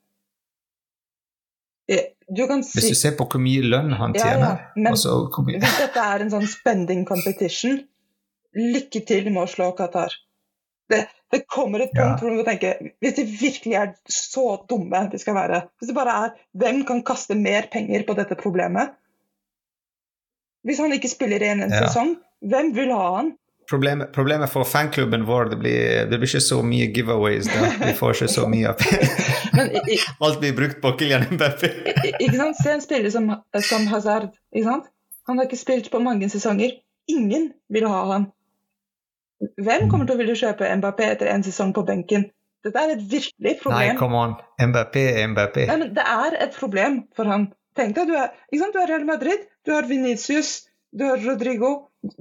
Eh, 1.91 2.07
Du 2.35 2.47
kan 2.49 2.63
si 2.65 2.79
Hvis 2.79 2.89
du 2.89 2.95
ser 2.97 3.17
på 3.19 3.27
hvor 3.29 3.41
mye 3.43 3.63
lønn 3.67 3.93
han 3.99 4.15
Ja, 4.17 4.25
ja, 4.27 4.33
tjener 4.33 4.61
men- 4.77 4.93
og 4.93 4.99
så 4.99 5.17
hvor 5.29 5.45
mye, 5.45 5.59
Hvis 5.61 5.79
dette 5.79 6.01
er 6.01 6.21
en 6.25 6.31
sånn 6.33 6.47
spending 6.49 7.05
competition, 7.09 7.81
lykke 8.57 9.03
til 9.07 9.25
med 9.31 9.43
å 9.43 9.49
slå 9.51 9.71
Qatar. 9.77 10.15
Det, 10.91 11.07
det 11.33 11.47
kommer 11.49 11.81
et 11.85 11.91
Ja. 11.95 12.03
punkt 12.09 12.21
hvor 12.21 12.31
du 12.31 12.37
må 12.41 12.45
tenke 12.45 12.73
Hvis 13.01 13.15
de 13.17 13.25
virkelig 13.25 13.75
er 13.81 13.95
så 14.09 14.67
dumme 14.69 15.11
de 15.13 15.19
skal 15.19 15.35
være 15.35 15.63
Hvis 15.81 15.89
det 15.89 15.95
bare 15.95 16.17
er 16.25 16.35
Hvem 16.59 16.85
kan 16.87 17.03
kaste 17.03 17.35
mer 17.39 17.69
penger 17.73 18.03
på 18.09 18.17
dette 18.19 18.35
problemet? 18.37 18.91
Hvis 20.67 20.79
han 20.79 20.93
ikke 20.93 21.09
spiller 21.11 21.43
i 21.43 21.49
en 21.53 21.61
Ja. 21.71 21.87
sesong, 21.89 22.17
hvem 22.45 22.73
vil 22.75 22.93
ha 22.93 23.17
han? 23.17 23.33
Problemet, 23.71 24.13
problemet 24.13 24.51
for 24.53 24.65
fanklubben 24.69 25.25
vår 25.29 25.51
det 25.53 25.59
blir, 25.63 26.07
det 26.11 26.19
blir 26.19 26.29
ikke 26.29 26.41
så 26.45 26.61
mye 26.67 26.89
giveaways. 26.95 27.49
da. 27.51 27.71
Vi 27.87 27.93
får 27.99 28.17
ikke 28.17 28.29
så 28.33 28.47
mye 28.51 28.75
i, 29.93 29.99
Alt 30.21 30.41
blir 30.41 30.55
brukt 30.57 30.81
på 30.83 30.95
Kylian 30.99 31.27
Mbappé. 31.37 31.71
ikke 32.19 32.37
sant? 32.37 32.59
Se 32.63 32.75
en 32.77 32.85
spiller 32.85 33.11
som, 33.15 33.31
som 33.69 33.87
Hazard. 33.93 34.31
Ikke 34.55 34.69
sant? 34.69 34.91
Han 35.29 35.39
har 35.39 35.47
ikke 35.51 35.61
spilt 35.61 35.91
på 35.93 36.01
mange 36.03 36.29
sesonger. 36.33 36.79
Ingen 37.11 37.51
vil 37.73 37.87
ha 37.91 38.05
han. 38.13 38.29
Hvem 39.59 39.89
kommer 39.91 40.07
til 40.07 40.15
å 40.17 40.21
ville 40.23 40.39
kjøpe 40.39 40.69
Mbappé 40.79 41.09
etter 41.17 41.31
en 41.33 41.43
sesong 41.47 41.73
på 41.75 41.85
benken? 41.87 42.29
Dette 42.63 42.79
er 42.79 42.93
et 42.95 43.01
virkelig 43.11 43.57
Nei, 43.57 43.59
problem. 43.59 43.97
come 43.99 44.19
on. 44.19 44.35
Mbappé 44.63 45.03
er 45.19 45.31
Mbappé. 45.33 45.65
Nei, 45.71 45.79
men 45.81 45.95
det 45.97 46.05
er 46.07 46.37
et 46.45 46.55
problem 46.55 47.01
for 47.17 47.27
han. 47.31 47.49
Tenk 47.79 47.97
deg, 47.97 48.11
du 48.13 48.19
er, 48.19 48.31
ikke 48.53 48.61
sant? 48.63 48.77
du 48.77 48.83
er 48.83 48.91
Real 48.93 49.07
Madrid, 49.09 49.47
du 49.67 49.73
har 49.75 49.89
Venitius, 49.89 50.53
du 50.95 51.07
har 51.09 51.23
Rodrigo. 51.25 51.73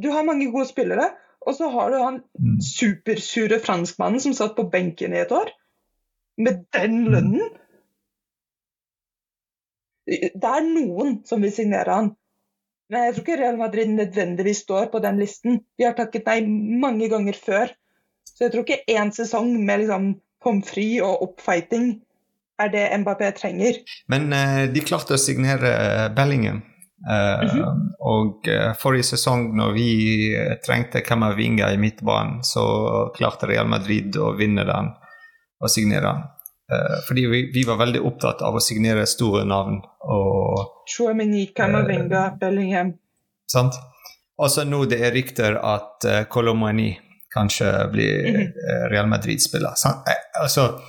Du 0.01 0.09
har 0.13 0.25
mange 0.25 0.47
gode 0.53 0.69
spillere. 0.69 1.09
Og 1.41 1.55
så 1.57 1.69
har 1.73 1.89
du 1.89 1.97
han 1.97 2.21
Mm. 2.37 2.59
supersure 2.61 3.59
franskmannen 3.59 4.21
som 4.21 4.33
satt 4.33 4.55
på 4.55 4.69
benken 4.69 5.13
i 5.13 5.21
et 5.23 5.31
år. 5.31 5.49
Med 6.37 6.65
den 6.73 7.05
lønnen. 7.05 7.49
Det 10.07 10.43
er 10.43 10.65
noen 10.65 11.21
som 11.25 11.41
vil 11.41 11.51
signere 11.51 11.93
han. 11.93 12.15
Men 12.89 13.03
jeg 13.05 13.13
tror 13.15 13.23
ikke 13.23 13.39
Real 13.39 13.57
Madrid 13.57 13.87
nødvendigvis 13.87 14.63
står 14.65 14.89
på 14.91 14.99
den 14.99 15.19
listen. 15.19 15.61
De 15.77 15.85
har 15.87 15.93
takket 15.93 16.25
nei 16.25 16.41
mange 16.81 17.09
ganger 17.09 17.33
før. 17.33 17.71
Så 18.25 18.45
jeg 18.45 18.51
tror 18.51 18.65
ikke 18.65 18.83
én 18.99 19.11
sesong 19.15 19.53
med 19.65 19.83
liksom 19.83 20.21
pommes 20.43 20.67
frites 20.67 21.05
og 21.05 21.21
oppfighting 21.29 22.01
er 22.59 22.67
det 22.73 22.89
Mbappé 23.01 23.31
trenger. 23.37 23.79
Men 24.11 24.33
eh, 24.33 24.65
de 24.73 24.83
klarte 24.85 25.15
å 25.15 25.21
signere 25.21 25.71
eh, 25.71 26.07
Bellingham. 27.07 27.81
Eh, 27.87 27.95
Og 27.99 28.47
eh, 28.47 28.73
forrige 28.79 29.03
sesong, 29.13 29.49
når 29.57 29.73
vi 29.73 29.89
eh, 30.35 30.55
trengte 30.65 31.01
Camavinga 31.01 31.71
i 31.73 31.77
midtbanen, 31.81 32.43
så 32.43 32.63
klarte 33.15 33.49
Real 33.49 33.69
Madrid 33.69 34.17
å 34.17 34.33
vinne 34.37 34.65
den 34.67 34.91
og 35.61 35.69
signere 35.69 36.07
den. 36.11 36.23
Eh, 36.71 36.97
fordi 37.07 37.27
vi, 37.27 37.43
vi 37.53 37.63
var 37.67 37.81
veldig 37.81 38.01
opptatt 38.07 38.41
av 38.45 38.57
å 38.57 38.63
signere 38.63 39.05
store 39.09 39.45
navn. 39.45 39.81
og 40.07 40.89
Chouameni, 40.89 41.47
Camavinga, 41.55 42.31
Bellingham. 42.41 42.93
Sant? 43.49 43.77
Også 44.41 44.65
nå 44.65 44.85
det 44.89 45.01
er 45.05 45.13
rykter 45.13 45.59
at 45.59 46.05
Colomani 46.31 46.95
kanskje 47.31 47.89
blir 47.91 48.29
mm 48.29 48.35
-hmm. 48.35 48.89
Real 48.89 49.07
Madrid-spiller. 49.07 49.73
Eh, 49.85 50.41
altså, 50.41 50.79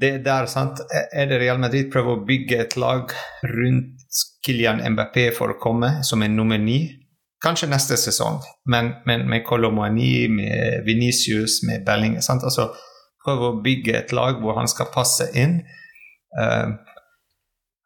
det 0.00 0.14
er 0.14 0.18
der, 0.18 0.46
sant? 0.46 0.80
Er 1.12 1.26
det 1.26 1.38
Real 1.38 1.58
Madrid 1.58 1.92
prøver 1.92 2.16
å 2.16 2.24
bygge 2.26 2.60
et 2.60 2.76
lag 2.76 3.10
rundt 3.42 3.94
Kylian 4.48 4.80
Mbappé 4.94 5.28
for 5.36 5.52
å 5.52 5.60
komme 5.60 5.98
som 6.08 6.24
en 6.24 6.36
nummer 6.36 6.60
ni? 6.60 6.86
Kanskje 7.44 7.68
neste 7.70 7.98
sesong, 8.00 8.40
men, 8.66 8.94
men 9.06 9.28
med 9.30 9.44
Colomani, 9.46 10.26
med 10.32 10.86
Venicius, 10.88 11.60
med 11.68 11.84
Belling? 11.86 12.16
Altså, 12.18 12.72
Prøve 13.28 13.50
å 13.50 13.58
bygge 13.60 13.92
et 13.98 14.12
lag 14.16 14.38
hvor 14.40 14.56
han 14.56 14.70
skal 14.70 14.88
passe 14.94 15.26
inn. 15.36 15.58
Uh, 16.32 16.78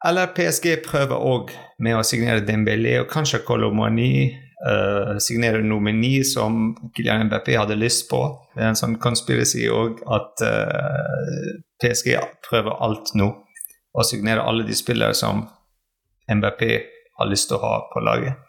eller 0.07 0.31
PSG 0.35 0.77
prøver 0.85 1.19
òg 1.19 1.51
med 1.83 1.97
å 1.97 2.05
signere 2.07 2.45
Dembélé 2.47 2.99
og 3.01 3.09
kanskje 3.11 3.41
Colomani. 3.43 4.31
Uh, 4.63 5.17
signere 5.19 5.59
nummer 5.65 5.91
ni 5.91 6.21
som 6.23 6.71
Kylian 6.95 7.27
Mbappé 7.27 7.57
hadde 7.59 7.75
lyst 7.75 8.07
på. 8.11 8.21
Det 8.55 8.63
er 8.63 8.71
en 8.71 8.79
sånn 8.79 8.95
conspiracy 9.03 9.65
òg 9.67 9.99
at 10.15 10.45
uh, 10.47 11.57
PSG 11.83 12.15
prøver 12.47 12.79
alt 12.85 13.11
nå. 13.19 13.33
Og 13.93 14.07
signere 14.07 14.45
alle 14.47 14.63
de 14.65 14.77
spillere 14.77 15.17
som 15.17 15.43
Mbappé 16.31 16.71
har 17.17 17.29
lyst 17.29 17.49
til 17.49 17.59
å 17.59 17.63
ha 17.63 17.73
på 17.93 18.03
laget. 18.03 18.39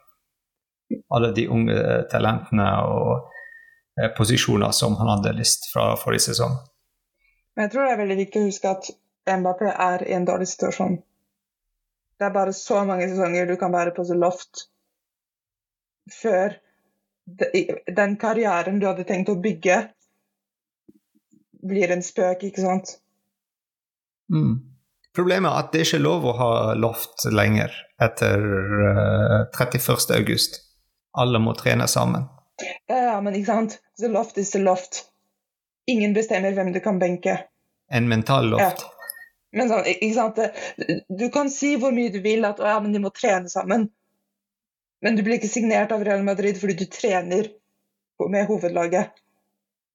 Alle 1.14 1.32
de 1.34 1.46
unge 1.50 1.78
talentene 2.12 2.68
og 2.90 3.14
eh, 4.00 4.10
posisjoner 4.16 4.74
som 4.76 4.96
han 5.00 5.10
hadde 5.16 5.34
lyst 5.38 5.70
fra 5.72 5.94
forrige 6.00 6.28
sesong. 6.28 6.58
Men 7.54 7.66
jeg 7.66 7.74
tror 7.74 7.86
det 7.86 7.94
er 7.94 8.02
veldig 8.02 8.20
viktig 8.20 8.42
å 8.42 8.50
huske 8.50 8.76
at 8.76 8.92
Mbappé 9.24 9.72
er 9.72 10.04
i 10.08 10.14
en 10.16 10.26
dårlig 10.28 10.50
situasjon. 10.50 10.98
Det 12.18 12.26
er 12.28 12.34
bare 12.34 12.52
så 12.54 12.84
mange 12.86 13.08
sesonger 13.10 13.48
du 13.48 13.56
kan 13.58 13.72
være 13.74 13.94
på 13.96 14.04
the 14.06 14.16
loft 14.18 14.68
før 16.12 16.58
den 17.96 18.16
karrieren 18.20 18.80
du 18.80 18.86
hadde 18.86 19.06
tenkt 19.08 19.32
å 19.32 19.38
bygge, 19.40 19.78
blir 21.64 21.94
en 21.94 22.04
spøk, 22.04 22.44
ikke 22.50 22.60
sant? 22.60 22.98
Mm. 24.32 24.73
Problemet 25.14 25.50
er 25.50 25.62
at 25.62 25.72
det 25.74 25.84
ikke 25.84 25.98
er 26.00 26.04
lov 26.04 26.24
å 26.26 26.36
ha 26.38 26.52
loft 26.78 27.26
lenger 27.30 27.74
etter 28.02 28.40
eh, 28.90 29.40
31. 29.54 30.10
august. 30.16 30.58
Alle 31.14 31.38
må 31.38 31.54
trene 31.58 31.86
sammen. 31.90 32.26
Ja, 32.90 32.98
ja, 32.98 33.20
men 33.22 33.36
ikke 33.38 33.52
sant? 33.52 33.78
The 34.00 34.10
loft 34.10 34.38
is 34.38 34.50
the 34.50 34.62
loft. 34.62 35.04
Ingen 35.90 36.14
bestemmer 36.16 36.54
hvem 36.56 36.72
du 36.74 36.80
kan 36.82 36.98
benke. 36.98 37.38
En 37.92 38.08
mental 38.10 38.50
loft. 38.50 38.86
Men 39.54 39.70
sånn, 39.70 39.86
ikke 39.86 40.14
sant? 40.16 40.40
Du 41.08 41.28
kan 41.30 41.50
si 41.52 41.76
hvor 41.78 41.94
mye 41.94 42.10
du 42.10 42.18
vil 42.24 42.46
at 42.48 42.58
ja, 42.58 42.74
men 42.82 42.94
de 42.94 43.02
må 43.04 43.12
trene 43.14 43.50
sammen. 43.52 43.86
Men 45.04 45.18
du 45.18 45.22
blir 45.22 45.38
ikke 45.38 45.52
signert 45.52 45.92
av 45.94 46.02
Real 46.06 46.24
Madrid 46.26 46.58
fordi 46.58 46.78
du 46.80 46.86
trener 46.90 47.52
med 48.30 48.48
hovedlaget. 48.48 49.14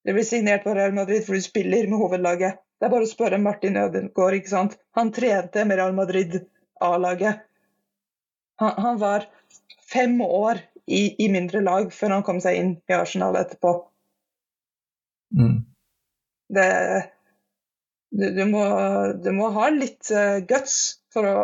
Du 0.05 0.13
blir 0.13 0.27
signert 0.27 0.63
på 0.63 0.75
Real 0.77 0.95
Madrid 0.95 1.25
fordi 1.25 1.41
du 1.41 1.47
spiller 1.49 1.89
med 1.91 1.99
hovedlaget. 1.99 2.61
Det 2.79 2.87
er 2.87 2.93
bare 2.93 3.05
å 3.05 3.11
spørre 3.11 3.41
Martin 3.43 3.77
Ødegaard. 3.79 4.37
ikke 4.39 4.51
sant? 4.53 4.77
Han 4.95 5.11
trente 5.15 5.65
med 5.67 5.79
Real 5.79 5.95
Madrid 5.95 6.39
A-laget. 6.79 7.43
Han, 8.59 8.73
han, 8.77 8.99
var 8.99 9.27
fem 9.91 10.21
år 10.21 10.61
i, 10.85 11.15
i, 11.19 11.27
mindre 11.31 11.61
lag 11.63 11.91
før 11.95 12.17
han 12.17 12.25
kom 12.27 12.39
seg 12.43 12.59
inn 12.59 12.71
i 12.87 12.95
Arsenal 12.95 13.35
etterpå. 13.39 13.73
Mm. 15.35 15.57
Det 16.49 16.69
du, 18.09 18.25
du, 18.33 18.45
må, 18.49 18.63
du, 19.23 19.29
må, 19.37 19.51
ha 19.53 19.67
litt 19.69 20.09
uh, 20.15 20.39
guts 20.49 20.79
for 21.13 21.27
å, 21.29 21.41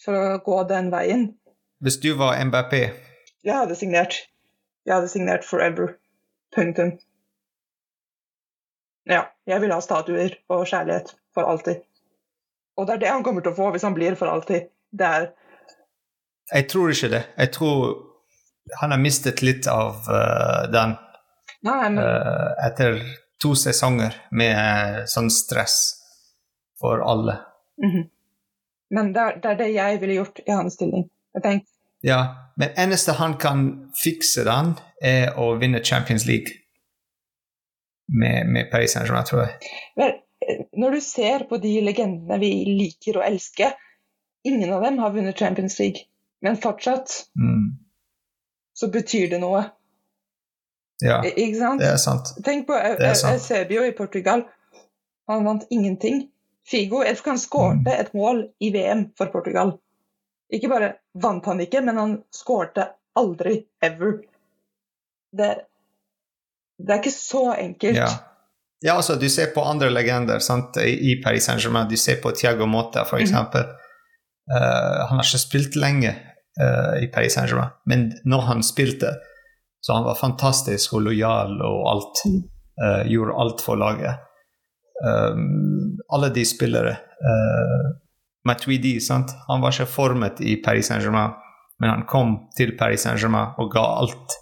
for 0.00 0.16
å 0.16 0.38
gå 0.44 0.62
den 0.70 0.88
veien. 0.94 1.26
Hvis 1.84 1.98
du 2.00 2.14
var 2.18 2.38
MBP? 2.40 2.78
Jeg 3.44 3.54
hadde 3.54 3.76
signert. 3.78 4.16
Jeg 4.88 4.96
hadde 4.96 5.10
signert 5.12 5.44
forever. 5.46 5.98
Punktum. 6.54 6.96
Ja, 9.08 9.22
jeg 9.48 9.62
vil 9.62 9.72
ha 9.72 9.80
statuer 9.80 10.34
og 10.52 10.66
kjærlighet 10.68 11.14
for 11.34 11.48
alltid. 11.48 11.80
Og 12.76 12.86
det 12.86 12.98
er 12.98 13.04
det 13.04 13.12
han 13.12 13.24
kommer 13.26 13.44
til 13.44 13.54
å 13.54 13.56
få 13.56 13.70
hvis 13.72 13.86
han 13.86 13.96
blir 13.96 14.18
for 14.20 14.30
alltid. 14.30 14.68
Det 14.90 15.06
er 15.06 15.30
Jeg 16.52 16.68
tror 16.68 16.92
ikke 16.92 17.10
det. 17.12 17.22
Jeg 17.36 17.52
tror 17.52 17.80
han 18.80 18.92
har 18.92 19.00
mistet 19.00 19.42
litt 19.42 19.66
av 19.68 20.04
uh, 20.08 20.68
den 20.72 20.94
Nei, 21.64 21.88
men... 21.88 21.98
uh, 21.98 22.52
etter 22.66 23.00
to 23.40 23.54
sesonger 23.56 24.14
med 24.30 25.08
sånn 25.08 25.30
stress 25.32 25.78
for 26.80 27.00
alle. 27.00 27.38
Mm 27.82 27.90
-hmm. 27.90 28.08
Men 28.90 29.12
det 29.12 29.20
er, 29.20 29.40
det 29.42 29.50
er, 29.50 29.56
det 29.56 29.72
jeg 29.72 30.00
ville 30.00 30.14
gjort 30.14 30.38
i 30.46 30.50
hans 30.50 30.74
stilling. 30.74 31.10
Jeg 31.34 31.42
tenkte 31.42 31.70
Ja, 32.02 32.52
men 32.56 32.68
eneste 32.76 33.12
han 33.12 33.36
kan 33.36 33.90
fikse 34.04 34.44
den, 34.44 34.76
er 35.02 35.38
å 35.38 35.54
vinne 35.58 35.84
Champions 35.84 36.26
League 36.26 36.52
med, 38.08 38.48
med 38.48 38.70
Paris 38.72 38.94
Saint-Germain, 38.96 39.26
tror 39.28 39.44
jeg. 39.44 39.74
Men 39.96 40.16
når 40.80 40.96
du 40.96 41.00
ser 41.04 41.44
på 41.50 41.58
de 41.62 41.74
legendene 41.84 42.38
vi 42.40 42.52
liker 42.68 43.18
å 43.18 43.24
elske, 43.26 43.72
ingen 44.48 44.72
av 44.72 44.84
dem 44.86 45.00
har 45.02 45.12
vunnet 45.14 45.38
Champions 45.38 45.78
League. 45.78 46.06
Men 46.40 46.56
fortsatt 46.56 47.10
mm. 47.34 47.66
så 48.78 48.88
betyr 48.94 49.28
det 49.32 49.42
noe. 49.42 49.64
Ja, 51.02 51.20
ikke 51.22 51.58
sant? 51.58 51.82
det 51.82 51.90
er 51.92 52.00
sant. 52.02 52.32
Tenk 52.46 52.66
på 52.66 52.78
Eusebio 52.78 53.84
i 53.86 53.94
Portugal. 53.94 54.46
Han 55.30 55.44
vant 55.46 55.66
ingenting. 55.70 56.24
Figo 56.68 57.02
han 57.04 57.38
skårte 57.38 57.90
mm. 57.90 58.00
et 58.00 58.14
mål 58.14 58.42
i 58.58 58.70
VM 58.74 59.08
for 59.18 59.30
Portugal. 59.32 59.76
Ikke 60.52 60.70
bare 60.70 60.94
vant 61.12 61.46
han 61.46 61.60
ikke, 61.60 61.82
men 61.84 62.00
han 62.00 62.14
skårte 62.34 62.88
aldri 63.18 63.60
ever. 63.84 64.18
Det, 65.36 65.50
det 66.78 66.94
er 66.94 67.02
ikke 67.02 67.14
så 67.14 67.44
enkelt. 67.58 67.96
Ja. 67.96 68.08
ja. 68.84 68.96
altså, 68.96 69.16
du 69.18 69.28
ser 69.28 69.50
på 69.54 69.64
andre 69.66 69.90
legender 69.90 70.38
sant? 70.38 70.76
i 70.76 71.16
Paris 71.24 71.48
Saint-Germain. 71.48 71.88
Du 71.90 71.96
ser 71.96 72.20
på 72.22 72.30
Tiago 72.30 72.66
Motta, 72.66 73.02
f.eks. 73.02 73.32
Mm 73.32 73.36
-hmm. 73.36 73.64
uh, 74.54 75.08
han 75.08 75.16
har 75.18 75.24
ikke 75.24 75.38
spilt 75.38 75.76
lenge 75.76 76.14
uh, 76.62 77.02
i 77.02 77.06
Paris 77.06 77.32
Saint-Germain, 77.32 77.70
men 77.86 78.12
når 78.24 78.40
han 78.40 78.62
spilte, 78.62 79.14
så 79.80 79.92
han 79.92 80.04
var 80.04 80.14
fantastisk 80.14 80.92
og 80.92 81.00
lojal 81.00 81.62
og 81.62 81.90
alt. 81.92 82.16
Uh, 82.84 83.10
gjorde 83.10 83.34
alt 83.40 83.60
for 83.60 83.76
laget. 83.76 84.14
Um, 85.06 85.98
alle 86.14 86.28
de 86.34 86.44
spillere. 86.44 86.90
Uh, 87.28 87.96
Matuidi, 88.46 89.00
sant? 89.00 89.30
han 89.48 89.60
var 89.60 89.72
ikke 89.72 89.86
formet 89.86 90.40
i 90.40 90.56
Paris 90.64 90.86
Saint-Germain, 90.86 91.34
men 91.80 91.90
han 91.90 92.06
kom 92.06 92.36
til 92.56 92.76
Paris 92.78 93.00
Saint-Germain 93.00 93.54
og 93.58 93.70
ga 93.74 93.84
alt 94.00 94.38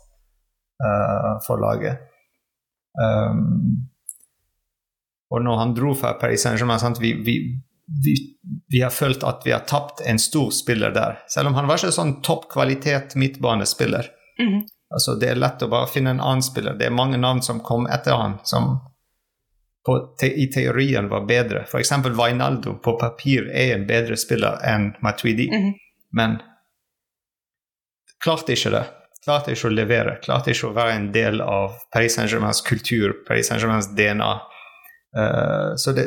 uh, 0.84 1.32
for 1.46 1.60
laget. 1.60 1.98
Um, 2.96 3.88
og 5.30 5.42
når 5.44 5.56
han 5.58 5.74
dro 5.74 5.94
fra 5.94 6.14
Paris 6.20 6.42
Saint-Germain 6.46 6.94
vi, 7.00 7.12
vi, 7.26 7.36
vi, 8.04 8.14
vi, 8.68 8.80
har 8.80 8.90
følt 8.90 9.24
at 9.26 9.42
vi 9.44 9.52
har 9.52 9.66
tapt 9.68 10.00
en 10.06 10.18
stor 10.18 10.50
spiller 10.50 10.94
der. 10.94 11.18
Selv 11.28 11.50
om 11.50 11.58
han 11.58 11.66
var 11.66 11.80
ikke 11.80 11.92
sånn 11.92 12.20
toppkvalitet 12.22 13.14
midtbanespiller. 13.14 14.10
Mm 14.38 14.52
-hmm. 14.52 14.66
Altså, 14.94 15.14
det 15.14 15.28
er 15.28 15.34
lett 15.34 15.62
å 15.62 15.68
bare 15.68 15.86
finne 15.90 16.10
en 16.10 16.20
annen 16.20 16.42
spiller. 16.42 16.74
Det 16.74 16.86
er 16.86 16.90
mange 16.94 17.16
navn 17.16 17.42
som 17.42 17.60
kom 17.60 17.86
etter 17.86 18.14
han, 18.14 18.38
som 18.44 18.78
på, 19.86 19.98
te, 20.20 20.26
i 20.26 20.46
teorien 20.52 21.08
var 21.08 21.26
bedre. 21.26 21.62
F.eks. 21.62 21.92
Vainaldo 22.06 22.74
på 22.74 22.98
papir 22.98 23.50
er 23.50 23.74
en 23.74 23.86
bedre 23.86 24.16
spiller 24.16 24.58
enn 24.62 24.94
Matuidi, 25.02 25.48
mm 25.50 25.62
-hmm. 25.62 25.74
men 26.10 26.38
klarte 28.24 28.52
ikke 28.52 28.70
det. 28.70 28.84
Klarte 29.26 29.56
ikke 29.56 29.66
å 29.66 29.74
levere. 29.74 30.18
Klarte 30.22 30.52
ikke 30.52 30.68
å 30.68 30.74
være 30.76 30.94
en 30.94 31.06
del 31.14 31.40
av 31.42 31.72
Paris 31.90 32.14
Saint-Germains 32.14 32.60
kultur, 32.66 33.10
Paris 33.26 33.48
Saint-Germains 33.50 33.88
DNA. 33.98 34.32
Uh, 35.16 35.22
eh, 35.22 35.70
så 35.82 35.94
det, 35.96 36.04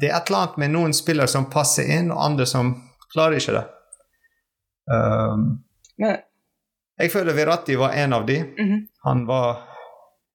det, 0.00 0.08
er 0.08 0.16
et 0.16 0.30
eller 0.30 0.46
annet 0.46 0.56
med 0.62 0.72
noen 0.72 0.96
spillere 0.96 1.28
som 1.28 1.50
passer 1.52 1.90
inn, 1.98 2.08
og 2.14 2.22
andre 2.24 2.46
som 2.48 2.72
klarer 3.12 3.36
ikke 3.36 3.58
det. 3.58 3.64
Um, 4.86 5.44
jeg 6.96 7.12
føler 7.12 7.36
Verratti 7.36 7.76
var 7.76 7.92
en 7.92 8.12
av 8.16 8.24
de. 8.26 8.38
Mm 8.40 8.68
-hmm. 8.68 8.86
Han 9.04 9.26
var 9.26 9.58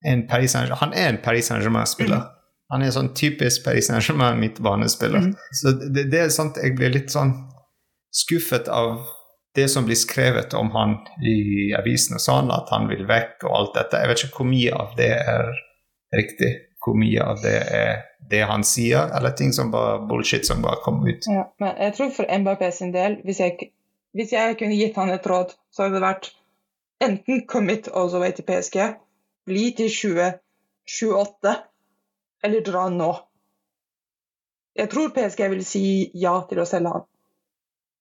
en 0.05 0.27
Paris 0.27 0.53
Han 0.53 0.93
er 0.93 1.09
en 1.09 1.17
Paris 1.17 1.45
Saint-Germain-spiller. 1.47 2.15
Mm 2.15 2.25
-hmm. 2.25 2.37
Han 2.69 2.81
er 2.81 2.85
en 2.85 2.91
sånn 2.91 3.13
typisk 3.13 3.65
Paris 3.65 3.87
Saint-Germain 3.87 4.39
midtbanespiller. 4.39 5.19
Mm 5.19 5.31
-hmm. 5.31 5.37
Så 5.51 5.71
det, 5.71 6.11
det, 6.11 6.19
er 6.19 6.29
sant 6.29 6.57
jeg 6.57 6.75
blir 6.75 6.89
litt 6.89 7.11
sånn 7.11 7.33
skuffet 8.11 8.67
av 8.67 9.01
det 9.55 9.67
som 9.67 9.85
blir 9.85 9.99
skrevet 9.99 10.53
om 10.53 10.71
han 10.71 10.95
i 11.27 11.73
avisene, 11.75 12.19
sånn 12.19 12.51
at 12.55 12.71
han 12.71 12.87
vil 12.91 13.03
vekk 13.07 13.43
og 13.47 13.55
alt 13.57 13.73
dette. 13.79 13.99
Jeg 13.99 14.11
vet 14.11 14.23
ikke 14.25 14.41
hvor 14.41 14.49
mye 14.51 14.77
av 14.83 14.93
det 14.99 15.11
er 15.19 15.49
riktig. 16.15 16.51
Hvor 16.81 16.95
mye 16.97 17.25
av 17.33 17.41
det 17.43 17.57
er 17.77 17.91
det 18.31 18.41
han 18.47 18.63
sier, 18.65 19.11
eller 19.17 19.35
ting 19.37 19.51
som 19.53 19.69
bare 19.73 19.99
bullshit 20.09 20.47
som 20.47 20.63
bare 20.63 20.81
kommer 20.85 21.11
ut. 21.11 21.27
Ja, 21.29 21.43
men 21.61 21.75
jeg 21.77 21.93
tror 21.97 22.13
for 22.15 22.31
Mbappé 22.39 22.71
sin 22.73 22.93
del, 22.95 23.19
hvis 23.27 23.41
jeg, 23.43 23.71
hvis 24.17 24.33
jeg 24.33 24.57
kunne 24.59 24.77
gitt 24.79 24.97
han 24.97 25.11
et 25.13 25.27
råd, 25.27 25.53
så 25.69 25.85
hadde 25.85 25.99
det 25.99 26.05
vært 26.05 26.31
enten 27.03 27.43
commit 27.49 27.89
all 27.93 28.09
the 28.09 28.21
way 28.23 28.33
til 28.33 28.47
PSG, 28.47 28.79
bli 29.49 29.67
til 29.77 29.91
2028, 29.93 31.53
eller 32.47 32.65
dra 32.65 32.87
nå. 32.93 33.11
Jeg 34.79 34.89
tror 34.89 35.13
PSG 35.13 35.47
vil 35.51 35.63
si 35.67 35.85
ja 36.17 36.37
til 36.49 36.63
å 36.63 36.67
selge 36.69 36.95
han. 36.95 37.07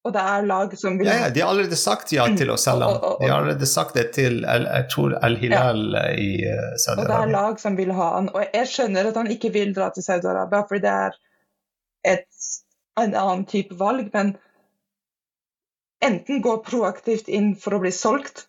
Og 0.01 0.15
det 0.15 0.21
er 0.33 0.47
lag 0.49 0.75
som 0.81 0.97
vil 0.97 1.11
Ja, 1.11 1.17
ja 1.27 1.31
de 1.33 1.43
har 1.45 1.51
allerede 1.53 1.77
sagt 1.77 2.13
ja 2.15 2.25
til 2.37 2.53
å 2.53 2.57
selge 2.61 2.89
han. 2.89 3.03
De 3.21 3.29
har 3.29 3.43
allerede 3.43 3.69
sagt 3.69 3.99
det 3.99 4.07
til 4.17 4.39
jeg 4.47 4.87
tror 4.93 5.17
Al-Hilal 5.21 5.83
ja. 5.93 6.05
i 6.17 6.31
uh, 6.49 6.71
Saudi-Arabia. 6.81 7.03
Og 7.03 7.11
det 7.11 7.19
er 7.19 7.35
lag 7.35 7.61
som 7.61 7.77
vil 7.77 7.93
ha 7.99 8.07
han. 8.15 8.31
Og 8.33 8.47
jeg 8.47 8.71
skjønner 8.73 9.11
at 9.11 9.19
han 9.21 9.29
ikke 9.35 9.53
vil 9.57 9.75
dra 9.77 9.91
til 9.93 10.07
Saudi-Arabia, 10.07 10.63
fordi 10.71 10.85
det 10.87 10.95
er 11.05 11.19
et, 12.15 12.49
en 13.03 13.13
annen 13.13 13.45
type 13.51 13.77
valg, 13.77 14.09
men 14.17 14.33
enten 16.01 16.41
gå 16.41 16.57
proaktivt 16.65 17.29
inn 17.29 17.53
for 17.61 17.77
å 17.77 17.83
bli 17.85 17.93
solgt, 17.93 18.47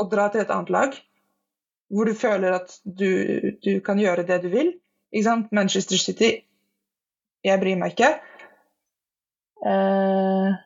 og 0.00 0.08
dra 0.12 0.30
til 0.32 0.44
et 0.44 0.52
annet 0.52 0.72
lag 0.72 0.96
hvor 1.92 2.08
du 2.08 2.16
føler 2.18 2.56
at 2.56 2.72
du, 2.82 3.52
du 3.62 3.78
kan 3.84 4.00
gjøre 4.00 4.26
det 4.26 4.40
du 4.42 4.48
vil. 4.50 4.72
Ikke 5.12 5.28
sant? 5.28 5.52
Manchester 5.54 6.00
City 6.00 6.32
Jeg 7.46 7.60
bryr 7.62 7.76
meg 7.78 7.94
ikke. 7.94 8.16
Uh... 9.62 10.56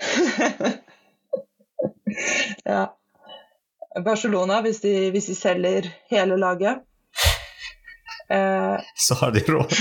ja. 2.64 2.96
Barcelona, 4.04 4.60
hvis 4.62 4.80
de, 4.80 5.10
hvis 5.10 5.26
de, 5.26 5.34
selger 5.34 5.88
hele 6.10 6.36
laget 6.38 6.78
eh. 8.30 8.76
Så 8.94 9.14
har 9.18 9.30
de 9.34 9.40
råd. 9.48 9.72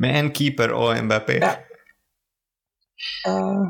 Med 0.00 0.18
en 0.18 0.30
keeper 0.32 0.72
og 0.72 0.96
BP. 1.08 1.30
Ja. 1.42 1.54
Uh... 3.28 3.68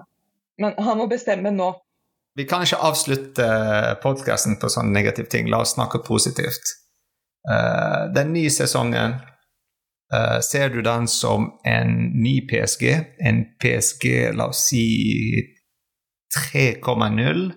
Men 0.61 0.77
han 0.77 0.99
må 1.01 1.07
bestemme 1.09 1.51
nå. 1.51 1.73
Vi 2.37 2.45
kan 2.45 2.63
ikke 2.63 2.79
avslutte 2.85 3.47
podkasten 4.03 4.59
på 4.61 4.69
sånne 4.71 4.93
negative 4.95 5.27
ting. 5.33 5.49
La 5.51 5.63
oss 5.65 5.73
snakke 5.75 6.03
positivt. 6.05 6.77
Uh, 7.49 8.13
den 8.15 8.33
nye 8.37 8.51
sesongen, 8.53 9.17
uh, 10.15 10.41
ser 10.41 10.69
du 10.69 10.83
den 10.83 11.09
som 11.09 11.51
en 11.65 11.97
ny 12.23 12.41
PSG? 12.49 12.85
En 13.19 13.45
PSG, 13.63 14.33
la 14.35 14.51
oss 14.51 14.67
si 14.69 14.87
3,0? 16.53 17.51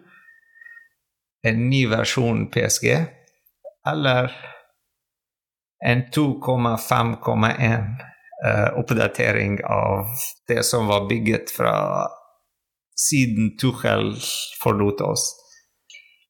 En 1.47 1.69
ny 1.69 1.85
versjon 1.91 2.47
PSG? 2.51 2.89
Eller 3.89 4.31
en 5.85 6.03
2,5,1 6.15 7.87
uh, 8.47 8.79
oppdatering 8.79 9.59
av 9.65 10.05
det 10.47 10.63
som 10.63 10.87
var 10.87 11.09
bygget 11.09 11.51
fra 11.51 12.07
siden 13.09 13.57
Tuchel 13.57 14.13
forlot 14.63 15.01
oss? 15.01 15.25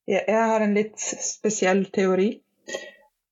Jeg 0.08 0.36
har 0.36 0.64
en 0.64 0.74
litt 0.76 1.00
spesiell 1.00 1.86
teori. 1.94 2.34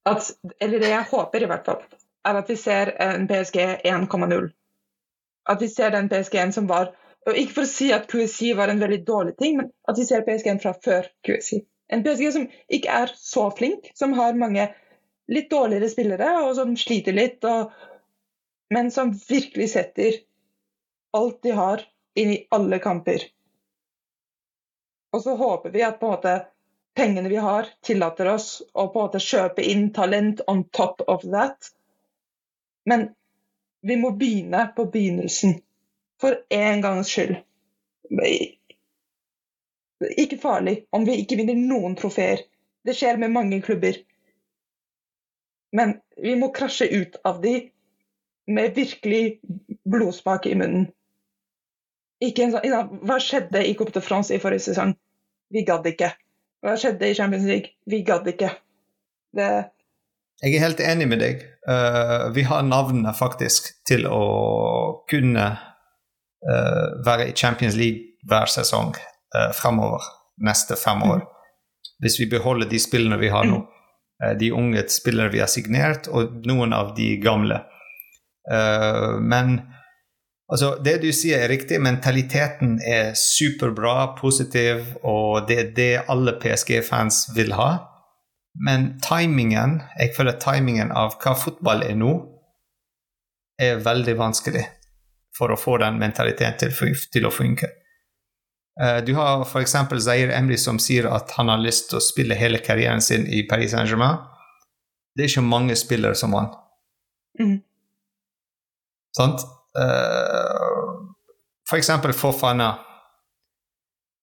At, 0.07 0.31
eller 0.61 0.81
det 0.81 0.93
jeg 0.93 1.09
håper, 1.11 1.43
i 1.43 1.49
hvert 1.49 1.67
fall. 1.67 1.81
Er 2.27 2.39
at 2.39 2.49
vi 2.49 2.57
ser 2.59 2.93
en 3.01 3.27
PSG 3.29 3.59
1,0. 3.87 4.49
At 5.49 5.61
vi 5.61 5.69
ser 5.69 5.93
den 5.95 6.09
PSG-en 6.09 6.53
som 6.53 6.67
var 6.69 6.93
og 7.29 7.37
Ikke 7.37 7.53
for 7.53 7.67
å 7.67 7.69
si 7.69 7.91
at 7.93 8.07
QSI 8.09 8.55
var 8.57 8.71
en 8.71 8.79
veldig 8.81 9.03
dårlig 9.05 9.35
ting, 9.37 9.59
men 9.59 9.67
at 9.89 9.99
vi 9.99 10.07
ser 10.07 10.23
PSG-en 10.25 10.61
fra 10.63 10.73
før 10.73 11.05
QSI. 11.27 11.59
En 11.93 12.01
PSG 12.01 12.31
som 12.33 12.47
ikke 12.73 12.95
er 13.03 13.11
så 13.13 13.43
flink, 13.53 13.91
som 13.93 14.15
har 14.17 14.39
mange 14.39 14.65
litt 15.31 15.51
dårligere 15.51 15.89
spillere, 15.91 16.31
og 16.41 16.55
som 16.57 16.73
sliter 16.79 17.13
litt, 17.13 17.45
og, 17.45 17.69
men 18.73 18.89
som 18.89 19.13
virkelig 19.13 19.69
setter 19.75 20.17
alt 21.13 21.43
de 21.45 21.53
har, 21.55 21.85
inn 22.17 22.33
i 22.33 22.39
alle 22.51 22.79
kamper. 22.83 23.27
Og 25.13 25.21
så 25.23 25.35
håper 25.37 25.75
vi 25.75 25.83
at 25.85 25.99
på 25.99 26.07
en 26.07 26.15
måte 26.15 26.33
pengene 26.97 27.29
vi 27.31 27.39
har, 27.39 27.69
tillater 27.85 28.31
oss 28.33 28.49
å 28.73 28.87
på 28.91 28.99
en 28.99 29.05
måte 29.05 29.21
kjøpe 29.23 29.63
inn 29.63 29.91
talent 29.95 30.41
on 30.51 30.65
top 30.75 31.03
of 31.07 31.23
that. 31.27 31.71
Men 32.89 33.09
vi 33.81 33.97
må 33.97 34.11
begynne 34.17 34.67
på 34.75 34.85
begynnelsen. 34.93 35.59
For 36.21 36.37
en 36.53 36.81
gangs 36.81 37.09
skyld. 37.09 37.35
Ikke 40.17 40.37
farlig 40.41 40.83
om 40.93 41.05
vi 41.05 41.17
ikke 41.21 41.39
vinner 41.39 41.57
noen 41.57 41.95
trofeer. 41.97 42.43
Det 42.85 42.93
skjer 42.97 43.17
med 43.21 43.33
mange 43.33 43.61
klubber. 43.65 43.97
Men 45.73 45.95
vi 46.17 46.35
må 46.37 46.51
krasje 46.53 46.89
ut 46.91 47.17
av 47.25 47.41
de 47.41 47.55
med 48.51 48.73
virkelig 48.75 49.39
blodsmak 49.87 50.45
i 50.49 50.57
munnen. 50.57 50.89
Sånn, 52.21 52.57
hva 53.07 53.17
skjedde 53.23 53.63
i 53.65 53.73
Coupe 53.77 53.93
de 53.95 54.03
France 54.05 54.33
i 54.35 54.41
forrige 54.41 54.67
sesong? 54.67 54.93
Vi 55.53 55.63
gadd 55.65 55.87
ikke. 55.89 56.11
Hva 56.61 56.75
skjedde 56.77 57.09
i 57.09 57.15
Champions 57.17 57.47
League? 57.49 57.73
Vi 57.89 58.03
gadd 58.05 58.27
ikke. 58.29 58.51
Det 59.33 59.47
Jeg 60.41 60.57
er 60.57 60.63
helt 60.63 60.79
enig 60.81 61.05
med 61.05 61.21
deg. 61.21 61.43
Uh, 61.69 62.31
vi 62.33 62.41
har 62.49 62.63
navnene 62.65 63.13
faktisk 63.13 63.67
til 63.85 64.07
å 64.09 65.03
kunne 65.09 65.49
uh, 65.53 66.87
være 67.05 67.29
i 67.29 67.35
Champions 67.37 67.77
League 67.77 68.17
hver 68.25 68.49
sesong 68.49 68.95
uh, 68.97 69.51
fremover 69.53 70.07
neste 70.41 70.77
fem 70.81 71.03
år. 71.05 71.21
Hvis 72.01 72.17
vi 72.17 72.29
beholder 72.31 72.69
de 72.69 72.79
spillene 72.81 73.19
vi 73.21 73.29
har 73.29 73.45
nå. 73.45 73.59
Uh, 74.23 74.33
de 74.39 74.49
unge 74.57 74.81
spillere 74.89 75.29
vi 75.29 75.43
har 75.43 75.51
signert, 75.51 76.09
og 76.09 76.41
noen 76.49 76.73
av 76.73 76.95
de 76.97 77.13
gamle. 77.21 77.67
men 79.21 79.51
altså, 80.49 80.71
det 80.83 80.95
du 81.03 81.11
sier 81.13 81.43
er 81.43 81.51
riktig. 81.53 81.77
Mentaliteten 81.79 82.79
er 82.81 83.13
superbra, 83.13 84.15
positiv, 84.17 84.81
og 85.05 85.45
det 85.47 85.59
er 85.59 85.69
det 85.77 85.91
alle 86.09 86.33
PSG-fans 86.41 87.27
vil 87.37 87.53
ha. 87.53 87.90
Men 88.59 88.99
timingen, 89.03 89.79
jeg 89.99 90.13
føler 90.15 90.39
timingen 90.41 90.91
av 90.91 91.15
hva 91.21 91.35
fotball 91.39 91.85
er 91.87 91.95
nå, 91.95 92.11
er 93.61 93.83
veldig 93.83 94.15
vanskelig 94.19 94.65
for 95.37 95.53
å 95.53 95.59
få 95.59 95.77
den 95.81 95.99
mentaliteten 96.01 96.57
til, 96.59 96.97
til 97.13 97.27
å 97.27 97.31
funke. 97.33 97.69
Uh, 98.81 98.99
du 99.05 99.13
har 99.15 99.45
f.eks. 99.45 99.75
Zair 100.03 100.33
Emry 100.35 100.57
som 100.59 100.79
sier 100.81 101.07
at 101.11 101.31
han 101.37 101.51
har 101.51 101.61
lyst 101.61 101.89
til 101.91 101.99
å 101.99 102.03
spille 102.03 102.37
hele 102.39 102.61
karrieren 102.63 103.03
sin 103.03 103.27
i 103.27 103.43
Paris 103.47 103.75
Saint-Germain. 103.75 104.19
Det 105.15 105.25
er 105.25 105.31
ikke 105.31 105.43
mange 105.43 105.75
spillere 105.79 106.15
som 106.15 106.35
han. 106.35 106.51
Mm. 107.39 107.57
Sant? 109.15 109.43
Uh, 109.77 111.11
f.eks. 111.67 111.91
Fofana. 112.19 112.73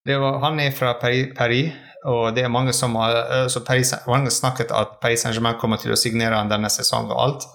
Var, 0.09 0.39
han 0.41 0.61
er 0.64 0.72
fra 0.72 0.95
Paris, 1.01 1.29
Paris, 1.37 1.72
og 2.09 2.35
det 2.37 2.45
er 2.45 2.53
mange 2.53 2.73
som 2.77 2.97
har 2.99 3.17
uh, 3.29 3.47
så 3.53 3.63
Paris, 3.67 3.93
mange 4.09 4.33
snakket 4.33 4.73
at 4.75 4.99
Paris 5.03 5.25
Saint-Germain 5.25 5.59
kommer 5.61 5.81
til 5.81 5.93
å 5.93 6.01
signere 6.01 6.39
han 6.39 6.51
denne 6.51 6.71
sesongen 6.73 7.13
og 7.13 7.23
alt. 7.25 7.49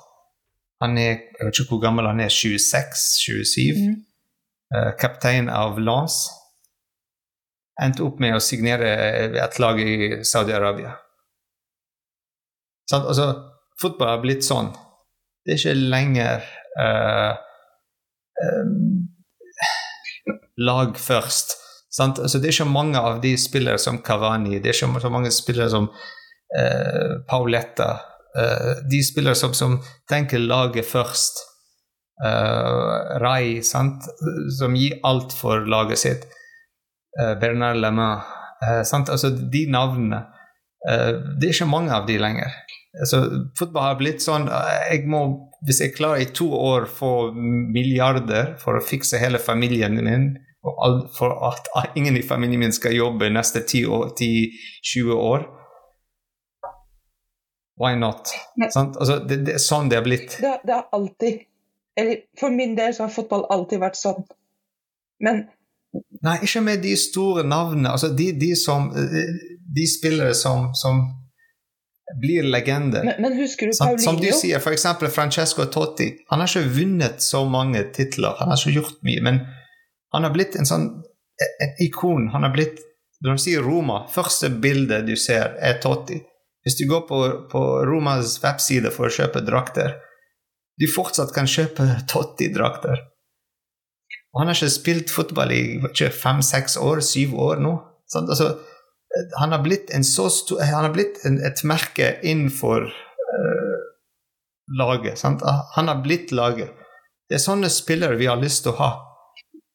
Han 0.83 0.97
er 0.99 1.11
jeg 1.13 1.47
vet 1.47 1.59
ikke 1.59 1.75
hvor 1.75 1.83
gammel 1.85 2.09
han 2.09 2.21
er, 2.23 2.33
26-27. 2.33 3.79
Mm. 3.79 3.95
Uh, 4.73 4.91
kaptein 4.99 5.49
av 5.53 5.79
Lance. 5.81 6.31
Endte 7.81 8.03
opp 8.05 8.19
med 8.21 8.35
å 8.37 8.43
signere 8.43 8.91
et 9.41 9.57
lag 9.61 9.79
i 9.81 10.21
Saudi-Arabia. 10.27 10.93
Sånn, 12.91 13.07
altså, 13.09 13.31
fotball 13.81 14.11
har 14.11 14.21
blitt 14.21 14.45
sånn. 14.45 14.69
Det 15.43 15.55
er 15.55 15.59
ikke 15.61 15.89
lenger 15.95 16.45
uh, 16.77 17.33
um, 18.45 19.07
lag 20.61 20.99
først. 21.01 21.57
Altså, 22.01 22.39
det 22.39 22.49
er 22.49 22.55
ikke 22.55 22.73
mange 22.73 22.99
av 22.99 23.21
de 23.21 23.35
spillere 23.37 23.77
som 23.81 23.99
Cavani, 24.01 24.57
det 24.59 24.71
er 24.71 24.77
ikke 24.77 25.01
så 25.03 25.11
mange 25.13 25.31
spillere 25.31 25.69
som 25.69 25.89
eh, 26.57 27.19
Pauletta 27.29 27.89
eh, 28.37 28.71
de 28.89 29.01
spillere 29.05 29.37
som, 29.37 29.53
som, 29.53 29.77
tenker 30.09 30.41
laget 30.41 30.89
først. 30.89 31.43
Eh, 32.25 33.19
Rai, 33.21 33.61
sant? 33.61 34.09
som 34.57 34.77
gir 34.77 34.97
alt 35.05 35.35
for 35.37 35.65
laget 35.69 36.01
sitt. 36.01 36.25
Uh, 37.13 37.35
Bernard 37.37 37.77
Lemain. 37.77 38.23
altså, 38.89 39.29
de 39.29 39.67
navnene. 39.69 40.23
det 41.37 41.45
er 41.45 41.53
ikke 41.53 41.69
mange 41.69 41.93
av 41.93 42.07
de 42.07 42.17
lenger. 42.17 42.55
Altså, 42.99 43.19
fotball 43.57 43.85
har 43.85 43.99
blitt 43.99 44.21
sånn 44.21 44.47
jeg 44.49 45.05
må, 45.09 45.21
Hvis 45.65 45.79
jeg 45.81 45.93
klarer 45.93 46.21
i 46.21 46.31
to 46.33 46.49
år 46.53 46.87
få 46.89 47.31
milliarder 47.33 48.55
for 48.61 48.77
å 48.77 48.83
fikse 48.83 49.21
hele 49.21 49.39
familien 49.39 49.95
min, 49.95 50.25
for 51.17 51.33
at 51.49 51.67
ingen 51.95 52.17
i 52.17 52.23
familien 52.23 52.59
min 52.59 52.73
skal 52.73 52.95
jobbe 52.95 53.29
neste 53.29 53.59
10-20 53.59 55.11
år 55.11 55.49
Why 57.81 57.95
not? 57.95 58.29
Altså, 58.75 59.19
det, 59.29 59.39
det, 59.47 59.55
er 59.57 59.61
sånn 59.61 59.89
det 59.89 59.97
har 59.97 60.05
blitt. 60.05 60.35
Det, 60.37 60.51
det, 60.63 60.75
har 60.75 60.91
alltid 60.93 61.39
Eller 61.99 62.19
for 62.39 62.53
min 62.53 62.75
del 62.77 62.93
så 62.93 63.07
har 63.07 63.13
fotball 63.13 63.47
alltid 63.49 63.81
vært 63.81 63.97
sånn. 63.97 64.21
Men 65.25 65.47
Nei, 66.25 66.39
ikke 66.45 66.61
med 66.65 66.81
de 66.85 66.93
store 66.97 67.43
navnene. 67.45 67.91
Altså 67.91 68.11
de, 68.13 68.31
de 68.37 68.53
som 68.57 68.87
De 68.93 69.87
spillere 69.89 70.33
som, 70.37 70.71
som 70.77 71.01
blir 72.21 72.45
legender. 72.45 73.03
Men, 73.05 73.19
men 73.25 73.35
husker 73.41 73.69
du 73.69 73.77
Paulinho? 73.77 74.05
Som 74.05 74.21
du 74.21 74.29
sier, 74.37 74.61
f.eks. 74.61 74.85
Francesco 75.13 75.65
Totti. 75.65 76.11
Han 76.29 76.43
har 76.43 76.49
ikke 76.49 76.73
vunnet 76.77 77.25
så 77.25 77.43
mange 77.49 77.81
titler, 77.95 78.35
han 78.39 78.53
har 78.53 78.59
ikke 78.59 78.77
gjort 78.77 78.99
mye, 79.07 79.23
men 79.25 79.39
han 80.13 80.27
har 80.27 80.33
blitt 80.35 80.55
en 80.59 80.69
sånn 80.69 80.87
en 81.63 81.75
ikon. 81.85 82.29
Han 82.33 82.43
har 82.43 82.53
blitt 82.53 82.81
Når 83.23 83.37
du 83.37 83.39
sier 83.39 83.63
Roma, 83.63 84.01
første 84.11 84.49
bildet 84.49 85.05
du 85.07 85.13
ser, 85.15 85.53
er 85.63 85.77
Totti. 85.79 86.17
Hvis 86.63 86.75
du 86.75 86.83
går 86.89 87.05
på, 87.07 87.19
på 87.51 87.61
Romas 87.87 88.33
webside 88.43 88.91
for 88.91 89.07
å 89.07 89.13
kjøpe 89.15 89.39
drakter, 89.47 89.93
du 90.75 90.89
fortsatt 90.91 91.31
kan 91.35 91.47
kjøpe 91.47 91.85
Totti-drakter. 92.11 93.05
Og 94.33 94.41
han 94.41 94.51
har 94.51 94.57
ikke 94.57 94.73
spilt 94.73 95.13
fotball 95.13 95.53
i 95.55 95.63
fem-seks 96.11 96.75
år, 96.83 96.99
syv 97.05 97.37
år 97.47 97.63
nå. 97.63 97.73
Sånn, 98.11 98.27
altså, 98.27 98.49
han 99.39 99.55
har 99.55 99.63
blitt, 99.63 99.93
stor, 100.03 100.59
han 100.59 100.89
har 100.89 100.93
blitt 100.95 101.23
en, 101.23 101.39
et 101.47 101.63
merke 101.69 102.15
innenfor 102.25 102.89
uh, 102.89 103.73
laget. 104.79 105.21
Sant? 105.21 105.47
Han 105.77 105.87
har 105.87 106.03
blitt 106.03 106.35
laget. 106.35 106.75
Det 107.29 107.39
er 107.39 107.45
sånne 107.45 107.71
spillere 107.71 108.19
vi 108.19 108.27
har 108.27 108.41
lyst 108.41 108.65
til 108.65 108.73
å 108.73 108.79
ha. 108.81 108.91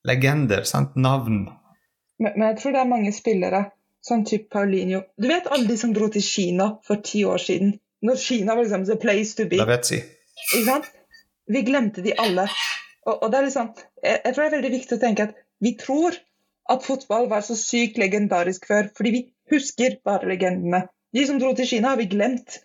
Legender, 0.09 0.65
sant? 0.69 0.97
navn. 0.97 1.45
Men, 2.19 2.33
men 2.35 2.47
jeg 2.51 2.63
tror 2.63 2.75
det 2.75 2.81
er 2.83 2.95
mange 2.95 3.13
spillere 3.15 3.67
Sånn 4.09 4.23
type 4.25 4.47
Paulinho. 4.55 5.03
Du 5.19 5.27
vet 5.29 5.49
alle 5.53 5.67
de 5.69 5.77
som 5.77 5.91
dro 5.93 6.07
til 6.13 6.23
Kina 6.25 6.69
for 6.87 7.03
ti 7.05 7.25
år 7.27 7.41
siden? 7.43 7.75
Når 8.07 8.21
Kina 8.23 8.55
var 8.55 8.65
liksom 8.65 8.85
the 8.87 8.97
place 9.01 9.35
to 9.37 9.49
be. 9.51 9.59
Lavetzi. 9.59 9.99
Ikke 10.45 10.65
sant? 10.69 10.87
Vi 11.51 11.65
glemte 11.67 12.05
de 12.05 12.15
alle. 12.23 12.47
Og, 13.09 13.15
og 13.17 13.27
det 13.33 13.41
er 13.41 13.49
liksom, 13.49 13.73
jeg, 14.05 14.21
jeg, 14.23 14.35
tror 14.35 14.43
det 14.43 14.49
er 14.49 14.55
veldig 14.55 14.73
viktig 14.77 14.97
å 14.97 15.03
tenke 15.03 15.27
at 15.29 15.35
vi 15.65 15.75
tror 15.81 16.17
at 16.71 16.85
fotball 16.85 17.27
var 17.31 17.43
så 17.45 17.57
sykt 17.59 17.99
legendarisk 18.01 18.69
før, 18.69 18.91
fordi 18.97 19.15
vi 19.17 19.23
husker 19.51 19.99
bare 20.07 20.29
legendene. 20.31 20.85
De 21.17 21.25
som 21.27 21.41
dro 21.41 21.55
til 21.57 21.69
Kina, 21.69 21.95
har 21.95 22.01
vi 22.01 22.09
glemt. 22.13 22.61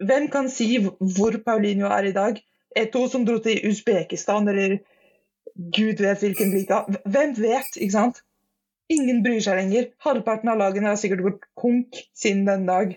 Hvem 0.00 0.28
kan 0.32 0.48
si 0.50 0.70
hvor 0.80 1.36
Paulinho 1.44 1.90
er 1.92 2.08
i 2.08 2.16
dag? 2.16 2.40
to 2.92 3.02
som 3.12 3.26
dro 3.28 3.34
til 3.44 3.58
Usbekistan 3.68 4.46
eller 4.48 4.78
gud 5.54 6.00
vet 6.00 6.22
hvilken 6.22 6.52
liga. 6.54 6.82
Hvem 7.04 7.34
vet, 7.38 7.76
ikke 7.76 7.94
sant? 7.94 8.22
Ingen 8.92 9.22
bryr 9.24 9.40
seg 9.44 9.58
lenger. 9.58 9.88
Halvparten 10.04 10.50
av 10.52 10.60
lagene 10.60 10.92
har 10.92 11.00
sikkert 11.00 11.24
gått 11.26 11.48
konk 11.58 11.98
siden 12.18 12.44
den 12.48 12.66
dag. 12.68 12.94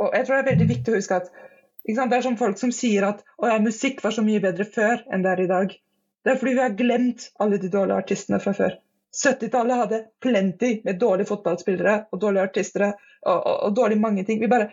Og 0.00 0.16
jeg 0.16 0.26
tror 0.26 0.36
det 0.36 0.42
er 0.42 0.50
veldig 0.52 0.68
viktig 0.70 0.92
å 0.92 0.98
huske 1.00 1.22
at 1.22 1.30
Det 1.90 1.96
er 1.96 2.22
som 2.22 2.36
folk 2.36 2.58
som 2.60 2.70
sier 2.76 3.06
at 3.06 3.22
ja, 3.42 3.56
musikk 3.58 4.02
var 4.04 4.12
så 4.14 4.22
mye 4.22 4.40
bedre 4.40 4.66
før 4.68 5.00
enn 5.10 5.24
det 5.24 5.30
er 5.30 5.40
i 5.42 5.48
dag. 5.50 5.72
Det 6.22 6.32
er 6.32 6.38
fordi 6.38 6.52
vi 6.58 6.62
har 6.62 6.76
glemt 6.76 7.30
alle 7.40 7.58
de 7.58 7.70
dårlige 7.72 8.02
artistene 8.02 8.40
fra 8.44 8.52
før. 8.54 8.76
70-tallet 9.16 9.80
hadde 9.80 10.00
plenty 10.22 10.70
med 10.84 11.00
dårlige 11.00 11.30
fotballspillere 11.32 11.94
og 12.12 12.20
dårlige 12.20 12.44
artister 12.50 12.84
og, 12.86 13.00
og, 13.32 13.56
og 13.66 13.74
dårlig 13.76 13.98
mange 14.00 14.24
ting. 14.28 14.40
Vi 14.40 14.52
bare 14.52 14.70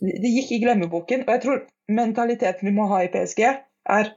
Det 0.00 0.32
gikk 0.32 0.56
i 0.56 0.62
glemmeboken. 0.64 1.26
Og 1.28 1.34
jeg 1.36 1.42
tror 1.44 1.60
mentaliteten 1.92 2.66
vi 2.66 2.74
må 2.74 2.88
ha 2.90 3.02
i 3.04 3.12
PSG, 3.12 3.44
er 3.98 4.12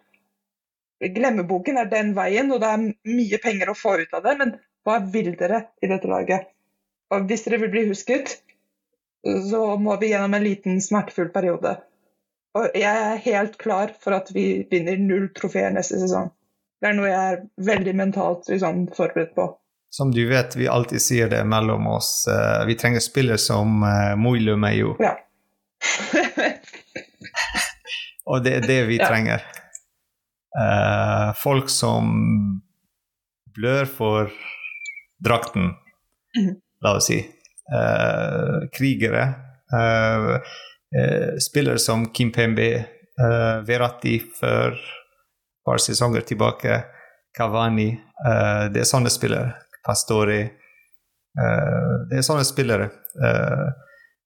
Glemmeboken 1.00 1.78
er 1.78 1.90
den 1.92 2.14
veien, 2.16 2.52
og 2.54 2.62
det 2.64 2.70
er 2.72 2.86
mye 3.18 3.40
penger 3.44 3.72
å 3.72 3.78
få 3.78 3.98
ut 4.02 4.14
av 4.16 4.24
det, 4.26 4.36
men 4.40 4.54
hva 4.86 5.00
vil 5.12 5.34
dere 5.40 5.66
i 5.84 5.90
dette 5.92 6.08
laget? 6.10 6.48
Og 7.14 7.28
hvis 7.30 7.44
dere 7.46 7.60
vil 7.64 7.74
bli 7.74 7.84
husket, 7.90 8.38
så 9.50 9.76
må 9.82 9.98
vi 10.02 10.12
gjennom 10.14 10.38
en 10.38 10.46
liten 10.46 10.82
smertefull 10.82 11.32
periode. 11.34 11.76
Og 12.56 12.78
jeg 12.78 13.04
er 13.10 13.24
helt 13.26 13.58
klar 13.60 13.92
for 14.02 14.16
at 14.16 14.32
vi 14.32 14.64
vinner 14.72 15.00
null 15.02 15.28
trofeer 15.36 15.74
neste 15.76 16.00
sesong. 16.00 16.30
Det 16.80 16.92
er 16.92 16.98
noe 16.98 17.10
jeg 17.10 17.34
er 17.34 17.42
veldig 17.68 17.96
mentalt 17.98 18.50
liksom, 18.52 18.86
forberedt 18.96 19.34
på. 19.36 19.50
Som 19.96 20.12
du 20.12 20.26
vet, 20.30 20.56
vi 20.60 20.68
alltid 20.68 21.02
sier 21.02 21.30
det 21.32 21.42
mellom 21.48 21.88
oss. 21.88 22.28
Uh, 22.30 22.66
vi 22.68 22.76
trenger 22.80 23.04
spillere 23.04 23.40
som 23.42 23.84
uh, 23.84 24.16
Moilu 24.20 24.56
Meyo. 24.60 24.96
Ja. 25.00 25.16
Og 28.26 28.44
det 28.44 28.56
er 28.60 28.68
det 28.68 28.82
vi 28.90 28.98
ja. 29.00 29.08
Uh, 30.56 31.34
folk 31.36 31.70
som 31.70 32.12
blør 33.56 33.86
for 33.86 34.32
drakten, 35.24 35.74
mm. 36.38 36.54
la 36.84 36.96
oss 36.96 37.10
si. 37.12 37.18
Eh, 37.66 38.58
krigere. 38.76 39.24
Uh, 39.74 40.36
spillere 41.42 41.80
som 41.82 42.06
Kim 42.14 42.32
Pembe, 42.32 42.86
Verratti 43.66 44.20
for 44.20 44.76
et 44.76 45.64
par 45.66 45.80
sesonger 45.80 46.26
tilbake, 46.28 46.82
Kavani. 47.36 47.88
det 48.72 48.82
er 48.84 48.88
sånne 48.88 49.12
spillere. 49.12 49.54
Pastori. 49.86 50.42
det 52.10 52.18
er 52.20 52.26
sånne 52.28 52.44
spillere. 52.48 52.90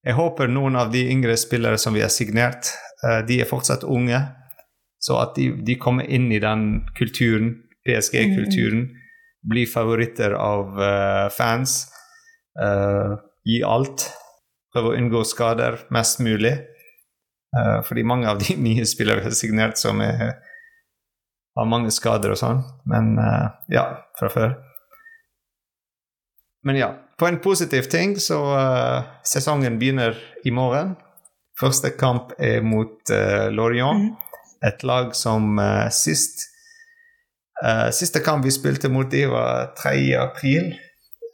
jeg 0.04 0.18
håper 0.18 0.50
noen 0.50 0.76
av 0.76 0.92
de 0.92 1.06
yngre 1.12 1.38
spillere 1.38 1.78
som 1.78 1.94
vi 1.94 2.02
har 2.02 2.10
signert, 2.10 2.74
de 3.28 3.42
er 3.42 3.50
fortsatt 3.50 3.86
unge. 3.86 4.20
Så 5.00 5.16
at 5.20 5.36
de, 5.36 5.52
de 5.66 5.78
kommer 5.80 6.04
inn 6.04 6.28
i 6.32 6.42
den 6.44 6.84
kulturen, 6.98 7.54
PSG-kulturen, 7.88 8.84
mm. 8.90 9.06
blir 9.50 9.70
favoritter 9.72 10.36
av 10.36 10.76
uh, 10.76 11.30
fans. 11.32 11.86
Uh, 12.60 13.16
gi 13.48 13.62
alt. 13.64 14.10
Prøve 14.74 14.92
å 14.92 15.00
unngå 15.00 15.24
skader 15.26 15.80
mest 15.96 16.20
mulig. 16.24 16.58
Uh, 17.56 17.80
fordi 17.88 18.04
mange 18.04 18.28
av 18.30 18.44
de 18.44 18.60
nye 18.68 18.86
spillere 18.88 19.24
vi 19.24 19.30
har 19.32 19.40
signert, 19.40 19.80
som 19.80 20.04
er, 20.04 20.36
har 21.56 21.72
mange 21.72 21.96
skader 21.96 22.36
og 22.36 22.44
sånn. 22.44 22.66
Men 22.92 23.16
ja, 23.72 23.88
fra 24.20 24.32
før. 24.36 24.58
Men 26.68 26.76
ja, 26.76 26.92
på 27.16 27.28
en 27.28 27.40
positiv 27.40 27.88
ting 27.92 28.18
så 28.20 28.38
sesongen 29.28 29.80
begynner 29.80 30.20
i 30.44 30.52
morgen. 30.52 30.98
Første 31.60 31.92
kamp 31.96 32.36
er 32.36 32.60
mot 32.64 33.12
Lorient. 33.56 34.12
Mm 34.12 34.29
et 34.66 34.84
lag 34.84 35.16
som 35.16 35.60
uh, 35.60 35.90
sist 35.94 36.46
uh, 37.64 37.90
Siste 37.96 38.22
kamp 38.24 38.46
vi 38.46 38.54
spilte 38.54 38.92
mot 38.92 39.10
dem, 39.12 39.32
var 39.34 39.74
3. 39.80 39.94
april 40.20 40.74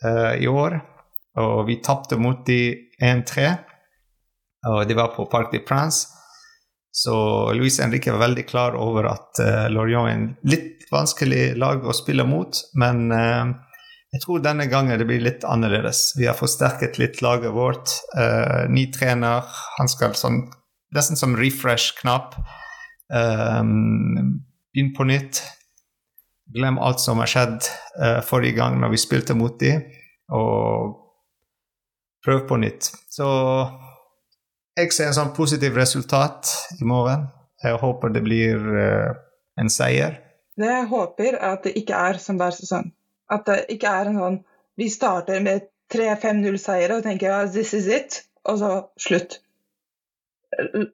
uh, 0.06 0.34
i 0.38 0.48
år. 0.48 0.80
Og 1.42 1.66
vi 1.68 1.82
tapte 1.84 2.18
mot 2.18 2.46
dem 2.48 2.86
1-3. 3.04 3.50
Og 4.66 4.88
det 4.90 4.98
var 4.98 5.14
på 5.14 5.28
Parc 5.30 5.52
de 5.52 5.62
Prince. 5.62 6.08
Så 6.96 7.16
Luis 7.54 7.82
Henrique 7.84 8.14
var 8.14 8.24
veldig 8.24 8.46
klar 8.48 8.78
over 8.80 9.12
at 9.12 9.42
uh, 9.44 9.68
Lorient 9.70 10.08
er 10.08 10.16
en 10.16 10.28
litt 10.48 10.88
vanskelig 10.94 11.58
lag 11.60 11.84
å 11.84 11.94
spille 11.94 12.24
mot. 12.30 12.56
Men 12.80 13.10
jeg 13.10 14.22
tror 14.24 14.44
denne 14.46 14.68
gangen 14.72 15.00
det 15.02 15.08
blir 15.10 15.24
litt 15.26 15.44
annerledes. 15.44 16.14
Vi 16.16 16.28
har 16.30 16.38
forsterket 16.38 17.00
litt 17.02 17.24
laget 17.26 17.52
vårt. 17.52 17.90
ny 18.70 18.86
trener. 18.94 19.50
Han 19.80 19.90
skal 19.92 20.14
sånn 20.16 20.44
Nesten 20.96 21.18
som 21.20 21.34
refresh-knapp. 21.36 22.38
Begynn 23.10 24.94
på 24.98 25.06
nytt. 25.08 25.44
Glem 26.56 26.78
alt 26.78 27.00
som 27.02 27.20
har 27.22 27.30
skjedd 27.30 27.68
uh, 28.02 28.22
forrige 28.26 28.58
gang 28.60 28.78
når 28.82 28.94
vi 28.94 29.02
spilte 29.02 29.36
mot 29.38 29.56
dem, 29.60 29.86
og 30.34 30.94
prøv 32.26 32.44
på 32.50 32.60
nytt. 32.62 32.92
Så 33.12 33.28
jeg 34.78 34.92
ser 34.94 35.10
en 35.10 35.18
sånn 35.18 35.34
positiv 35.38 35.78
resultat 35.80 36.52
i 36.80 36.86
morgen. 36.88 37.28
Jeg 37.64 37.80
håper 37.82 38.14
det 38.14 38.24
blir 38.26 38.62
uh, 38.62 39.16
en 39.62 39.72
seier. 39.72 40.20
Det 40.56 40.70
jeg 40.70 40.90
håper, 40.92 41.34
er 41.36 41.56
at 41.58 41.66
det 41.68 41.76
ikke 41.80 42.02
er 42.10 42.20
som 42.22 42.38
hver 42.40 42.54
sesong. 42.56 42.92
At 43.32 43.48
det 43.50 43.64
ikke 43.74 43.90
er 43.90 44.12
en 44.12 44.20
sånn 44.22 44.44
Vi 44.76 44.90
starter 44.92 45.40
med 45.40 45.70
3-5-0-seiere 45.94 46.98
og 46.98 47.06
tenker 47.06 47.30
ja, 47.32 47.38
this 47.48 47.72
is 47.78 47.86
it, 47.88 48.18
og 48.44 48.58
så 48.60 48.72
slutt. 49.00 49.38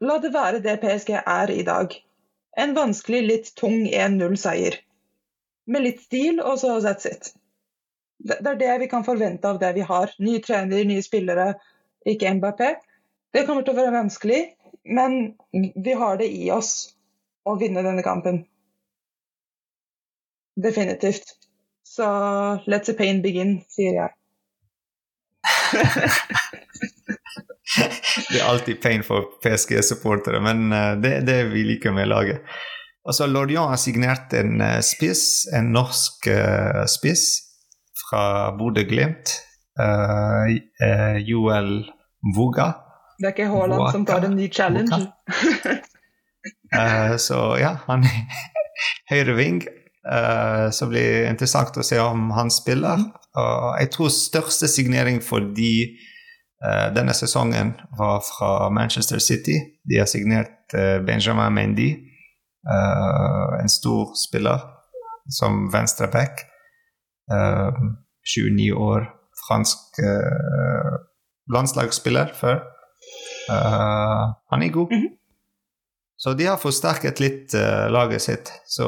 La 0.01 0.17
det 0.21 0.31
være 0.33 0.61
det 0.63 0.79
PSG 0.81 1.13
er 1.19 1.51
i 1.53 1.63
dag. 1.67 1.93
En 2.57 2.73
vanskelig, 2.75 3.21
litt 3.27 3.51
tung 3.59 3.85
1-0-seier. 3.87 4.77
Med 5.71 5.85
litt 5.85 6.01
stil, 6.03 6.41
og 6.41 6.59
så 6.59 6.79
that's 6.83 7.07
it. 7.07 7.33
Det 8.21 8.45
er 8.45 8.59
det 8.59 8.79
vi 8.83 8.87
kan 8.89 9.05
forvente 9.05 9.49
av 9.49 9.59
det 9.61 9.73
vi 9.77 9.85
har. 9.87 10.13
Nye 10.19 10.41
trenere, 10.43 10.83
nye 10.85 11.03
spillere, 11.05 11.53
ikke 12.05 12.33
Mbappé. 12.37 12.73
Det 13.33 13.45
kommer 13.47 13.63
til 13.65 13.73
å 13.73 13.79
være 13.79 13.95
vanskelig, 13.95 14.41
men 14.83 15.35
vi 15.53 15.93
har 15.97 16.17
det 16.19 16.27
i 16.29 16.49
oss 16.51 16.91
å 17.47 17.55
vinne 17.57 17.83
denne 17.85 18.03
kampen. 18.05 18.43
Definitivt. 20.61 21.37
Så 21.87 22.07
let 22.67 22.85
the 22.85 22.93
pain 22.93 23.21
begin, 23.23 23.61
sier 23.71 23.97
jeg. 23.97 24.11
det 27.77 28.41
er 28.41 28.47
alltid 28.47 28.81
pain 28.83 29.03
for 29.03 29.37
PSG-supportere, 29.43 30.41
men 30.43 30.71
uh, 30.73 30.93
det 31.01 31.13
er 31.19 31.25
det 31.27 31.39
vi 31.53 31.63
liker 31.67 31.93
med 31.95 32.09
laget. 32.11 32.43
Altså, 33.07 33.27
Lorient 33.27 33.71
har 33.71 33.79
signert 33.81 34.33
en 34.37 34.59
uh, 34.61 34.79
spiss, 34.85 35.47
en 35.55 35.71
norsk 35.75 36.27
uh, 36.31 36.83
spiss 36.91 37.25
fra 38.07 38.51
Bodø-Glimt. 38.57 39.37
Joel 41.25 41.69
Vuga. 42.35 42.65
Det 43.17 43.29
er 43.29 43.31
ikke 43.33 43.47
Haaland 43.49 43.85
som 43.95 44.03
tar 44.05 44.27
en 44.27 44.35
ny 44.35 44.49
challenge? 44.51 44.99
så 47.25 47.39
ja, 47.57 47.71
han 47.87 48.03
er 48.05 48.43
høyre 49.13 49.37
ving. 49.39 49.61
så 50.75 50.89
blir 50.91 51.07
det 51.07 51.31
interessant 51.31 51.79
å 51.79 51.87
se 51.87 51.97
om 52.03 52.29
han 52.35 52.51
spiller. 52.53 52.99
Mhm. 52.99 53.09
Og 53.41 53.79
jeg 53.79 53.91
tror 53.95 54.13
største 54.13 54.67
signering 54.69 55.23
for 55.23 55.49
de 55.55 55.71
Uh, 55.87 56.10
denne 56.95 57.13
sesongen 57.13 57.73
var 57.97 58.19
fra 58.21 58.69
Manchester 58.69 59.19
City. 59.19 59.57
De 59.83 59.97
har 59.97 60.05
signert 60.05 60.73
uh, 60.77 61.05
Benjamin 61.05 61.53
Mendy, 61.53 61.95
uh, 62.69 63.61
en 63.61 63.69
stor 63.69 64.13
spiller, 64.27 64.59
som 65.29 65.71
venstreback. 65.71 66.47
29 67.31 68.73
år, 68.75 69.05
fransk 69.47 69.99
landslagsspiller 71.53 72.33
før. 72.35 72.59
han 74.49 74.63
er 74.63 74.69
god. 74.69 74.91
-hmm. 74.91 75.17
Så 76.17 76.33
de 76.33 76.45
har 76.45 76.57
forsterket 76.57 77.19
litt 77.19 77.53
laget 77.89 78.21
sitt. 78.21 78.51
Så 78.65 78.83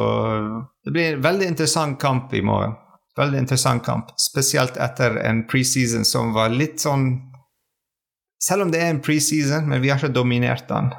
det 0.86 0.91
blir 0.91 1.13
en 1.13 1.21
veldig 1.21 1.47
interessant 1.47 2.01
kamp 2.01 2.34
i 2.34 2.41
morgen. 2.41 2.74
Veldig 3.17 3.39
interessant 3.39 3.86
kamp, 3.86 4.05
spesielt 4.19 4.78
etter 4.78 5.17
en 5.17 5.47
preseason 5.47 6.05
som 6.05 6.34
var 6.34 6.49
litt 6.49 6.82
sånn 6.82 7.33
selv 8.44 8.66
om 8.66 8.72
det 8.74 8.82
er 8.84 8.91
en 8.91 9.02
preseason, 9.04 9.68
men 9.70 9.82
vi 9.84 9.91
har 9.91 10.02
ikke 10.02 10.16
dominert 10.16 10.68
den. 10.68 10.91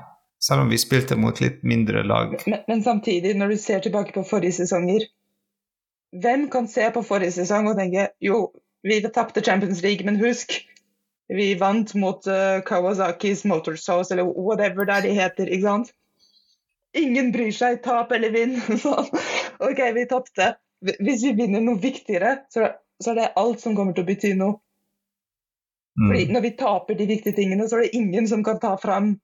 Selv 0.45 0.65
om 0.65 0.71
vi 0.73 0.79
spilte 0.81 1.17
mot 1.17 1.41
litt 1.41 1.63
mindre 1.65 2.03
lag. 2.05 2.37
Men, 2.47 2.61
men, 2.69 2.83
samtidig, 2.85 3.35
når 3.37 3.55
du 3.55 3.59
ser 3.61 3.85
tilbake 3.85 4.13
på 4.17 4.27
forrige 4.29 4.61
sesonger 4.61 5.07
Hvem 6.15 6.45
kan 6.51 6.69
se 6.71 6.85
på 6.95 7.03
forrige 7.03 7.35
sesong 7.35 7.67
og 7.67 7.79
tenke 7.81 8.05
jo, 8.23 8.53
vi 8.87 9.01
tapte 9.03 9.43
Champions 9.43 9.81
League, 9.83 10.07
men 10.07 10.21
husk, 10.21 10.53
vi 11.33 11.55
vant 11.59 11.95
mot 11.99 12.27
uh, 12.31 12.61
Kawasakis 12.67 13.43
Motorsauce, 13.45 14.15
eller 14.15 14.29
whatever 14.29 14.87
det 14.87 14.95
er 14.95 15.07
de 15.09 15.15
heter. 15.17 15.51
ikke 15.51 15.67
sant? 15.67 15.91
Ingen 16.95 17.33
bryr 17.35 17.51
seg, 17.51 17.81
tap 17.83 18.13
eller 18.15 18.31
vinn. 18.31 18.55
Sånn. 18.85 19.11
OK, 19.65 19.81
vi 19.97 20.07
tapte. 20.11 20.53
Hvis 21.01 21.25
vi 21.25 21.33
vinner 21.39 21.65
noe 21.65 21.81
viktigere, 21.83 22.37
så, 22.53 22.71
er 23.11 23.19
det 23.19 23.33
alt 23.41 23.65
som 23.65 23.75
kommer 23.75 23.97
til 23.97 24.05
å 24.05 24.11
bety 24.13 24.35
noe. 24.39 24.61
Fordi 25.95 26.25
mm. 26.27 26.33
Når 26.35 26.41
vi 26.41 26.57
taper 26.59 26.97
de 26.99 27.07
viktige 27.07 27.37
tingene, 27.37 27.69
så 27.69 27.77
er 27.77 27.87
det 27.87 27.99
ingen 27.99 28.29
som 28.29 28.43
kan 28.45 28.59
ta 28.63 28.75
fram 28.83 29.15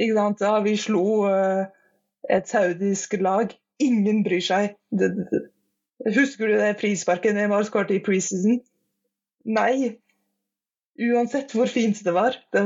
ikke 0.00 0.14
sant? 0.16 0.40
Ja, 0.40 0.58
vi 0.64 0.76
slo 0.80 1.04
uh, 1.28 1.66
et 2.30 2.48
saudisk 2.48 3.14
lag. 3.20 3.52
Ingen 3.82 4.24
bryr 4.24 4.42
seg. 4.42 4.78
Det, 4.90 5.10
det, 5.30 5.42
husker 6.16 6.48
du 6.48 6.56
det 6.58 6.72
frisparket 6.80 7.36
Neymar 7.36 7.66
skåret 7.68 7.92
i 7.94 8.00
preseason? 8.02 8.58
Nei. 9.44 9.94
Uansett 11.04 11.52
hvor 11.54 11.70
fint 11.70 12.00
det 12.06 12.14
var. 12.14 12.38
Det, 12.54 12.64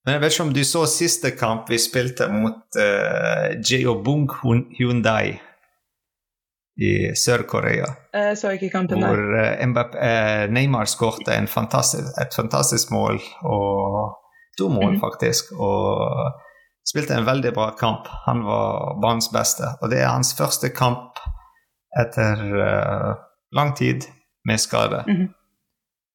men 0.00 0.16
jeg 0.16 0.20
vet 0.22 0.32
ikke 0.32 0.44
om 0.48 0.54
du 0.56 0.62
så 0.64 0.86
siste 0.88 1.30
kamp 1.36 1.68
vi 1.70 1.78
spilte 1.78 2.26
mot 2.32 2.80
uh, 2.80 3.52
Jeobung 3.60 4.26
Hyundai 4.78 5.36
i 6.80 6.92
Sør-Korea. 7.16 7.88
Så 8.36 8.54
ikke 8.56 8.70
kampen 8.72 9.02
der. 9.02 9.12
Hvor 9.12 9.66
Mbapp 9.68 9.96
eh, 10.00 10.44
Neymar 10.48 10.88
fantastisk, 11.48 12.08
et 12.20 12.34
fantastisk 12.36 12.90
mål, 12.90 13.20
og 13.44 14.16
to 14.58 14.68
mål, 14.68 14.94
mm. 14.94 15.00
faktisk. 15.00 15.52
Og 15.52 16.32
spilte 16.88 17.14
en 17.14 17.26
veldig 17.26 17.52
bra 17.54 17.70
kamp. 17.78 18.08
Han 18.26 18.44
var 18.44 19.00
banens 19.02 19.30
beste. 19.32 19.74
Og 19.82 19.90
det 19.90 20.00
er 20.00 20.14
hans 20.14 20.32
første 20.38 20.72
kamp 20.74 21.20
etter 22.00 22.42
uh, 22.54 23.12
lang 23.56 23.74
tid 23.76 24.06
med 24.48 24.60
skade. 24.62 25.04
Mm. 25.08 25.28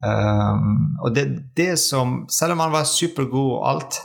Um, 0.06 0.98
og 1.04 1.16
det, 1.16 1.24
det 1.58 1.80
som 1.80 2.26
Selv 2.30 2.52
om 2.54 2.60
han 2.60 2.74
var 2.74 2.84
supergod 2.84 3.52
og 3.56 3.70
alt, 3.70 4.00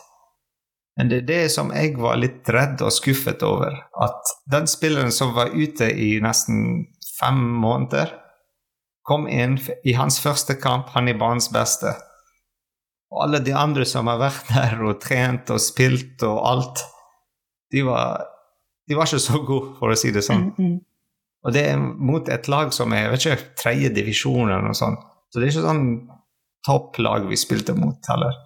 Men 1.01 1.09
det 1.09 1.23
er 1.23 1.29
det 1.31 1.45
som 1.49 1.71
jeg 1.73 1.95
var 1.97 2.19
litt 2.21 2.49
redd 2.53 2.83
og 2.85 2.93
skuffet 2.93 3.41
over. 3.47 3.73
At 4.05 4.35
den 4.53 4.67
spilleren 4.69 5.15
som 5.17 5.31
var 5.33 5.55
ute 5.55 5.87
i 5.89 6.19
nesten 6.21 6.91
fem 7.17 7.39
måneder, 7.63 8.13
kom 9.09 9.25
inn 9.25 9.57
i 9.89 9.95
hans 9.97 10.19
første 10.21 10.59
kamp, 10.61 10.91
han 10.93 11.09
i 11.09 11.17
banens 11.17 11.49
beste. 11.55 11.95
Og 13.09 13.23
alle 13.25 13.41
de 13.47 13.55
andre 13.57 13.87
som 13.89 14.13
har 14.13 14.21
vært 14.21 14.51
der 14.53 14.85
og 14.85 15.01
trent 15.01 15.49
og 15.55 15.63
spilt 15.65 16.21
og 16.29 16.43
alt, 16.51 16.85
de 17.73 17.87
var, 17.89 18.27
de 18.85 19.01
var 19.01 19.09
ikke 19.09 19.25
så 19.25 19.41
gode, 19.41 19.73
for 19.81 19.95
å 19.95 19.97
si 19.97 20.13
det 20.13 20.27
sånn. 20.27 20.51
Mm, 20.53 20.69
mm. 20.69 20.79
Og 21.49 21.57
det 21.57 21.65
er 21.71 21.81
mot 21.81 22.29
et 22.29 22.53
lag 22.53 22.77
som 22.77 22.93
er 22.93 23.07
jeg 23.07 23.15
vet 23.15 23.25
ikke, 23.31 23.51
tredje 23.63 23.95
divisjon 23.97 24.51
eller 24.51 24.69
noe 24.69 24.77
sånt. 24.77 25.01
Så 25.33 25.41
det 25.41 25.49
er 25.49 25.55
ikke 25.55 25.65
sånn 25.65 25.87
topplag 26.69 27.25
vi 27.33 27.41
spilte 27.41 27.73
mot 27.73 28.13
heller. 28.13 28.37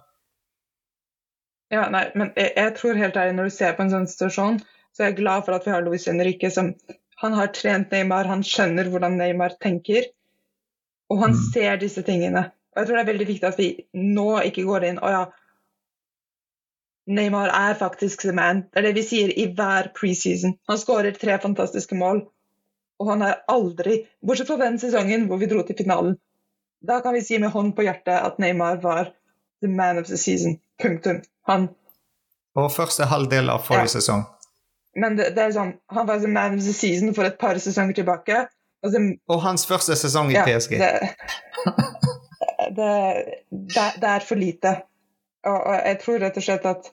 Ja, 1.73 1.87
nei, 1.89 2.03
men 2.13 2.31
jeg, 2.37 2.51
jeg, 2.55 2.73
tror 2.77 2.99
helt 2.99 3.17
ærlig, 3.17 3.35
når 3.37 3.49
du 3.49 3.55
ser 3.55 3.73
på 3.77 3.85
en 3.85 3.93
sånn 3.93 4.09
situasjon, 4.09 4.59
så 4.93 5.03
er 5.03 5.09
jeg 5.11 5.19
glad 5.21 5.45
for 5.47 5.57
at 5.57 5.65
vi 5.65 5.73
har 5.73 5.85
Luis 5.85 6.05
Henrique 6.09 6.51
som 6.53 6.75
Han 7.23 7.31
har 7.31 7.47
trent 7.55 7.93
Neymar, 7.95 8.27
han 8.27 8.41
skjønner 8.43 8.89
hvordan 8.91 9.13
Neymar 9.15 9.53
tenker, 9.63 10.03
og 11.07 11.21
han 11.21 11.31
mm. 11.31 11.43
ser 11.53 11.77
disse 11.79 12.03
tingene. 12.03 12.49
Og 12.73 12.81
jeg 12.81 12.89
tror 12.89 12.97
det 12.97 13.03
er 13.05 13.09
veldig 13.13 13.27
viktig 13.29 13.47
at 13.47 13.59
vi 13.61 13.69
nå 13.95 14.25
ikke 14.49 14.65
går 14.67 14.85
inn 14.89 14.99
og 14.99 15.13
ja, 15.13 15.21
Neymar 17.05 17.53
er 17.53 17.77
faktisk 17.79 18.21
the 18.21 18.33
man. 18.35 18.65
Det 18.73 18.81
er 18.81 18.87
det 18.87 18.95
vi 18.97 19.05
sier 19.05 19.31
i 19.31 19.45
hver 19.53 19.91
preseason. 19.95 20.57
Han 20.67 20.79
skårer 20.81 21.15
tre 21.15 21.37
fantastiske 21.39 21.95
mål, 21.95 22.23
og 22.99 23.11
han 23.11 23.21
er 23.21 23.43
aldri 23.51 23.99
Bortsett 24.25 24.49
fra 24.49 24.57
den 24.63 24.79
sesongen 24.81 25.27
hvor 25.29 25.37
vi 25.37 25.49
dro 25.51 25.61
til 25.63 25.77
finalen. 25.77 26.17
Da 26.81 26.99
kan 27.05 27.13
vi 27.13 27.21
si 27.25 27.37
med 27.39 27.53
hånd 27.53 27.75
på 27.77 27.85
hjertet 27.85 28.17
at 28.17 28.41
Neymar 28.41 28.81
var 28.81 29.13
the 29.61 29.69
man 29.69 30.01
of 30.01 30.09
the 30.09 30.17
season. 30.17 30.57
Punktum. 30.81 31.21
Han 31.49 31.69
Og 32.55 32.71
første 32.71 33.07
halvdel 33.11 33.51
av 33.51 33.63
forrige 33.67 33.89
ja. 33.89 33.93
sesong. 33.97 34.25
Men 34.95 35.17
det, 35.19 35.33
det, 35.35 35.43
er 35.43 35.55
sånn, 35.55 35.73
han 35.91 36.07
var 36.07 36.23
man 36.27 36.55
of 36.55 36.63
the 36.63 36.73
season 36.73 37.11
for 37.15 37.27
et 37.27 37.37
par 37.39 37.59
sesonger 37.59 37.97
tilbake. 37.97 38.45
Og, 38.85 38.93
så, 38.93 39.01
og 39.31 39.41
hans 39.43 39.65
første 39.67 39.97
sesong 39.99 40.31
i 40.31 40.37
ja, 40.39 40.45
PSG. 40.47 40.77
Det, 42.75 42.91
det, 43.51 43.83
det, 44.01 44.07
er 44.09 44.23
for 44.25 44.35
lite. 44.35 44.71
Og, 45.45 45.55
og, 45.55 45.75
jeg 45.85 45.97
tror 46.01 46.17
rett 46.19 46.39
og 46.39 46.43
slett 46.43 46.65
at 46.67 46.87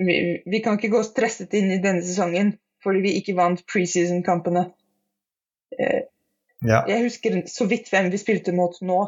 vi, 0.00 0.14
vi 0.48 0.60
kan 0.64 0.78
ikke 0.78 0.90
gå 0.94 1.02
stresset 1.06 1.54
inn 1.54 1.68
i 1.70 1.78
denne 1.82 2.02
sesongen 2.02 2.54
fordi 2.82 3.02
vi 3.04 3.12
ikke 3.20 3.36
vant 3.36 3.60
preseason-kampene. 3.68 4.64
Eh, 5.76 6.00
ja. 6.66 6.80
Jeg 6.88 7.04
husker 7.04 7.36
så 7.52 7.68
vidt 7.70 7.92
hvem 7.92 8.08
vi 8.10 8.20
spilte 8.20 8.56
mot 8.56 8.74
nå. 8.80 8.98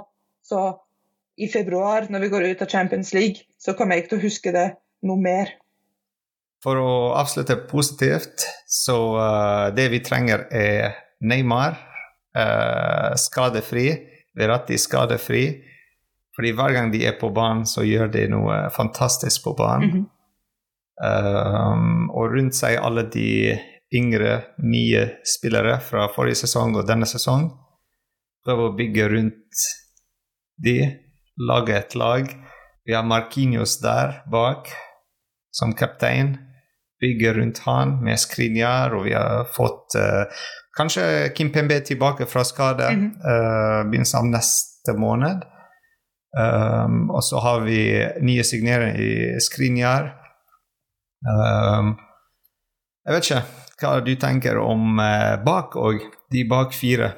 Så 0.45 0.61
i 1.37 1.49
februar, 1.49 2.07
når 2.11 2.20
vi 2.20 2.28
går 2.28 2.47
ut 2.53 2.62
av 2.62 2.68
Champions 2.68 3.12
League, 3.16 3.47
så 3.59 3.74
kommer 3.76 3.97
jeg 3.97 4.05
ikke 4.05 4.14
til 4.14 4.20
å 4.20 4.26
huske 4.26 4.53
det 4.55 4.66
noe 5.09 5.20
mer. 5.20 5.55
For 6.62 6.78
å 6.78 6.93
avslutte 7.18 7.57
positivt, 7.70 8.45
så 8.70 8.97
uh, 9.16 9.66
det 9.74 9.89
vi 9.91 10.03
trenger, 10.05 10.47
er 10.55 10.95
Neymar 11.26 11.74
uh, 12.39 13.12
skadefri. 13.18 13.89
Verratti 14.39 14.78
skadefri. 14.78 15.45
Fordi 16.37 16.53
hver 16.57 16.76
gang 16.76 16.93
de 16.93 17.03
er 17.09 17.18
på 17.20 17.33
banen, 17.35 17.66
så 17.68 17.85
gjør 17.85 18.12
de 18.12 18.28
noe 18.33 18.62
fantastisk 18.72 19.45
på 19.45 19.57
banen. 19.59 19.91
Mm 19.91 19.99
-hmm. 19.99 21.72
um, 21.72 22.11
og 22.11 22.33
rundt 22.37 22.55
seg 22.55 22.78
alle 22.78 23.03
de 23.03 23.59
yngre, 23.93 24.43
nye 24.59 25.09
spillere 25.24 25.80
fra 25.80 26.09
forrige 26.14 26.35
sesong 26.35 26.76
og 26.76 26.89
denne 26.89 27.07
sesong. 27.07 27.51
Prøve 28.45 28.68
å 28.68 28.76
bygge 28.76 29.09
rundt 29.09 29.66
de 30.57 30.76
lage 31.37 31.76
et 31.76 31.95
lag. 31.95 32.28
Vi 32.85 32.95
har 32.95 33.03
Markinios 33.03 33.80
der 33.80 34.22
bak 34.30 34.68
som 35.51 35.74
kaptein. 35.74 36.39
Bygger 37.01 37.35
rundt 37.35 37.59
han 37.59 37.97
med 38.05 38.18
Skrinjar, 38.18 38.95
og 38.95 39.05
vi 39.05 39.14
har 39.14 39.45
fått 39.51 39.97
uh, 39.99 40.45
kanskje 40.76 41.33
Kim 41.35 41.51
Pembe 41.53 41.80
tilbake 41.80 42.26
fra 42.26 42.45
skade 42.45 42.89
mm 42.89 43.01
-hmm. 43.01 43.16
uh, 43.26 43.91
begynnelsen 43.91 44.18
av 44.18 44.26
neste 44.26 44.93
måned. 44.99 45.43
Um, 46.33 47.11
og 47.11 47.24
så 47.24 47.39
har 47.39 47.61
vi 47.61 48.09
nye 48.20 48.45
signeringer 48.45 49.01
i 49.01 49.41
Skrinjar. 49.41 50.14
Um, 51.28 51.99
jeg 53.05 53.14
vet 53.14 53.30
ikke 53.30 53.43
hva 53.83 54.01
du 54.01 54.14
tenker 54.16 54.59
om 54.59 54.99
uh, 54.99 55.45
bak 55.45 55.76
og 55.76 56.01
de 56.33 56.45
bak 56.49 56.72
fire. 56.72 57.12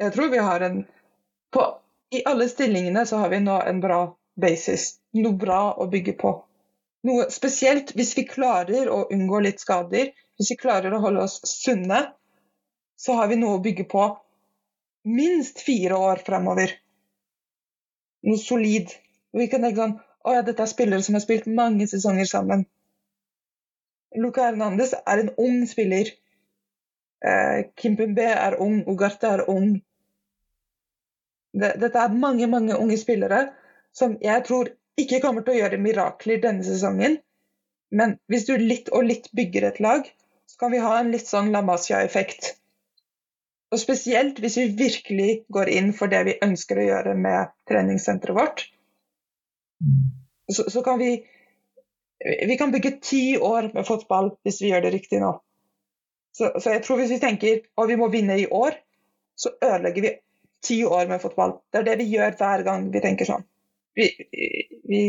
Jeg 0.00 0.12
tror 0.12 0.30
vi 0.32 0.38
har 0.38 0.60
en 0.60 0.86
på 1.52 1.66
i 2.10 2.22
alle 2.24 2.48
stillingene 2.48 3.06
så 3.06 3.16
har 3.16 3.28
vi 3.32 3.40
nå 3.40 3.60
en 3.62 3.80
bra 3.80 4.00
basis. 4.40 4.96
Noe 5.16 5.34
bra 5.38 5.60
å 5.74 5.88
bygge 5.90 6.14
på. 6.20 6.32
Noe 7.06 7.28
spesielt 7.30 7.92
hvis 7.96 8.14
vi 8.18 8.26
klarer 8.28 8.90
å 8.90 9.06
unngå 9.14 9.40
litt 9.46 9.62
skader, 9.62 10.12
hvis 10.36 10.52
vi 10.52 10.58
klarer 10.60 10.94
å 10.94 11.02
holde 11.02 11.24
oss 11.26 11.40
sunne, 11.48 12.02
så 12.96 13.18
har 13.18 13.28
vi 13.30 13.38
noe 13.40 13.58
å 13.58 13.62
bygge 13.62 13.86
på 13.90 14.06
minst 15.06 15.60
fire 15.62 15.98
år 15.98 16.22
fremover. 16.26 16.72
Noe 18.26 18.40
solid. 18.42 18.90
Vi 19.36 19.48
kan 19.52 19.62
tenke 19.62 19.82
sånn 19.82 19.98
Å 20.26 20.32
ja, 20.34 20.40
dette 20.42 20.64
er 20.64 20.66
spillere 20.66 21.04
som 21.06 21.14
har 21.14 21.22
spilt 21.22 21.44
mange 21.46 21.84
sesonger 21.86 22.26
sammen. 22.26 22.64
Luca 24.18 24.48
Hernandez 24.48 24.90
er 24.98 25.20
en 25.22 25.28
ung 25.38 25.60
spiller. 25.70 26.08
Eh, 27.22 27.68
Kimpembe 27.78 28.24
er 28.32 28.56
ung, 28.58 28.80
Ugarte 28.90 29.30
er 29.30 29.44
ung. 29.52 29.76
Dette 31.54 32.02
er 32.02 32.16
mange, 32.16 32.48
mange 32.50 32.76
unge 32.76 32.98
spillere 33.00 33.46
som 33.96 34.18
jeg 34.20 34.44
tror 34.48 34.70
ikke 35.00 35.20
kommer 35.24 35.44
til 35.44 35.54
å 35.54 35.60
gjøre 35.60 35.80
mirakler 35.80 36.40
denne 36.42 36.64
sesongen. 36.66 37.18
Men 37.94 38.16
hvis 38.32 38.46
du 38.48 38.56
litt 38.58 38.90
og 38.92 39.06
litt 39.08 39.28
bygger 39.36 39.68
et 39.68 39.80
lag, 39.80 40.08
så 40.46 40.58
kan 40.60 40.72
vi 40.74 40.82
ha 40.82 40.96
en 40.98 41.12
litt 41.14 41.28
sånn 41.28 41.52
La 41.54 41.62
Masia-effekt. 41.64 42.54
Og 43.74 43.80
spesielt 43.82 44.38
hvis 44.42 44.58
vi 44.60 44.66
virkelig 44.78 45.30
går 45.52 45.70
inn 45.74 45.92
for 45.96 46.10
det 46.12 46.22
vi 46.28 46.36
ønsker 46.44 46.80
å 46.80 46.86
gjøre 46.86 47.14
med 47.18 47.52
treningssenteret 47.68 48.36
vårt. 48.36 48.66
Så, 50.48 50.68
så, 50.70 50.82
kan 50.82 50.98
vi 50.98 51.26
Vi 52.46 52.56
kan 52.56 52.70
bygge 52.72 52.98
ti 53.02 53.36
år 53.36 53.72
med 53.74 53.84
fotball 53.86 54.30
hvis 54.46 54.62
vi 54.62 54.70
gjør 54.70 54.86
det 54.86 54.92
riktig 54.94 55.20
nå. 55.20 55.34
Så, 56.36 56.52
så 56.60 56.72
jeg 56.72 56.84
tror 56.84 57.00
hvis 57.00 57.12
vi 57.12 57.20
tenker 57.20 57.58
at 57.60 57.90
vi 57.90 57.98
må 58.00 58.08
vinne 58.12 58.38
i 58.40 58.46
år, 58.46 58.78
så 59.36 59.52
ødelegger 59.60 60.02
vi 60.02 60.12
ti 60.64 60.80
år 60.84 61.08
med 61.10 61.20
fotball. 61.22 61.58
Det 61.72 61.82
er 61.82 61.88
det 61.90 61.98
vi 62.02 62.10
gjør 62.14 62.36
hver 62.38 62.64
gang 62.66 62.88
vi 62.94 63.02
tenker 63.04 63.28
sånn. 63.28 63.44
Vi, 63.96 64.10
vi 64.88 65.02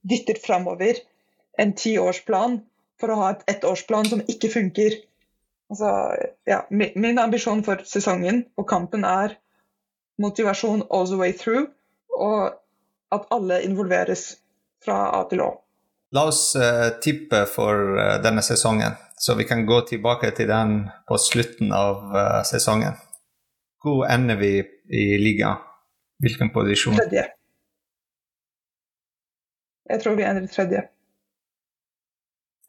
dytter 0.00 0.38
framover 0.40 1.00
en 1.60 1.74
tiårsplan 1.76 2.60
for 3.00 3.12
å 3.12 3.20
ha 3.20 3.30
et 3.34 3.46
ettårsplan 3.54 4.08
som 4.12 4.22
ikke 4.28 4.52
funker. 4.52 4.96
Altså, 5.70 5.90
ja, 6.48 6.64
min 6.70 7.20
ambisjon 7.22 7.62
for 7.66 7.82
sesongen 7.86 8.44
og 8.58 8.66
kampen 8.70 9.04
er 9.06 9.36
motivasjon 10.20 10.84
all 10.90 11.06
the 11.08 11.18
way 11.20 11.32
through, 11.32 11.70
og 12.16 12.56
at 13.14 13.28
alle 13.32 13.62
involveres 13.64 14.34
fra 14.84 15.10
A 15.16 15.24
til 15.30 15.44
Å. 15.44 15.50
La 16.16 16.26
oss 16.26 16.56
uh, 16.58 16.90
tippe 17.02 17.44
for 17.48 17.94
uh, 17.96 18.16
denne 18.22 18.42
sesongen, 18.42 18.96
så 19.16 19.36
vi 19.38 19.46
kan 19.46 19.62
gå 19.66 19.80
tilbake 19.88 20.32
til 20.36 20.50
den 20.50 20.82
på 21.08 21.18
slutten 21.22 21.70
av 21.76 22.02
uh, 22.10 22.40
sesongen. 22.46 22.98
Hvor 23.82 24.04
ender 24.14 24.36
vi 24.36 24.52
i 25.00 25.02
ligaen? 25.24 25.56
Hvilken 26.20 26.50
posisjon? 26.54 26.94
Tredje. 26.94 27.24
Jeg 29.90 30.02
tror 30.02 30.14
vi 30.14 30.22
ender 30.22 30.42
i 30.42 30.46
tredje. 30.46 30.80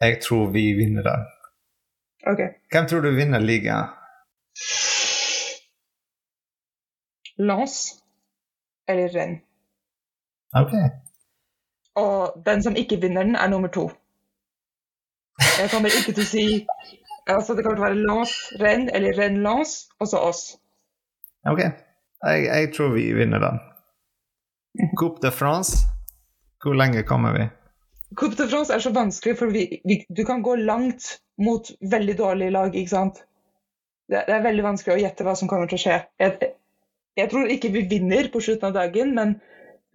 Jeg 0.01 0.21
tror 0.23 0.51
vi 0.51 0.63
vinner 0.73 1.03
den. 1.09 1.25
Ok. 2.31 2.39
Hvem 2.71 2.87
tror 2.87 3.01
du 3.01 3.11
vinner 3.15 3.39
ligaen? 3.39 3.87
Lance 7.37 8.01
eller 8.87 9.09
renn. 9.15 9.35
Ok. 10.61 10.73
Og 11.95 12.43
den 12.45 12.63
som 12.63 12.75
ikke 12.75 13.01
vinner 13.01 13.23
den, 13.23 13.35
er 13.35 13.47
nummer 13.47 13.67
to. 13.67 13.91
Jeg 15.59 15.69
kommer 15.71 15.89
ikke 15.89 16.13
til 16.13 16.23
å 16.23 16.31
si 16.35 16.45
altså 17.27 17.53
Det 17.53 17.63
kommer 17.63 17.77
til 17.77 17.83
å 17.83 17.87
være 17.87 18.05
Lance, 18.07 18.35
renn 18.63 18.89
eller 18.95 19.17
renn 19.19 19.41
Lance, 19.43 19.87
og 19.99 20.07
så 20.07 20.17
oss. 20.17 20.43
Ok. 21.49 21.61
Jeg, 21.61 22.45
jeg, 22.45 22.69
tror 22.75 22.93
vi 22.93 23.07
vinner 23.17 23.41
den. 23.41 23.57
Coupe 24.99 25.21
de 25.23 25.31
France, 25.33 25.87
hvor 26.63 26.77
lenge 26.77 27.03
kommer 27.03 27.33
vi? 27.37 27.47
Coupe 28.15 28.37
de 28.37 28.47
France 28.47 28.73
er 28.73 28.83
så 28.83 28.91
vanskelig, 28.93 29.37
for 29.39 29.53
vi, 29.53 29.81
vi, 29.87 30.03
du 30.09 30.23
kan 30.25 30.43
gå 30.45 30.55
langt 30.55 31.17
mot 31.41 31.71
veldig 31.91 32.17
dårlige 32.17 32.53
lag. 32.53 32.75
ikke 32.75 32.93
sant? 32.93 33.23
Det, 34.11 34.23
det, 34.27 34.35
er 34.35 34.45
veldig 34.45 34.67
vanskelig 34.67 34.95
å 34.95 35.01
gjette 35.01 35.25
hva 35.25 35.35
som 35.39 35.49
kommer 35.49 35.71
til 35.71 35.79
å 35.79 35.83
skje. 35.85 35.97
Jeg, 36.21 36.51
jeg, 37.17 37.31
tror 37.31 37.49
ikke 37.49 37.73
vi 37.73 37.87
vinner 37.89 38.29
på 38.33 38.43
slutten 38.43 38.69
av 38.69 38.77
dagen, 38.77 39.15
men 39.17 39.37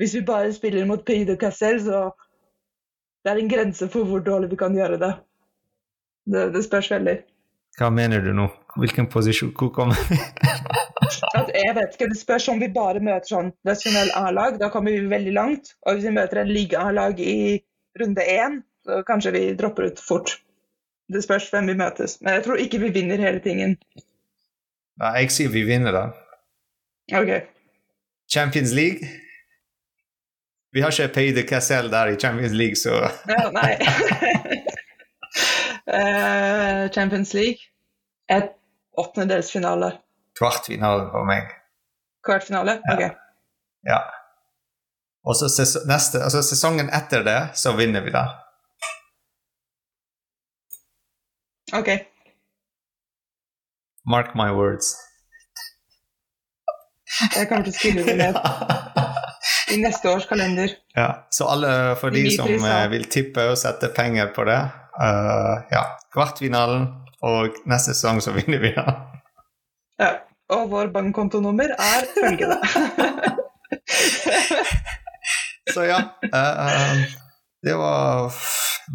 hvis 0.01 0.16
vi 0.18 0.26
bare 0.26 0.53
spiller 0.57 0.88
mot 0.88 1.05
Pays 1.07 1.28
de 1.28 1.38
Cassel, 1.40 1.78
så 1.84 2.09
det 3.24 3.32
er 3.32 3.42
en 3.42 3.51
grense 3.51 3.88
for 3.92 4.09
hvor 4.09 4.24
dårlig 4.24 4.51
vi 4.51 4.61
kan 4.61 4.74
gjøre 4.76 4.99
det. 5.03 5.14
Det, 6.26 6.49
det 6.57 6.66
spørs 6.66 6.90
veldig. 6.90 7.20
Hva 7.78 7.92
mener 7.92 8.24
du 8.24 8.32
nå? 8.34 8.49
Hvilken 8.77 9.09
posisjon? 9.09 9.53
Hvor 9.57 9.70
kommer 9.74 9.97
vi? 10.09 10.18
jeg 11.55 11.74
vet 11.77 11.95
ikke, 11.95 12.09
Det 12.12 12.18
spørs 12.18 12.49
om 12.53 12.61
vi 12.61 12.68
bare 12.72 13.01
møter 13.01 13.29
sånn 13.31 13.53
nasjonell 13.66 14.11
A-lag. 14.18 14.59
Da 14.61 14.68
kommer 14.72 14.93
vi 14.93 15.07
veldig 15.11 15.33
langt. 15.37 15.74
Og 15.87 15.97
hvis 15.97 16.09
vi 16.09 16.14
møter 16.16 16.43
en 16.43 16.53
liga-A-lag 16.53 17.20
i 17.20 17.37
runde 18.01 18.22
én, 18.22 18.62
Så 18.87 19.01
kanskje 19.03 19.33
vi 19.35 19.41
dropper 19.59 19.89
ut 19.89 19.99
fort. 19.99 20.37
Det 21.11 21.18
spørs 21.24 21.49
hvem 21.51 21.66
vi 21.66 21.74
møtes. 21.74 22.20
Men 22.22 22.37
jeg 22.37 22.45
tror 22.45 22.61
ikke 22.62 22.79
vi 22.79 22.91
vinner 22.95 23.18
hele 23.18 23.41
tingen. 23.43 23.72
Nei, 25.03 25.11
jeg 25.24 25.33
sier 25.35 25.51
vi 25.51 25.64
vinner, 25.66 25.91
da. 25.93 26.05
OK. 27.18 27.33
Champions 28.31 28.72
League 28.74 29.07
Vi 30.74 30.81
har 30.83 30.91
ikke 30.91 31.12
Pay 31.14 31.35
de 31.37 31.45
Cassel 31.47 31.91
der 31.91 32.11
i 32.11 32.16
Champions 32.18 32.53
League, 32.53 32.77
så 32.77 33.11
Ja, 33.31 33.51
nei. 33.55 33.74
Eh, 35.87 36.91
Champions 36.91 37.33
League. 37.35 37.68
Et 38.29 38.51
åttendedelsfinale. 38.97 39.92
kvartfinale 40.38 41.11
for 41.12 41.24
meg. 41.28 41.53
Kvartfinale? 42.26 42.80
Ja. 42.84 42.94
OK. 42.94 43.16
Ja. 43.88 44.01
Og 45.26 45.36
så 45.36 45.49
ses 45.51 45.76
neste, 45.88 46.22
altså 46.22 46.42
sesongen 46.42 46.90
etter 46.94 47.24
det, 47.26 47.38
så 47.59 47.72
vinner 47.76 48.05
vi 48.05 48.12
da. 48.14 48.26
OK. 51.74 51.88
Mark 54.07 54.34
my 54.38 54.53
words. 54.55 54.94
Jeg 57.34 57.49
kommer 57.49 57.66
til 57.66 57.72
å 57.72 57.78
skrive 57.78 58.05
det 58.07 58.16
ned 58.20 58.36
i 59.74 59.78
neste 59.82 60.11
års 60.12 60.28
kalender. 60.30 60.76
Ja, 60.94 61.26
så 61.30 61.49
alle 61.51 61.70
for 61.99 62.14
de 62.14 62.28
som 62.34 62.51
eh, 62.51 62.84
vil 62.92 63.09
tippe 63.11 63.49
og 63.51 63.59
sette 63.59 63.90
penger 63.94 64.30
på 64.36 64.44
det 64.47 64.59
uh, 65.01 65.55
Ja, 65.72 65.82
kvartfinalen, 66.14 66.86
og 67.22 67.56
neste 67.66 67.94
sesong 67.94 68.20
så 68.20 68.32
vinner 68.36 68.58
vi, 68.62 68.72
da. 68.76 68.86
Ja. 70.00 70.10
Og 70.52 70.68
vår 70.70 70.92
bankkontonummer 70.94 71.72
er 71.74 72.04
følgende. 72.14 72.60
Så 75.74 75.82
ja. 75.88 75.96
Uh, 76.22 77.02
det 77.66 77.74
var 77.74 78.32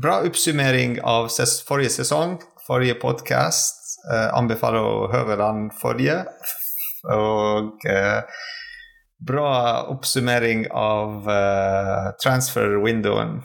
bra 0.01 0.22
oppsummering 0.24 0.99
av 1.03 1.28
ses 1.34 1.57
forrige 1.67 1.91
sesong, 1.99 2.38
forrige 2.67 2.95
podkast. 3.01 3.78
anbefaler 4.34 4.82
å 4.82 5.09
høre 5.11 5.36
den 5.38 5.67
forrige. 5.78 6.24
Og 7.13 7.84
uh, 7.86 8.24
bra 9.22 9.51
oppsummering 9.93 10.63
av 10.74 11.28
uh, 11.30 12.07
transfer-windowen 12.24 13.41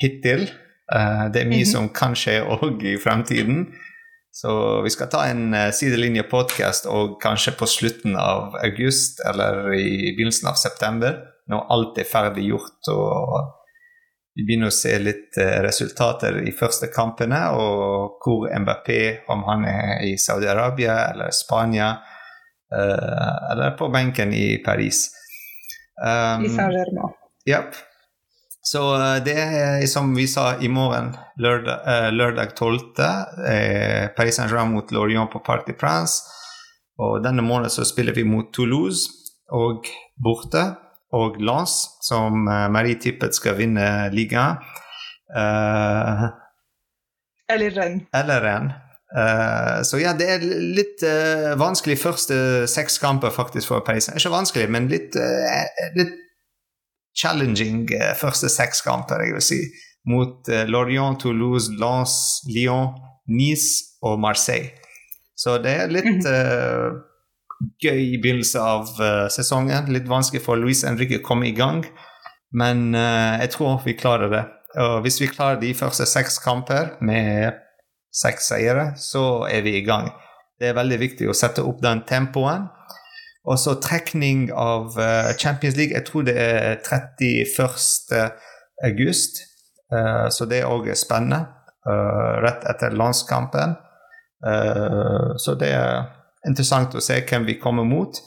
hittil. 0.00 0.46
Uh, 0.94 1.26
det 1.34 1.42
er 1.42 1.50
mye 1.50 1.66
Mhm. 1.66 1.72
som 1.74 1.88
kan 1.92 2.14
skje 2.16 2.38
òg 2.46 2.82
i 2.86 2.96
fremtiden. 3.02 3.66
Så 4.32 4.80
vi 4.84 4.90
skal 4.90 5.10
ta 5.12 5.26
en 5.28 5.50
uh, 5.52 5.68
sidelinje-podkast 5.76 6.88
og 6.88 7.18
kanskje 7.20 7.52
på 7.58 7.68
slutten 7.68 8.16
av 8.16 8.56
august 8.62 9.20
eller 9.28 9.74
i 9.76 10.14
begynnelsen 10.16 10.48
av 10.48 10.56
september, 10.60 11.18
når 11.52 11.66
alt 11.74 12.00
er 12.00 12.08
ferdig 12.08 12.46
gjort 12.48 12.92
og 12.94 13.58
vi 14.34 14.46
begynner 14.46 14.70
å 14.70 14.74
se 14.74 14.94
litt 15.00 15.36
eh, 15.40 15.58
resultater 15.64 16.38
i 16.48 16.54
første 16.56 16.88
kampene, 16.92 17.40
og 17.52 18.22
hvor 18.24 18.48
MBP, 18.48 18.88
om 19.32 19.44
han 19.48 19.66
er 19.68 20.06
i 20.08 20.14
Saudi-Arabia 20.20 20.94
eller 21.10 21.34
Spania, 21.36 21.90
eh, 22.72 23.34
eller 23.52 23.76
på 23.76 23.90
benken 23.92 24.32
i 24.32 24.56
Paris. 24.64 25.04
Um, 26.00 26.46
I 26.46 26.52
Saint-Germain. 26.54 27.12
Japp. 27.48 27.76
Så 28.62 28.82
eh, 28.94 29.16
det 29.26 29.34
er 29.34 29.86
som 29.90 30.12
vi 30.14 30.28
sa 30.30 30.52
i 30.62 30.70
morgen, 30.70 31.12
lørdag, 31.42 31.82
eh, 31.88 32.10
lørdag 32.14 32.54
12., 32.54 32.78
eh, 33.48 34.06
Paris 34.16 34.38
Saint-Germain 34.38 34.76
mot 34.76 34.94
Lorient 34.94 35.32
på 35.32 35.42
Parc 35.42 35.66
de 35.66 35.74
France. 35.78 36.22
Og 37.02 37.18
denne 37.24 37.42
måneden 37.42 37.74
så 37.74 37.86
spiller 37.88 38.14
vi 38.14 38.24
mot 38.28 38.52
Toulouse 38.54 39.10
og 39.50 39.88
borte, 40.22 40.62
og 41.12 41.40
Lens, 41.42 41.74
som 42.06 42.46
eh, 42.46 42.68
Marie 42.72 43.00
tippet 43.02 43.34
skal 43.36 43.58
vinne 43.58 43.88
ligaen. 44.14 44.62
Eh, 45.34 46.24
Eller 47.52 47.76
renn. 47.76 48.00
eller 48.14 48.40
renn. 48.46 48.72
Uh, 49.12 49.82
så 49.84 49.98
ja, 50.00 50.14
det 50.16 50.24
er 50.24 50.44
litt 50.72 51.02
uh, 51.04 51.52
vanskelig 51.60 51.98
første 52.00 52.36
seks 52.70 52.96
kamper 53.02 53.32
faktisk 53.34 53.68
for 53.68 53.84
Paris. 53.84 54.08
Ikke 54.08 54.32
vanskelig, 54.32 54.70
men 54.72 54.88
litt, 54.88 55.18
uh, 55.20 55.90
litt 55.98 56.14
challenging 57.18 57.86
eh, 57.94 58.12
første 58.18 58.50
seks 58.52 58.82
kamper, 58.86 59.24
jeg 59.26 59.36
vil 59.36 59.44
si. 59.44 59.60
Mot 60.10 60.48
eh, 60.50 60.64
Lorient, 60.70 61.20
Toulouse, 61.20 61.72
Lens, 61.78 62.42
Lyon, 62.50 62.94
Nice 63.30 63.98
og 64.02 64.20
Marseille. 64.20 64.72
Så 65.38 65.56
det 65.62 65.72
er 65.74 65.90
litt 65.90 66.26
uh, 66.28 66.92
gøy 67.82 68.18
begynnelse 68.22 68.60
av 68.62 68.90
uh, 69.00 69.26
sesongen. 69.32 69.88
Litt 69.90 70.10
vanskelig 70.10 70.42
for 70.44 70.60
Luis 70.60 70.84
Henrique 70.86 71.18
å 71.18 71.24
komme 71.24 71.48
i 71.48 71.54
gang, 71.56 71.80
men 72.54 72.92
uh, 72.94 73.40
jeg 73.40 73.54
tror 73.56 73.80
vi 73.86 73.96
klarer 73.98 74.30
det. 74.30 74.42
Og 74.82 75.02
hvis 75.04 75.18
vi 75.22 75.30
klarer 75.30 75.60
de 75.60 75.72
første 75.76 76.06
seks 76.08 76.38
kamper 76.42 76.94
med 77.04 77.58
seks 78.12 78.52
seire, 78.52 78.92
så 79.00 79.44
er 79.48 79.64
vi 79.66 79.76
i 79.78 79.86
gang. 79.86 80.10
Det 80.60 80.70
er 80.70 80.78
veldig 80.78 81.00
viktig 81.00 81.28
å 81.28 81.36
sette 81.36 81.64
opp 81.66 81.82
den 81.82 82.04
tempoen. 82.08 82.68
Og 83.42 83.58
så 83.58 83.74
trekning 83.82 84.50
av 84.54 84.94
eh, 85.02 85.32
Champions 85.38 85.76
League, 85.76 85.94
jeg 85.96 86.06
tror 86.06 86.22
det 86.28 86.36
er 86.38 86.76
31. 86.78 88.30
august. 88.86 89.42
Eh, 89.92 90.28
så 90.30 90.46
det 90.46 90.62
òg 90.68 90.86
er 90.92 90.98
spennende. 90.98 91.46
eh, 91.86 92.34
rett 92.44 92.62
etter 92.70 92.94
landskampen. 92.94 93.74
Eh, 94.46 95.32
så 95.36 95.54
det 95.58 95.72
er 95.74 96.04
interessant 96.46 96.94
å 96.94 97.02
se 97.02 97.18
hvem 97.26 97.48
vi 97.48 97.58
kommer 97.58 97.86
mot. 97.86 98.20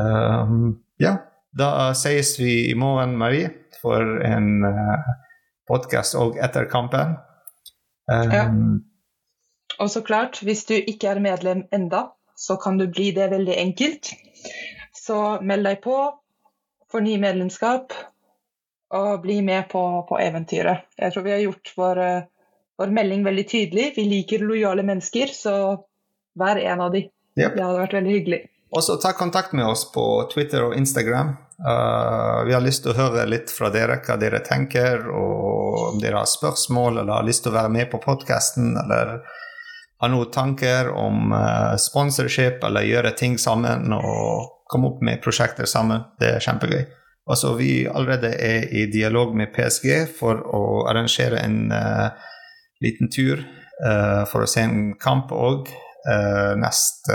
Eh, 0.00 0.56
ja, 0.98 1.14
da 1.54 1.92
ses 1.94 2.34
vi 2.40 2.56
i 2.72 2.74
morgen, 2.74 3.14
Marie, 3.18 3.52
for 3.82 4.02
en 4.26 4.66
podkast 5.68 6.18
òg 6.18 6.40
etter 6.42 6.66
kampen. 6.70 7.14
Ja. 8.10 8.48
Og 9.78 9.90
så 9.90 10.02
klart, 10.02 10.42
hvis 10.42 10.64
du 10.66 10.74
ikke 10.74 11.14
er 11.14 11.22
medlem 11.22 11.64
enda, 11.72 12.08
så 12.44 12.56
kan 12.60 12.78
du 12.78 12.86
bli 12.88 13.10
det 13.16 13.30
veldig 13.32 13.56
enkelt. 13.56 14.10
Så 14.92 15.16
meld 15.40 15.64
deg 15.64 15.80
på, 15.84 15.96
forny 16.92 17.16
medlemskap, 17.20 17.94
og 18.94 19.22
bli 19.24 19.40
med 19.42 19.68
på, 19.72 19.82
på 20.08 20.18
eventyret. 20.20 20.84
Jeg 21.00 21.14
tror 21.14 21.24
vi 21.24 21.32
har 21.32 21.42
gjort 21.42 21.72
vår, 21.76 22.00
vår 22.78 22.92
melding 22.98 23.24
veldig 23.24 23.44
tydelig. 23.48 23.92
Vi 23.96 24.04
liker 24.10 24.44
lojale 24.44 24.84
mennesker, 24.86 25.32
så 25.32 25.54
vær 26.38 26.60
en 26.60 26.84
av 26.84 26.92
de. 26.92 27.06
Yep. 27.34 27.56
Det 27.56 27.64
hadde 27.64 27.80
vært 27.80 27.96
veldig 27.96 28.12
hyggelig. 28.18 28.40
Også 28.74 28.98
ta 29.02 29.14
kontakt 29.16 29.52
med 29.54 29.66
oss 29.66 29.86
på 29.94 30.04
Twitter 30.34 30.66
og 30.66 30.76
Instagram. 30.76 31.32
Uh, 31.64 32.44
vi 32.46 32.54
har 32.54 32.62
lyst 32.62 32.82
til 32.84 32.92
å 32.92 32.98
høre 32.98 33.24
litt 33.30 33.52
fra 33.54 33.70
dere 33.74 34.00
hva 34.02 34.18
dere 34.20 34.42
tenker, 34.44 35.06
og 35.08 35.94
om 35.94 36.02
dere 36.02 36.20
har 36.20 36.30
spørsmål 36.30 37.00
eller 37.00 37.16
har 37.16 37.26
lyst 37.26 37.46
til 37.46 37.54
å 37.54 37.58
være 37.58 37.72
med 37.74 37.90
på 37.92 38.02
podkasten, 38.02 38.74
eller 38.84 39.16
har 40.04 40.12
noen 40.12 40.32
tanker 40.32 40.90
om 40.92 41.32
uh, 41.32 41.74
sponsorship 41.80 42.64
eller 42.66 42.86
gjøre 42.86 43.14
ting 43.18 43.38
sammen 43.40 43.92
og 43.96 44.50
komme 44.70 44.92
opp 44.92 45.02
med 45.04 45.22
prosjekter 45.24 45.68
sammen. 45.68 46.04
Det 46.20 46.36
er 46.36 46.44
kjempegøy. 46.44 46.84
Altså, 47.30 47.54
vi 47.56 47.86
allerede 47.88 48.34
er 48.36 48.68
i 48.68 48.84
dialog 48.92 49.32
med 49.36 49.52
PSG 49.54 50.04
for 50.18 50.42
å 50.44 50.84
arrangere 50.90 51.40
en 51.40 51.72
uh, 51.72 52.12
liten 52.84 53.08
tur 53.12 53.40
uh, 53.40 54.24
for 54.28 54.44
å 54.44 54.50
se 54.50 54.66
en 54.66 54.92
kamp 55.00 55.32
òg 55.32 55.72
neste, 56.60 57.14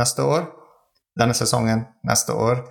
neste 0.00 0.24
år. 0.24 0.46
Denne 1.20 1.34
sesongen, 1.36 1.82
neste 2.08 2.32
år. 2.32 2.62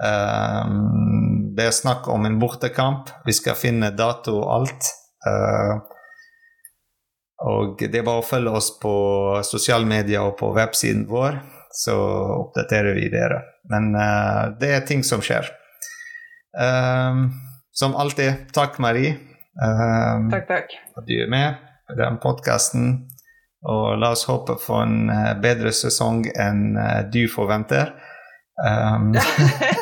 Um, 0.00 1.52
det 1.52 1.66
er 1.68 1.76
snakk 1.76 2.08
om 2.08 2.24
en 2.24 2.38
bortekamp. 2.40 3.12
Vi 3.28 3.34
skal 3.36 3.58
finne 3.58 3.92
dato 3.92 4.38
og 4.40 4.48
alt. 4.54 4.88
Uh, 5.28 5.84
og 7.42 7.80
det 7.82 7.98
er 7.98 8.06
bare 8.06 8.22
å 8.22 8.26
følge 8.26 8.54
oss 8.54 8.70
på 8.80 8.94
sosiale 9.46 9.88
medier 9.88 10.22
og 10.22 10.36
på 10.38 10.52
websiden 10.54 11.06
vår, 11.10 11.40
så 11.74 11.96
oppdaterer 12.38 12.94
vi 12.94 13.08
dere. 13.10 13.40
Men 13.70 13.90
uh, 13.98 14.54
det 14.60 14.70
er 14.76 14.86
ting 14.86 15.02
som 15.06 15.22
skjer. 15.24 15.48
Um, 16.54 17.32
som 17.74 17.96
alltid, 17.98 18.46
takk, 18.54 18.78
Marie. 18.78 19.16
Um, 19.58 20.30
Takk, 20.30 20.46
takk. 20.48 20.76
at 20.98 21.06
du 21.06 21.16
er 21.18 21.30
med 21.30 21.58
på 21.88 21.96
den 21.98 22.20
podkasten. 22.22 22.94
Og 23.64 23.98
la 23.98 24.12
oss 24.12 24.26
håpe 24.28 24.58
på 24.60 24.76
en 24.76 25.08
eh, 25.08 25.30
bedre 25.40 25.70
sesong 25.72 26.26
enn 26.36 26.76
eh, 26.76 26.98
du 27.08 27.22
forventer. 27.32 27.94
Um, 28.60 29.14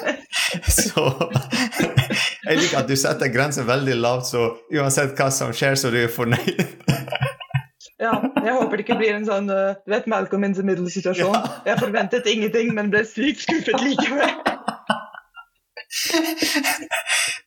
så 0.70 1.08
Jeg 2.46 2.58
liker 2.60 2.78
at 2.82 2.88
du 2.90 2.94
setter 2.98 3.32
grensen 3.32 3.66
veldig 3.66 3.96
lavt, 3.98 4.28
så 4.30 4.44
uansett 4.74 5.18
hva 5.18 5.28
som 5.34 5.50
skjer, 5.56 5.74
så 5.78 5.90
du 5.90 5.98
er 6.04 6.12
fornøyd. 6.12 6.62
Ja, 8.02 8.16
jeg 8.42 8.54
håper 8.56 8.78
det 8.78 8.84
ikke 8.86 8.98
blir 8.98 9.14
en 9.14 9.26
sånn 9.28 9.50
uh, 9.52 9.76
du 9.86 9.92
vet 9.94 10.08
Malcolm 10.10 10.42
in 10.48 10.56
the 10.56 10.64
Middle-situasjon. 10.66 11.36
Jeg 11.68 11.78
forventet 11.78 12.26
ingenting, 12.30 12.72
men 12.74 12.90
ble 12.90 13.04
sykt 13.06 13.44
skuffet 13.44 13.78
likevel. 13.84 14.32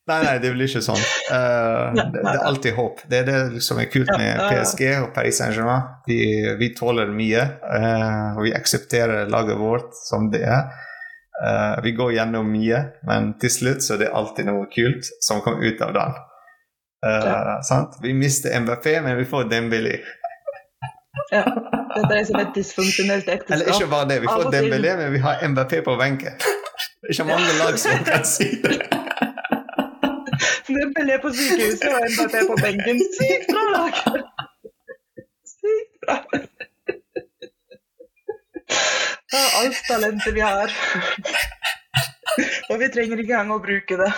Nei, 0.06 0.20
nei, 0.22 0.36
det 0.38 0.52
blir 0.54 0.70
ikke 0.70 0.84
sånn. 0.86 1.02
Eh, 1.34 1.96
det, 1.98 2.04
det 2.14 2.34
er 2.36 2.44
alltid 2.46 2.76
håp. 2.78 3.00
Det 3.10 3.24
er 3.24 3.26
det 3.26 3.62
som 3.66 3.80
er 3.82 3.88
kult 3.90 4.12
med. 4.14 4.38
PSG 4.52 4.84
og 5.00 5.08
Paris 5.16 5.40
Saint-Germain. 5.42 5.88
Vi, 6.06 6.20
vi 6.60 6.70
tåler 6.78 7.10
mye, 7.10 7.42
uh, 7.66 8.38
og 8.38 8.44
vi 8.46 8.54
aksepterer 8.54 9.32
laget 9.34 9.58
vårt 9.58 9.98
som 9.98 10.30
det 10.34 10.44
er. 10.46 10.70
Uh, 11.42 11.82
vi 11.84 11.96
går 11.98 12.14
gjennom 12.20 12.54
mye, 12.54 12.84
men 13.10 13.34
til 13.42 13.52
slutt 13.52 13.82
så 13.86 13.96
er 13.98 14.06
det 14.06 14.14
alltid 14.14 14.52
noe 14.52 14.70
kult 14.72 15.10
som 15.26 15.42
kommer 15.46 15.66
ut 15.66 15.82
av 15.82 15.96
den. 15.98 16.22
Uh? 17.06 17.98
Vi 18.06 18.14
mister 18.18 18.54
MBP, 18.62 19.00
men 19.02 19.18
vi 19.18 19.26
får 19.30 19.50
Dembélé. 19.50 19.98
Ja. 21.32 21.44
Dette 21.96 22.14
er 22.20 22.26
som 22.28 22.40
et 22.42 22.52
dysfunksjonelt 22.56 23.30
ekteskap. 23.32 23.56
Eller 23.56 23.72
ikke 23.74 23.90
bare 23.92 24.08
det, 24.10 24.18
vi 24.22 24.28
får. 24.30 24.50
Dembélé, 24.56 24.96
men 25.00 25.14
vi 25.14 25.22
har 25.24 25.42
MBP 25.48 25.74
på 25.86 25.96
benken. 26.00 26.38
Det 26.40 27.10
er 27.10 27.16
ikke 27.16 27.28
mange 27.30 27.54
lag 27.60 27.80
som 27.80 28.04
kan 28.08 28.26
si 28.28 28.50
det. 28.64 28.78
Dembélé 30.68 31.20
på 31.24 31.32
sykehuset 31.38 31.88
og 31.92 32.00
MVP 32.16 32.36
på 32.50 32.58
benken. 32.64 33.04
Sykt 33.20 33.48
bra 33.52 33.64
lag! 33.76 34.02
Sykt 35.56 35.94
bra. 36.04 36.18
Det 39.36 39.40
er 39.42 39.56
alt 39.62 39.80
talentet 39.88 40.36
vi 40.36 40.44
har. 40.44 40.74
Og 42.70 42.80
vi 42.82 42.90
trenger 42.92 43.22
ikke 43.22 43.34
engang 43.36 43.56
å 43.56 43.62
bruke 43.64 43.98
det. 44.02 44.12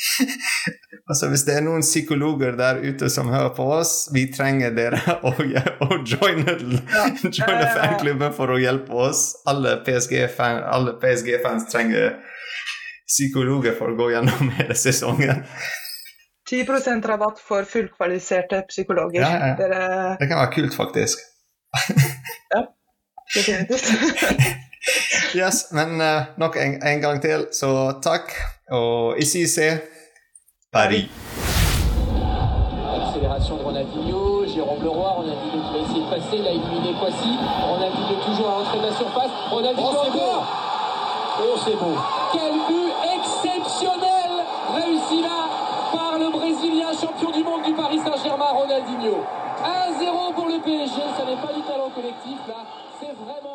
Altså, 1.10 1.26
hvis 1.32 1.42
det 1.42 1.56
er 1.58 1.64
noen 1.66 1.82
psykologer 1.82 2.54
der 2.58 2.78
ute 2.84 3.08
som 3.10 3.28
hører 3.32 3.50
på 3.56 3.64
oss, 3.80 4.06
vi 4.14 4.28
trenger 4.30 4.70
dere 4.76 5.00
å, 5.26 5.32
å 5.34 5.98
joine, 6.06 6.54
joine 6.60 7.64
Ja. 7.64 7.72
fanklubben 7.74 8.32
for 8.36 8.52
å 8.54 8.58
hjelpe 8.62 8.94
oss. 9.08 9.24
Alle 9.50 9.76
PSG-fans 9.86 10.94
PSG-fans 11.02 11.66
trenger 11.72 12.14
psykologer 13.10 13.74
for 13.74 13.90
å 13.90 13.98
gå 13.98 14.10
gjennom 14.14 14.52
hele 14.60 14.76
sesongen. 14.78 15.42
10% 16.50 17.06
rabatt 17.10 17.42
for 17.42 17.66
fullkvalifiserte 17.68 18.62
psykologer. 18.70 19.22
Ja, 19.26 19.50
ja. 19.50 19.56
Dere 19.58 19.82
Det 20.20 20.30
kan 20.30 20.38
være 20.44 20.54
kult, 20.54 20.74
faktisk. 20.78 21.18
ja, 22.54 22.64
definitivt. 23.34 23.90
Yes, 25.34 25.66
men 25.72 26.00
eh, 26.00 26.22
nok 26.40 26.56
en, 26.56 26.78
en 26.82 27.00
gang 27.00 27.20
til, 27.22 27.46
så 27.52 27.92
takk. 28.02 28.32
Og 28.70 29.18
ici 29.18 29.46
c'est 29.48 29.82
Paris. 30.72 31.08
Accélération 32.96 33.56
de 33.56 33.62
Ronaldinho, 33.64 34.46
Jérôme 34.46 34.82
Leroy, 34.82 35.10
Ronaldinho 35.20 35.58
qui 35.66 35.72
va 35.72 35.78
essayer 35.84 36.04
de 36.04 36.10
passer, 36.10 36.36
il 36.38 36.46
a 36.46 36.50
éliminé 36.50 36.94
Kwasi, 37.00 37.32
Ronaldinho 37.68 38.14
toujours 38.24 38.48
à 38.50 38.54
l'entrée 38.58 38.78
de 38.78 38.86
la 38.86 38.92
surface, 38.92 39.30
Ronaldinho 39.50 39.88
Oh, 39.90 39.96
c'est 40.04 40.10
encore 40.10 40.46
Oh 41.42 41.56
c'est 41.64 41.76
beau 41.82 41.96
Quel 42.32 42.54
but 42.68 42.90
exceptionnel 43.16 44.32
réussi 44.78 45.22
là 45.22 45.40
par 45.92 46.12
le 46.18 46.30
Brésilien 46.30 46.92
champion 46.92 47.30
du 47.32 47.42
monde 47.42 47.62
du 47.64 47.74
Paris 47.74 47.98
Saint-Germain, 48.04 48.50
Ronaldinho 48.54 49.24
1-0 49.60 50.34
pour 50.34 50.46
le 50.46 50.58
PSG, 50.62 50.96
ça 51.18 51.24
n'est 51.26 51.40
pas 51.44 51.52
du 51.52 51.62
talent 51.62 51.90
collectif 51.94 52.38
là, 52.48 52.62
c'est 53.00 53.12
vraiment 53.12 53.49